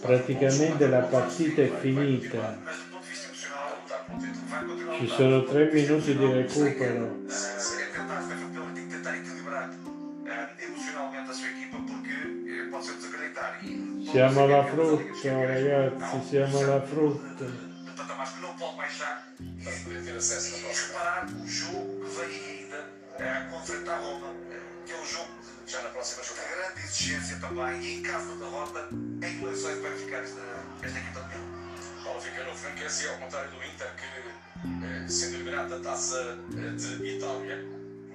Praticamente 0.00 0.88
la 0.88 1.00
partita 1.00 1.62
è 1.62 1.70
finita. 1.80 2.58
Ci 4.98 5.06
sono 5.06 5.44
tre 5.44 5.70
minuti 5.72 6.16
di 6.16 6.32
recupero. 6.32 7.18
E 14.10 14.12
ser 14.12 14.28
campeão 14.28 14.48
da 14.48 14.64
frutta, 14.64 15.30
ragazzi, 15.30 16.28
siamo 16.28 16.58
alla 16.58 16.80
certo 16.80 16.88
frutta. 16.88 17.44
De 17.44 17.90
patamares 17.92 18.32
que 18.32 18.40
não 18.40 18.56
pode 18.56 18.76
baixar 18.76 19.32
e 19.40 19.62
Para 19.62 19.72
poder 19.72 20.04
ter 20.04 20.16
acesso 20.16 20.56
e 20.56 20.60
próxima. 20.60 20.88
preparar 20.88 21.26
o 21.30 21.46
jogo 21.46 22.04
que 22.04 22.10
vem 22.16 22.50
ainda 22.50 22.90
contra 23.50 23.92
a 23.92 23.98
Roma, 23.98 24.34
que 24.84 24.92
é 24.92 25.00
um 25.00 25.06
jogo 25.06 25.28
Já 25.66 25.82
na 25.82 25.90
próxima 25.90 26.24
jornada. 26.24 26.48
grande 26.56 26.80
exigência 26.80 27.36
também 27.38 27.80
e 27.80 27.98
em 27.98 28.02
caso 28.02 28.32
de 28.32 28.38
derrota, 28.38 28.88
em 28.90 29.42
eleições 29.42 29.78
vai 29.80 29.96
ficar 29.96 30.16
esta, 30.18 30.40
esta 30.82 30.98
equipa 30.98 31.20
de 31.20 31.28
Milan. 31.28 32.04
Paulo 32.04 32.20
fica 32.20 32.44
no 32.44 32.54
Franquense, 32.56 33.08
ao 33.08 33.16
contrário 33.18 33.50
do 33.50 33.56
Inter, 33.58 33.92
que 33.94 35.10
sendo 35.12 35.34
eliminado 35.36 35.68
da 35.68 35.90
taça 35.90 36.36
de 36.48 37.16
Itália, 37.16 37.64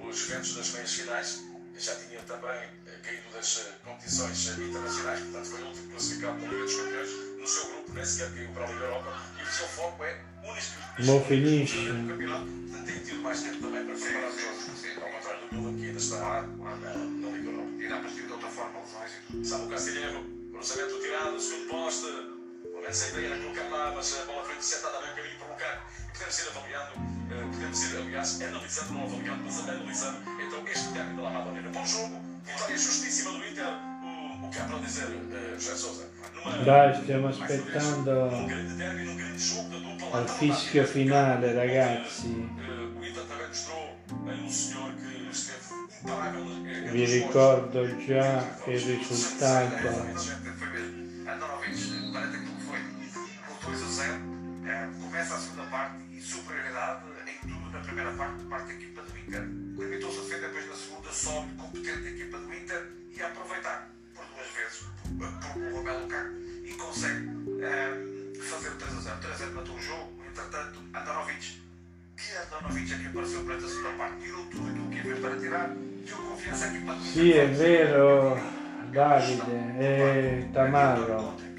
os 0.06 0.18
Juventus 0.18 0.56
das 0.56 0.70
meias 0.72 0.92
finais, 0.92 1.42
já 1.78 1.94
tinha 1.96 2.20
também 2.20 2.68
caído 3.06 3.30
das 3.32 3.58
eh, 3.58 3.72
competições 3.84 4.48
eh, 4.48 4.62
internacionais, 4.64 5.20
portanto 5.20 5.46
foi 5.46 5.62
o 5.62 5.66
último 5.66 5.90
classificado 5.90 6.40
da 6.40 6.46
Liga 6.48 6.64
dos 6.64 6.74
Campeões, 6.74 7.10
no 7.38 7.46
seu 7.46 7.66
grupo 7.66 7.92
nem 7.94 8.04
sequer 8.04 8.34
caiu 8.34 8.48
para 8.50 8.64
a 8.64 8.66
Liga 8.66 8.84
Europa, 8.84 9.22
e 9.38 9.42
o 9.42 9.46
seu 9.46 9.68
foco 9.68 10.04
é 10.04 10.20
único 10.42 10.66
Mo 10.98 11.24
finisce. 11.24 11.76
no 11.76 12.08
campeonato, 12.08 12.46
portanto 12.46 12.86
tem 12.86 12.98
tido 13.00 13.22
mais 13.22 13.42
tempo 13.42 13.56
também 13.60 13.84
para 13.86 13.94
preparar 13.94 14.30
os 14.30 14.40
jogos, 14.40 14.66
ao 14.96 15.10
contrário 15.10 15.40
do 15.48 15.54
Milan, 15.54 15.78
que 15.78 15.86
ainda 15.86 15.98
está 15.98 16.16
lá 16.16 16.42
na, 16.42 16.94
na 16.94 17.28
Liga 17.30 17.50
Europa. 17.50 17.70
E 17.78 17.88
dá 17.88 17.96
para 17.98 18.10
seguir 18.10 18.26
de 18.26 18.32
outra 18.32 18.48
forma 18.48 18.80
lesões 18.80 19.12
e 19.12 19.32
tudo. 19.32 19.44
Sabe 19.46 19.64
o 19.64 19.68
Castilheiro, 19.68 20.24
cruzamento 20.50 21.00
tirado, 21.00 21.40
segundo 21.40 21.68
poste. 21.70 22.06
Pelo 22.62 22.82
menos 22.82 23.02
a 23.02 23.08
ideia 23.08 23.26
era 23.26 23.38
colocar 23.38 23.68
lá, 23.68 23.92
mas 23.94 24.18
a 24.20 24.24
bola 24.24 24.44
foi 24.44 24.54
interceptada 24.54 25.00
bem 25.00 25.12
o 25.12 25.16
caminho 25.16 25.38
para 25.38 25.46
colocar. 25.46 25.86
Podemos 26.12 26.38
ir 26.38 26.48
avaliando, 26.48 26.92
eh, 27.30 27.48
podemos 27.52 27.82
ir, 27.82 27.96
aliás, 27.96 28.42
analisando, 28.42 28.92
não 28.94 29.02
avaliando, 29.04 29.44
mas 29.44 29.60
analisando 29.60 30.18
então 30.40 30.68
este 30.68 30.92
término 30.92 31.16
da 31.16 31.22
La 31.22 31.30
Madonina. 31.30 31.70
Bom 31.70 31.86
jogo, 31.86 32.20
Olha, 32.48 32.78
justíssima 32.78 33.32
do 33.32 33.44
Inter, 33.46 33.64
o, 33.64 34.46
o 34.46 34.50
que 34.50 34.58
há 34.58 34.64
para 34.64 34.78
dizer, 34.78 35.08
eh, 35.32 35.54
José 35.58 35.76
Sousa? 35.76 36.06
Dai, 36.64 36.94
stiamo 37.02 37.28
aspettando 37.28 38.30
la 40.12 40.26
fischio 40.26 40.86
finale, 40.86 41.52
ragazzi. 41.52 42.48
Vi 46.92 47.04
ricordo 47.04 47.86
já 48.06 48.44
o 48.64 48.70
eh, 48.70 48.74
eh, 48.74 48.96
risultato. 48.96 49.88
Começa 55.02 55.34
a 55.34 55.38
segunda 55.38 55.64
parte 55.70 55.96
e 56.12 56.20
superioridade 56.20 57.02
em 57.26 57.48
tudo 57.48 57.70
na 57.70 57.80
primeira 57.80 58.12
parte, 58.12 58.44
parte 58.44 58.66
da 58.66 58.74
equipe 58.74 58.95
Inter. 59.26 59.42
Limitou-se 59.42 60.18
a 60.18 60.22
defender 60.22 60.48
depois 60.48 60.68
na 60.68 60.74
segunda, 60.74 61.12
sólido, 61.12 61.54
competente 61.56 62.06
a 62.06 62.10
equipa 62.10 62.38
do 62.38 62.54
Inter 62.54 62.86
e 63.16 63.22
a 63.22 63.26
aproveitar 63.26 63.90
por 64.14 64.24
duas 64.24 64.48
vezes 64.54 64.84
por, 65.18 65.62
o 65.62 65.76
Romelu 65.76 66.00
Lukaku 66.02 66.34
e 66.64 66.72
consegue 66.74 67.28
eh, 67.60 68.40
fazer 68.40 68.70
o 68.70 68.76
3 68.76 68.92
a 68.92 69.00
0. 69.00 69.18
3 69.20 69.34
a 69.34 69.36
0 69.36 69.54
matou 69.54 69.76
o 69.76 69.82
jogo, 69.82 70.12
entretanto, 70.28 70.78
Andanovic 70.94 71.66
que 72.16 72.32
Andanovic 72.32 72.92
é 72.92 72.98
que 72.98 73.06
apareceu 73.08 73.44
para 73.44 73.56
a 73.56 73.60
segunda 73.60 73.90
parte, 73.90 74.22
tirou 74.22 74.46
tudo 74.46 74.70
aquilo 74.70 74.88
que 74.88 74.98
havia 75.00 75.16
para 75.16 75.36
tirar, 75.38 75.68
deu 75.68 76.16
confiança 76.16 76.64
à 76.64 76.68
equipa 76.68 76.94
do 76.94 77.00
Inter. 77.00 77.12
Sì, 77.12 77.32
è 77.32 77.48
vero, 77.48 78.40
Davide, 78.90 79.78
è 79.78 80.48
Tamaro. 80.52 81.34
Fez 81.36 81.55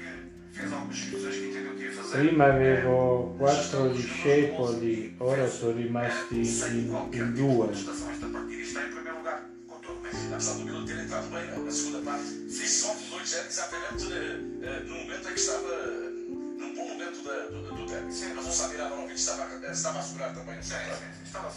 Prima 2.12 2.46
avevo 2.46 3.34
quattro 3.38 3.88
discepoli, 3.88 5.14
ora 5.18 5.48
sono 5.48 5.72
rimasti 5.72 6.36
in, 6.36 7.08
in 7.12 7.34
due. 7.34 7.66
contestação, 7.66 8.10
esta 8.10 8.26
partida 8.26 8.62
está 8.62 8.82
em 8.82 8.90
primeiro 8.90 9.18
lugar, 9.18 9.50
com 9.66 9.76
todo 9.80 9.98
o 9.98 10.02
mérito. 10.02 10.32
Apesar 10.32 10.54
do 10.54 10.64
Milan 10.64 10.84
ter 10.84 10.98
entrado 10.98 11.28
bem 11.30 11.64
na 11.64 11.70
segunda 11.70 12.10
parte, 12.10 12.50
só 12.50 12.94
de 12.94 13.04
2 13.04 13.28
0 13.28 13.46
exatamente 13.46 14.12
eh, 14.12 14.40
eh, 14.62 14.82
eh, 14.86 15.08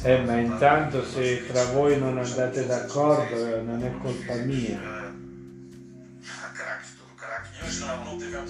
Eh, 0.03 0.17
ma 0.23 0.37
intanto 0.37 1.03
se 1.05 1.47
tra 1.47 1.65
voi 1.65 1.97
non 1.97 2.17
andate 2.17 2.65
d'accordo 2.65 3.61
non 3.61 3.83
è 3.83 3.91
colpa 4.01 4.35
mia. 4.35 4.79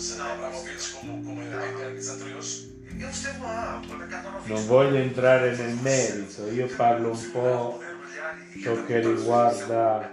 Eh, 0.10 1.00
como, 1.00 1.24
como 1.24 1.42
esteve 3.10 3.40
lá, 3.40 3.82
o 3.82 4.48
Non 4.48 4.66
voglio 4.68 4.98
entrare 4.98 5.56
nel 5.56 5.76
merito, 5.76 6.48
io 6.52 6.68
parlo 6.76 7.12
un 7.12 7.32
po' 7.32 7.80
ciò 8.62 8.86
che 8.86 9.00
riguarda 9.00 10.12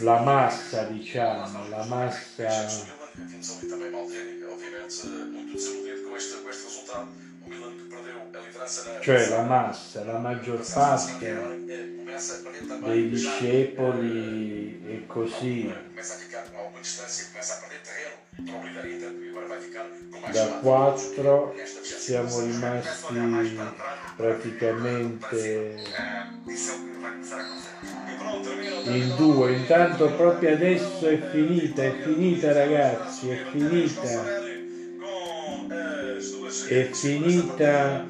la 0.00 0.20
massa, 0.20 0.84
diciamo, 0.84 1.68
la 1.68 1.84
massa 1.84 2.96
Vimos 3.18 3.58
ali 3.58 3.68
também 3.68 3.90
Maldini, 3.90 4.44
obviamente, 4.44 5.06
eh, 5.06 5.08
muito 5.08 5.52
desiludido 5.52 6.08
com 6.08 6.16
este, 6.16 6.36
com 6.36 6.50
este 6.50 6.64
resultado. 6.64 7.08
Cioè 9.00 9.28
la 9.28 9.42
massa, 9.42 10.04
la 10.04 10.18
maggior 10.18 10.64
parte 10.72 11.56
dei 12.84 13.08
discepoli 13.08 14.78
così. 15.08 15.66
E 15.66 15.74
mais 15.94 17.08
Da 20.30 20.46
quattro 20.60 21.54
siamo 21.82 22.40
rimasti 22.40 23.14
praticamente 24.16 25.74
il 28.84 29.14
2. 29.14 29.52
Intanto 29.52 30.12
proprio 30.14 30.52
adesso 30.52 31.08
è 31.08 31.18
finita, 31.30 31.82
è 31.82 31.94
finita 32.02 32.52
ragazzi, 32.52 33.30
è 33.30 33.44
finita. 33.50 34.46
È 36.68 36.90
finita 36.92 38.06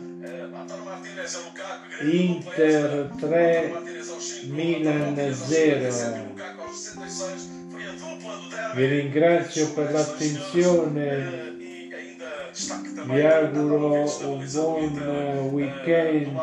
Inter 2.01 3.11
3, 3.20 3.72
Milan 4.45 5.35
0. 5.35 6.35
Vi 8.74 8.87
ringrazio 8.87 9.72
per 9.72 9.93
l'attenzione, 9.93 11.57
vi 13.05 13.20
auguro 13.20 14.05
un 14.29 14.49
buon 14.51 15.49
weekend. 15.53 16.41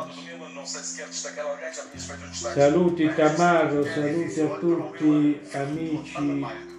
Saluti 2.31 3.13
Tamaro, 3.15 3.85
saluti 3.85 4.39
a 4.39 4.57
tutti 4.57 5.39
amici. 5.51 6.73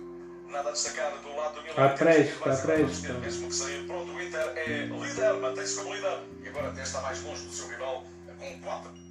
A 1.77 1.89
presto, 1.91 2.49
a 2.49 2.57
presto. 2.57 3.13
Mesmo 3.15 3.49
que 3.49 3.55
saia 3.55 3.83
pronto, 3.85 4.13
o 4.13 4.23
Inter 4.23 4.53
é 4.57 4.87
líder, 4.87 5.35
mantém-se 5.35 5.77
como 5.77 5.95
líder 5.95 6.19
e 6.43 6.49
agora 6.49 6.69
até 6.69 6.83
está 6.83 7.01
mais 7.03 7.23
longe 7.23 7.45
do 7.45 7.53
seu 7.53 7.69
rival 7.69 8.05
com 8.39 8.61
4 8.61 9.06